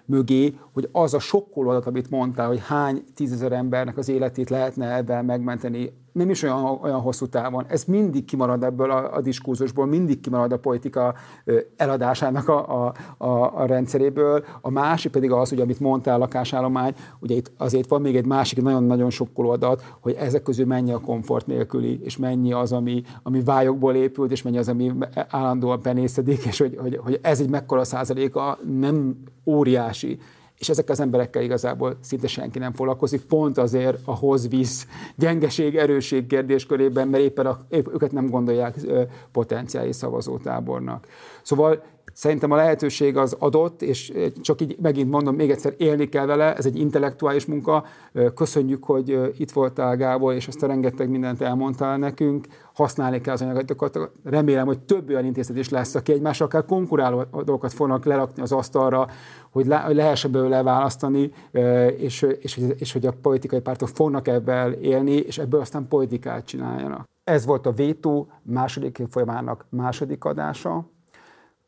mögé, 0.04 0.58
hogy 0.72 0.88
az 0.92 1.14
a 1.14 1.18
sokkoló 1.18 1.68
adat, 1.68 1.86
amit 1.86 2.10
mondtál, 2.10 2.46
hogy 2.46 2.60
hány 2.66 3.04
tízezer 3.14 3.52
embernek 3.52 3.96
az 3.96 4.08
életét 4.08 4.50
lehetne 4.50 4.96
ebben 4.96 5.24
megmenteni, 5.24 5.92
nem 6.18 6.30
is 6.30 6.42
olyan, 6.42 6.78
olyan 6.82 7.00
hosszú 7.00 7.26
távon. 7.26 7.64
Ez 7.68 7.84
mindig 7.84 8.24
kimarad 8.24 8.62
ebből 8.62 8.90
a, 8.90 9.14
a 9.14 9.20
diskurzusból, 9.20 9.86
mindig 9.86 10.20
kimarad 10.20 10.52
a 10.52 10.58
politika 10.58 11.14
eladásának 11.76 12.48
a, 12.48 12.84
a, 12.84 12.94
a, 13.16 13.60
a 13.60 13.66
rendszeréből. 13.66 14.44
A 14.60 14.70
másik 14.70 15.12
pedig 15.12 15.30
az, 15.30 15.48
hogy 15.48 15.60
amit 15.60 15.80
mondtál, 15.80 16.18
lakásállomány, 16.18 16.94
ugye 17.20 17.34
itt 17.34 17.50
azért 17.56 17.88
van 17.88 18.00
még 18.00 18.16
egy 18.16 18.26
másik 18.26 18.62
nagyon-nagyon 18.62 19.10
sokkoló 19.10 19.50
adat, 19.50 19.96
hogy 20.00 20.14
ezek 20.18 20.42
közül 20.42 20.66
mennyi 20.66 20.92
a 20.92 21.00
komfort 21.00 21.46
nélküli, 21.46 22.00
és 22.02 22.16
mennyi 22.16 22.52
az, 22.52 22.72
ami, 22.72 23.02
ami 23.22 23.42
vályokból 23.42 23.94
épült, 23.94 24.30
és 24.30 24.42
mennyi 24.42 24.58
az, 24.58 24.68
ami 24.68 24.92
állandóan 25.28 25.80
penészedik, 25.80 26.44
és 26.44 26.58
hogy, 26.58 26.76
hogy, 26.80 26.96
hogy 26.96 27.18
ez 27.22 27.40
egy 27.40 27.50
mekkora 27.50 27.84
százaléka 27.84 28.58
nem 28.78 29.16
óriási, 29.48 30.18
és 30.58 30.68
ezek 30.68 30.88
az 30.88 31.00
emberekkel 31.00 31.42
igazából 31.42 31.98
szinte 32.00 32.26
senki 32.26 32.58
nem 32.58 32.72
foglalkozik, 32.72 33.24
pont 33.24 33.58
azért 33.58 33.98
a 34.04 34.14
hoz-visz 34.14 34.86
gyengeség, 35.16 35.76
erőség 35.76 36.26
kérdéskörében, 36.26 37.08
mert 37.08 37.22
éppen 37.22 37.46
a, 37.46 37.58
épp 37.68 37.86
őket 37.92 38.12
nem 38.12 38.30
gondolják 38.30 38.76
potenciális 39.32 39.96
szavazótábornak. 39.96 41.06
Szóval 41.42 41.82
Szerintem 42.18 42.50
a 42.50 42.56
lehetőség 42.56 43.16
az 43.16 43.36
adott, 43.38 43.82
és 43.82 44.12
csak 44.40 44.60
így 44.60 44.76
megint 44.80 45.10
mondom, 45.10 45.34
még 45.34 45.50
egyszer 45.50 45.74
élni 45.76 46.08
kell 46.08 46.26
vele, 46.26 46.54
ez 46.54 46.66
egy 46.66 46.78
intellektuális 46.78 47.46
munka. 47.46 47.84
Köszönjük, 48.34 48.84
hogy 48.84 49.32
itt 49.36 49.50
voltál, 49.50 49.96
Gábor, 49.96 50.34
és 50.34 50.48
ezt 50.48 50.62
a 50.62 50.66
rengeteg 50.66 51.10
mindent 51.10 51.40
elmondtál 51.40 51.98
nekünk. 51.98 52.46
Használni 52.74 53.20
kell 53.20 53.34
az 53.34 53.42
anyagatokat. 53.42 54.10
Remélem, 54.24 54.66
hogy 54.66 54.78
több 54.78 55.08
olyan 55.08 55.24
intézet 55.24 55.56
is 55.56 55.68
lesz, 55.68 55.94
aki 55.94 56.12
egymással 56.12 56.46
akár 56.46 56.64
konkuráló 56.64 57.22
dolgokat 57.32 57.72
fognak 57.72 58.04
lerakni 58.04 58.42
az 58.42 58.52
asztalra, 58.52 59.06
hogy, 59.50 59.66
le, 59.66 59.76
hogy 59.76 59.94
lehessen 59.94 60.32
belőle 60.32 60.62
választani, 60.62 61.32
és, 61.96 62.22
és, 62.40 62.60
és 62.78 62.92
hogy 62.92 63.06
a 63.06 63.12
politikai 63.22 63.60
pártok 63.60 63.88
fognak 63.88 64.28
ebből 64.28 64.72
élni, 64.72 65.12
és 65.12 65.38
ebből 65.38 65.60
aztán 65.60 65.88
politikát 65.88 66.46
csináljanak. 66.46 67.04
Ez 67.24 67.46
volt 67.46 67.66
a 67.66 67.72
Vétó 67.72 68.28
második 68.42 69.02
folyamának 69.10 69.66
második 69.70 70.24
adása. 70.24 70.96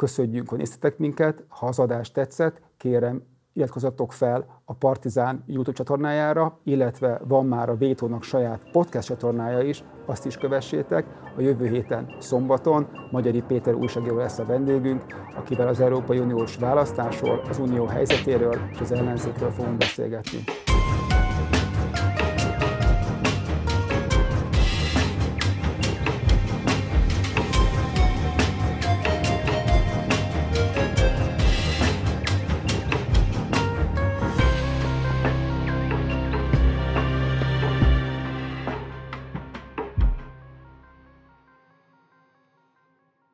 Köszönjük, 0.00 0.48
hogy 0.48 0.58
néztetek 0.58 0.98
minket. 0.98 1.44
Ha 1.48 1.66
az 1.66 1.78
adás 1.78 2.12
tetszett, 2.12 2.60
kérem, 2.76 3.22
iratkozzatok 3.52 4.12
fel 4.12 4.60
a 4.64 4.74
Partizán 4.74 5.44
YouTube 5.46 5.76
csatornájára, 5.76 6.58
illetve 6.64 7.20
van 7.24 7.46
már 7.46 7.68
a 7.68 7.76
Vétónak 7.76 8.22
saját 8.22 8.70
podcast 8.72 9.08
csatornája 9.08 9.60
is, 9.60 9.84
azt 10.06 10.26
is 10.26 10.36
kövessétek. 10.36 11.06
A 11.36 11.40
jövő 11.40 11.68
héten 11.68 12.14
szombaton 12.18 12.86
Magyari 13.10 13.42
Péter 13.42 13.74
újságíró 13.74 14.16
lesz 14.16 14.38
a 14.38 14.44
vendégünk, 14.44 15.04
akivel 15.36 15.68
az 15.68 15.80
Európai 15.80 16.18
Uniós 16.18 16.56
választásról, 16.56 17.40
az 17.48 17.58
unió 17.58 17.84
helyzetéről 17.84 18.56
és 18.72 18.80
az 18.80 18.92
ellenzékről 18.92 19.50
fogunk 19.50 19.76
beszélgetni. 19.76 20.44